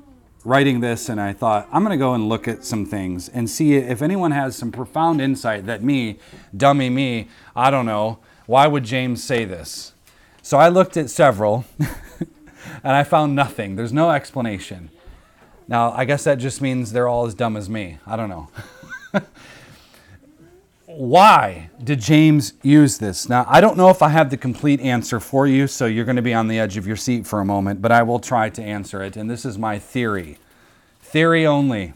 writing 0.43 0.79
this 0.79 1.09
and 1.09 1.19
I 1.19 1.33
thought, 1.33 1.67
I'm 1.71 1.83
going 1.83 1.97
to 1.97 2.01
go 2.01 2.13
and 2.13 2.27
look 2.27 2.47
at 2.47 2.63
some 2.63 2.85
things 2.85 3.29
and 3.29 3.49
see 3.49 3.75
if 3.75 4.01
anyone 4.01 4.31
has 4.31 4.55
some 4.55 4.71
profound 4.71 5.21
insight 5.21 5.65
that 5.65 5.83
me, 5.83 6.17
dummy 6.55 6.89
me, 6.89 7.27
I 7.55 7.69
don't 7.69 7.85
know, 7.85 8.19
why 8.45 8.67
would 8.67 8.83
James 8.83 9.23
say 9.23 9.45
this? 9.45 9.93
So 10.41 10.57
I 10.57 10.69
looked 10.69 10.97
at 10.97 11.09
several 11.09 11.65
and 11.79 12.93
I 12.95 13.03
found 13.03 13.35
nothing. 13.35 13.75
There's 13.75 13.93
no 13.93 14.11
explanation. 14.11 14.89
Now, 15.69 15.91
I 15.91 16.05
guess 16.05 16.23
that 16.23 16.39
just 16.39 16.61
means 16.61 16.91
they're 16.91 17.07
all 17.07 17.27
as 17.27 17.35
dumb 17.35 17.55
as 17.55 17.69
me. 17.69 17.99
I 18.07 18.15
don't 18.15 18.29
know. 18.29 18.49
Why 20.87 21.69
did 21.83 22.01
James 22.01 22.53
use 22.63 22.97
this? 22.97 23.29
Now, 23.29 23.45
I 23.47 23.61
don't 23.61 23.77
know 23.77 23.91
if 23.91 24.01
I 24.01 24.09
have 24.09 24.31
the 24.31 24.37
complete 24.37 24.81
answer 24.81 25.19
for 25.19 25.45
you, 25.45 25.67
so 25.67 25.85
you're 25.85 26.05
going 26.05 26.15
to 26.15 26.23
be 26.23 26.33
on 26.33 26.47
the 26.47 26.57
edge 26.57 26.75
of 26.75 26.87
your 26.87 26.95
seat 26.95 27.27
for 27.27 27.39
a 27.39 27.45
moment, 27.45 27.83
but 27.83 27.91
I 27.91 28.01
will 28.01 28.17
try 28.17 28.49
to 28.49 28.63
answer 28.63 29.03
it. 29.03 29.15
And 29.15 29.29
this 29.29 29.45
is 29.45 29.59
my 29.59 29.77
theory 29.77 30.39
theory 31.01 31.45
only. 31.45 31.93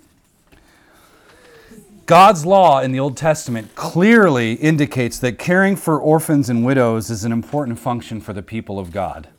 God's 2.06 2.46
law 2.46 2.82
in 2.82 2.92
the 2.92 3.00
Old 3.00 3.16
Testament 3.18 3.74
clearly 3.76 4.54
indicates 4.54 5.18
that 5.20 5.40
caring 5.40 5.76
for 5.76 6.00
orphans 6.00 6.50
and 6.50 6.66
widows 6.66 7.10
is 7.10 7.24
an 7.24 7.32
important 7.32 7.80
function 7.80 8.22
for 8.22 8.34
the 8.34 8.42
people 8.42 8.78
of 8.78 8.92
God. 8.92 9.30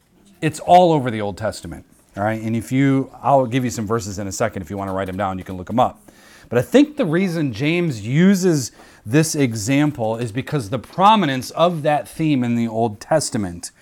It's 0.40 0.60
all 0.60 0.92
over 0.92 1.10
the 1.10 1.20
Old 1.20 1.36
Testament. 1.36 1.84
All 2.16 2.22
right, 2.22 2.40
and 2.40 2.54
if 2.54 2.70
you, 2.70 3.10
I'll 3.22 3.46
give 3.46 3.64
you 3.64 3.70
some 3.70 3.86
verses 3.86 4.18
in 4.18 4.28
a 4.28 4.32
second. 4.32 4.62
If 4.62 4.70
you 4.70 4.76
want 4.76 4.88
to 4.88 4.94
write 4.94 5.06
them 5.06 5.16
down, 5.16 5.38
you 5.38 5.44
can 5.44 5.56
look 5.56 5.66
them 5.66 5.80
up. 5.80 6.00
But 6.48 6.58
I 6.58 6.62
think 6.62 6.96
the 6.96 7.06
reason 7.06 7.52
James 7.52 8.06
uses 8.06 8.70
this 9.04 9.34
example 9.34 10.16
is 10.16 10.30
because 10.30 10.70
the 10.70 10.78
prominence 10.78 11.50
of 11.50 11.82
that 11.82 12.08
theme 12.08 12.44
in 12.44 12.54
the 12.54 12.68
Old 12.68 13.00
Testament 13.00 13.72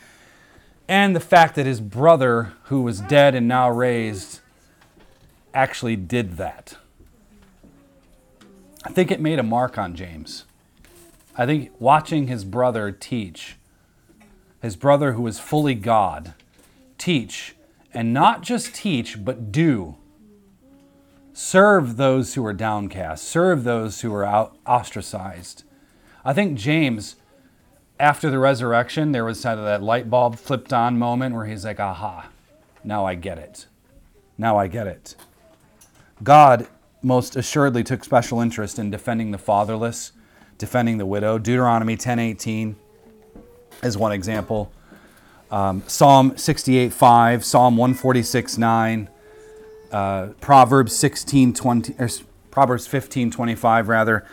and 0.88 1.14
the 1.14 1.20
fact 1.20 1.54
that 1.56 1.66
his 1.66 1.80
brother, 1.80 2.52
who 2.64 2.82
was 2.82 3.00
dead 3.00 3.34
and 3.34 3.46
now 3.46 3.70
raised, 3.70 4.40
actually 5.52 5.96
did 5.96 6.38
that. 6.38 6.76
I 8.84 8.90
think 8.90 9.10
it 9.10 9.20
made 9.20 9.38
a 9.38 9.44
mark 9.44 9.78
on 9.78 9.94
James. 9.94 10.44
I 11.36 11.46
think 11.46 11.70
watching 11.78 12.26
his 12.26 12.44
brother 12.44 12.90
teach, 12.90 13.56
his 14.60 14.76
brother 14.76 15.12
who 15.12 15.22
was 15.22 15.38
fully 15.38 15.74
God, 15.74 16.34
teach 16.98 17.54
and 17.94 18.12
not 18.12 18.42
just 18.42 18.74
teach, 18.74 19.24
but 19.24 19.52
do. 19.52 19.96
Serve 21.32 21.96
those 21.96 22.34
who 22.34 22.44
are 22.44 22.52
downcast, 22.52 23.24
serve 23.24 23.64
those 23.64 24.02
who 24.02 24.12
are 24.14 24.24
out, 24.24 24.56
ostracized. 24.66 25.64
I 26.24 26.32
think 26.32 26.58
James, 26.58 27.16
after 27.98 28.30
the 28.30 28.38
resurrection, 28.38 29.12
there 29.12 29.24
was 29.24 29.42
kind 29.42 29.58
of 29.58 29.64
that 29.64 29.82
light 29.82 30.10
bulb 30.10 30.36
flipped 30.36 30.72
on 30.72 30.98
moment 30.98 31.34
where 31.34 31.46
he's 31.46 31.64
like, 31.64 31.80
aha, 31.80 32.28
now 32.84 33.06
I 33.06 33.14
get 33.14 33.38
it. 33.38 33.66
Now 34.36 34.58
I 34.58 34.66
get 34.66 34.86
it. 34.86 35.16
God 36.22 36.66
most 37.02 37.34
assuredly 37.34 37.82
took 37.82 38.04
special 38.04 38.40
interest 38.40 38.78
in 38.78 38.90
defending 38.90 39.30
the 39.30 39.38
fatherless, 39.38 40.12
defending 40.58 40.98
the 40.98 41.06
widow. 41.06 41.38
Deuteronomy 41.38 41.96
10:18 41.96 42.76
is 43.82 43.98
one 43.98 44.12
example 44.12 44.72
um, 45.52 45.82
Psalm 45.86 46.36
68 46.36 46.92
5, 46.92 47.44
Psalm 47.44 47.76
146 47.76 48.58
9, 48.58 49.08
uh, 49.92 50.26
Proverbs 50.40 50.96
16 50.96 51.52
20, 51.52 51.94
or 51.98 52.08
Proverbs 52.50 52.86
15 52.86 53.30
25, 53.30 53.88
rather. 53.88 54.26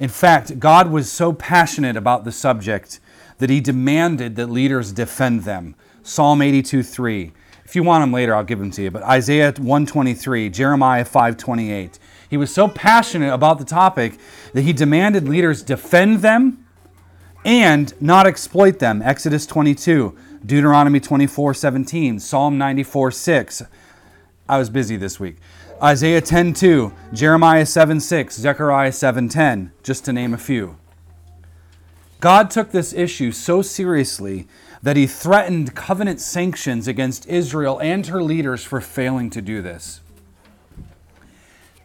In 0.00 0.08
fact, 0.08 0.58
God 0.58 0.90
was 0.90 1.12
so 1.12 1.32
passionate 1.32 1.96
about 1.96 2.24
the 2.24 2.32
subject 2.32 2.98
that 3.38 3.50
he 3.50 3.60
demanded 3.60 4.36
that 4.36 4.48
leaders 4.48 4.90
defend 4.90 5.44
them. 5.44 5.76
Psalm 6.02 6.42
82 6.42 6.82
3. 6.82 7.32
If 7.64 7.76
you 7.76 7.82
want 7.82 8.02
them 8.02 8.12
later, 8.12 8.34
I'll 8.34 8.44
give 8.44 8.58
them 8.58 8.70
to 8.72 8.82
you. 8.82 8.90
But 8.90 9.02
Isaiah 9.04 9.52
123, 9.52 10.48
Jeremiah 10.48 11.04
528. 11.04 11.98
He 12.28 12.36
was 12.36 12.52
so 12.52 12.68
passionate 12.68 13.32
about 13.32 13.58
the 13.58 13.64
topic 13.64 14.18
that 14.54 14.62
he 14.62 14.72
demanded 14.72 15.28
leaders 15.28 15.62
defend 15.62 16.18
them 16.20 16.66
and 17.44 17.92
not 18.00 18.26
exploit 18.26 18.78
them. 18.78 19.02
Exodus 19.02 19.46
22. 19.46 20.16
Deuteronomy 20.46 21.00
24 21.00 21.54
17, 21.54 22.18
Psalm 22.20 22.58
94 22.58 23.10
6. 23.10 23.62
I 24.46 24.58
was 24.58 24.68
busy 24.68 24.96
this 24.96 25.18
week. 25.18 25.36
Isaiah 25.82 26.20
10 26.20 26.52
2, 26.52 26.92
Jeremiah 27.14 27.64
7 27.64 27.98
6, 27.98 28.36
Zechariah 28.36 28.92
7 28.92 29.28
10, 29.28 29.72
just 29.82 30.04
to 30.04 30.12
name 30.12 30.34
a 30.34 30.38
few. 30.38 30.76
God 32.20 32.50
took 32.50 32.72
this 32.72 32.92
issue 32.92 33.32
so 33.32 33.62
seriously 33.62 34.46
that 34.82 34.96
he 34.96 35.06
threatened 35.06 35.74
covenant 35.74 36.20
sanctions 36.20 36.86
against 36.86 37.26
Israel 37.26 37.80
and 37.80 38.06
her 38.06 38.22
leaders 38.22 38.62
for 38.64 38.82
failing 38.82 39.30
to 39.30 39.40
do 39.40 39.62
this. 39.62 40.00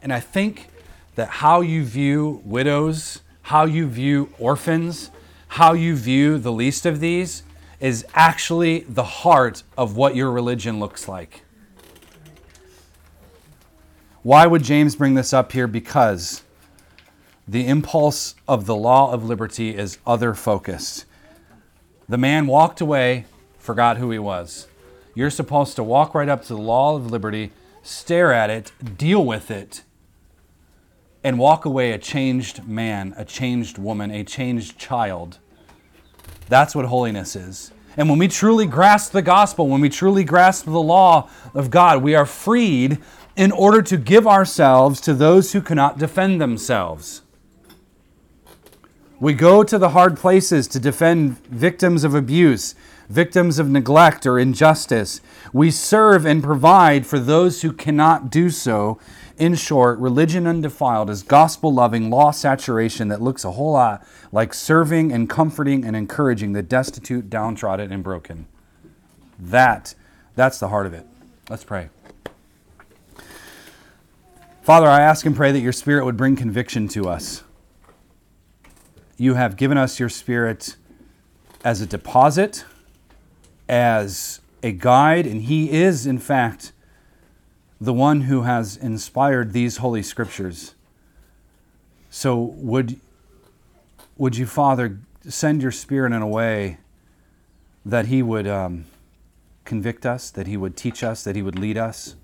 And 0.01 0.11
I 0.11 0.19
think 0.19 0.67
that 1.15 1.29
how 1.29 1.61
you 1.61 1.85
view 1.85 2.41
widows, 2.43 3.21
how 3.43 3.63
you 3.65 3.87
view 3.87 4.33
orphans, 4.37 5.11
how 5.49 5.73
you 5.73 5.95
view 5.95 6.37
the 6.37 6.51
least 6.51 6.85
of 6.85 6.99
these 6.99 7.43
is 7.79 8.05
actually 8.13 8.81
the 8.81 9.03
heart 9.03 9.63
of 9.77 9.95
what 9.95 10.15
your 10.15 10.31
religion 10.31 10.79
looks 10.79 11.07
like. 11.07 11.43
Why 14.21 14.45
would 14.45 14.63
James 14.63 14.95
bring 14.95 15.13
this 15.13 15.31
up 15.31 15.51
here? 15.53 15.67
Because 15.67 16.43
the 17.47 17.65
impulse 17.65 18.35
of 18.47 18.65
the 18.65 18.75
law 18.75 19.13
of 19.13 19.23
liberty 19.23 19.75
is 19.75 19.97
other 20.05 20.33
focused. 20.33 21.05
The 22.07 22.17
man 22.17 22.47
walked 22.47 22.81
away, 22.81 23.25
forgot 23.57 23.97
who 23.97 24.11
he 24.11 24.19
was. 24.19 24.67
You're 25.15 25.29
supposed 25.29 25.75
to 25.77 25.83
walk 25.83 26.13
right 26.13 26.29
up 26.29 26.43
to 26.43 26.49
the 26.49 26.61
law 26.61 26.95
of 26.95 27.09
liberty, 27.09 27.51
stare 27.81 28.33
at 28.33 28.49
it, 28.49 28.71
deal 28.97 29.25
with 29.25 29.49
it, 29.49 29.83
and 31.23 31.39
walk 31.39 31.65
away 31.65 31.91
a 31.91 31.97
changed 31.97 32.67
man, 32.67 33.13
a 33.17 33.25
changed 33.25 33.77
woman, 33.77 34.11
a 34.11 34.23
changed 34.23 34.77
child 34.77 35.39
that's 36.49 36.75
what 36.75 36.85
holiness 36.85 37.35
is. 37.35 37.71
And 37.95 38.09
when 38.09 38.19
we 38.19 38.27
truly 38.27 38.65
grasp 38.65 39.11
the 39.11 39.21
gospel, 39.21 39.67
when 39.67 39.81
we 39.81 39.89
truly 39.89 40.23
grasp 40.23 40.65
the 40.65 40.81
law 40.81 41.29
of 41.53 41.69
God, 41.69 42.01
we 42.01 42.15
are 42.15 42.25
freed 42.25 42.97
in 43.35 43.51
order 43.51 43.81
to 43.81 43.97
give 43.97 44.27
ourselves 44.27 44.99
to 45.01 45.13
those 45.13 45.53
who 45.53 45.61
cannot 45.61 45.97
defend 45.97 46.41
themselves. 46.41 47.21
We 49.19 49.33
go 49.33 49.63
to 49.63 49.77
the 49.77 49.89
hard 49.89 50.17
places 50.17 50.67
to 50.69 50.79
defend 50.79 51.45
victims 51.47 52.03
of 52.03 52.15
abuse, 52.15 52.73
victims 53.09 53.59
of 53.59 53.69
neglect 53.69 54.25
or 54.25 54.39
injustice. 54.39 55.19
We 55.51 55.71
serve 55.71 56.25
and 56.25 56.41
provide 56.41 57.05
for 57.05 57.19
those 57.19 57.61
who 57.61 57.73
cannot 57.73 58.29
do 58.29 58.49
so 58.49 58.97
in 59.39 59.55
short, 59.55 59.97
religion 59.99 60.45
undefiled 60.45 61.09
is 61.09 61.23
gospel 61.23 61.73
loving 61.73 62.09
law 62.09 62.31
saturation 62.31 63.07
that 63.07 63.21
looks 63.21 63.45
a 63.45 63.51
whole 63.51 63.71
lot 63.71 64.05
like 64.31 64.53
serving 64.53 65.11
and 65.13 65.29
comforting 65.29 65.85
and 65.85 65.95
encouraging 65.95 66.51
the 66.51 66.61
destitute, 66.61 67.29
downtrodden, 67.29 67.91
and 67.91 68.03
broken. 68.03 68.47
That, 69.39 69.95
that's 70.35 70.59
the 70.59 70.67
heart 70.67 70.85
of 70.85 70.93
it. 70.93 71.07
Let's 71.49 71.63
pray. 71.63 71.89
Father, 74.61 74.87
I 74.87 75.01
ask 75.01 75.25
and 75.25 75.35
pray 75.35 75.53
that 75.53 75.61
your 75.61 75.71
Spirit 75.71 76.03
would 76.03 76.17
bring 76.17 76.35
conviction 76.35 76.89
to 76.89 77.07
us. 77.07 77.43
You 79.17 79.35
have 79.35 79.55
given 79.55 79.77
us 79.77 79.99
your 79.99 80.09
Spirit 80.09 80.75
as 81.63 81.79
a 81.79 81.85
deposit, 81.85 82.65
as 83.69 84.41
a 84.61 84.73
guide, 84.73 85.25
and 85.25 85.43
He 85.43 85.71
is, 85.71 86.05
in 86.05 86.19
fact, 86.19 86.73
the 87.81 87.93
one 87.93 88.21
who 88.21 88.41
has 88.41 88.75
inspired 88.75 89.53
these 89.53 89.77
holy 89.77 90.03
scriptures. 90.03 90.75
So, 92.09 92.37
would, 92.37 92.99
would 94.17 94.35
you, 94.35 94.45
Father, 94.45 94.99
send 95.27 95.61
your 95.61 95.71
Spirit 95.71 96.11
in 96.11 96.21
a 96.21 96.27
way 96.27 96.79
that 97.85 98.07
He 98.07 98.21
would 98.21 98.47
um, 98.47 98.85
convict 99.63 100.05
us, 100.05 100.29
that 100.31 100.47
He 100.47 100.57
would 100.57 100.75
teach 100.75 101.03
us, 101.03 101.23
that 101.23 101.35
He 101.35 101.41
would 101.41 101.57
lead 101.57 101.77
us? 101.77 102.15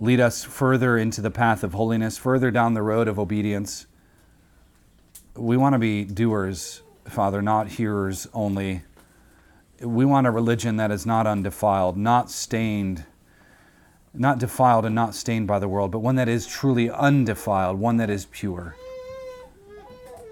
Lead 0.00 0.20
us 0.20 0.44
further 0.44 0.96
into 0.96 1.20
the 1.20 1.30
path 1.30 1.64
of 1.64 1.74
holiness, 1.74 2.16
further 2.16 2.50
down 2.50 2.74
the 2.74 2.82
road 2.82 3.08
of 3.08 3.18
obedience. 3.18 3.86
We 5.34 5.56
want 5.56 5.74
to 5.74 5.78
be 5.78 6.04
doers, 6.04 6.82
Father, 7.04 7.42
not 7.42 7.68
hearers 7.68 8.28
only. 8.32 8.82
We 9.80 10.04
want 10.04 10.26
a 10.26 10.30
religion 10.30 10.76
that 10.76 10.90
is 10.90 11.04
not 11.04 11.26
undefiled, 11.26 11.96
not 11.96 12.30
stained 12.30 13.04
not 14.14 14.38
defiled 14.38 14.84
and 14.84 14.94
not 14.94 15.14
stained 15.14 15.46
by 15.46 15.58
the 15.58 15.68
world, 15.68 15.90
but 15.90 16.00
one 16.00 16.16
that 16.16 16.28
is 16.28 16.46
truly 16.46 16.90
undefiled, 16.90 17.78
one 17.78 17.96
that 17.98 18.10
is 18.10 18.26
pure. 18.26 18.76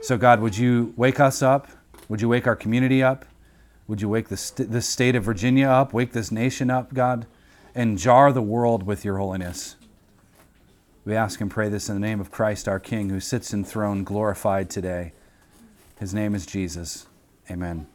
So, 0.02 0.16
God, 0.16 0.40
would 0.40 0.56
you 0.56 0.94
wake 0.96 1.20
us 1.20 1.42
up? 1.42 1.68
Would 2.08 2.20
you 2.20 2.28
wake 2.28 2.46
our 2.46 2.56
community 2.56 3.02
up? 3.02 3.24
Would 3.88 4.00
you 4.00 4.08
wake 4.08 4.28
the, 4.28 4.36
st- 4.36 4.70
the 4.70 4.82
state 4.82 5.14
of 5.14 5.24
Virginia 5.24 5.68
up? 5.68 5.92
Wake 5.92 6.12
this 6.12 6.30
nation 6.30 6.70
up, 6.70 6.94
God? 6.94 7.26
And 7.74 7.98
jar 7.98 8.32
the 8.32 8.42
world 8.42 8.84
with 8.84 9.04
your 9.04 9.18
holiness. 9.18 9.76
We 11.04 11.14
ask 11.14 11.40
and 11.40 11.50
pray 11.50 11.68
this 11.68 11.88
in 11.88 11.94
the 11.94 12.06
name 12.06 12.20
of 12.20 12.32
Christ, 12.32 12.66
our 12.66 12.80
King, 12.80 13.10
who 13.10 13.20
sits 13.20 13.54
enthroned, 13.54 14.06
glorified 14.06 14.70
today. 14.70 15.12
His 16.00 16.12
name 16.12 16.34
is 16.34 16.46
Jesus. 16.46 17.06
Amen. 17.50 17.86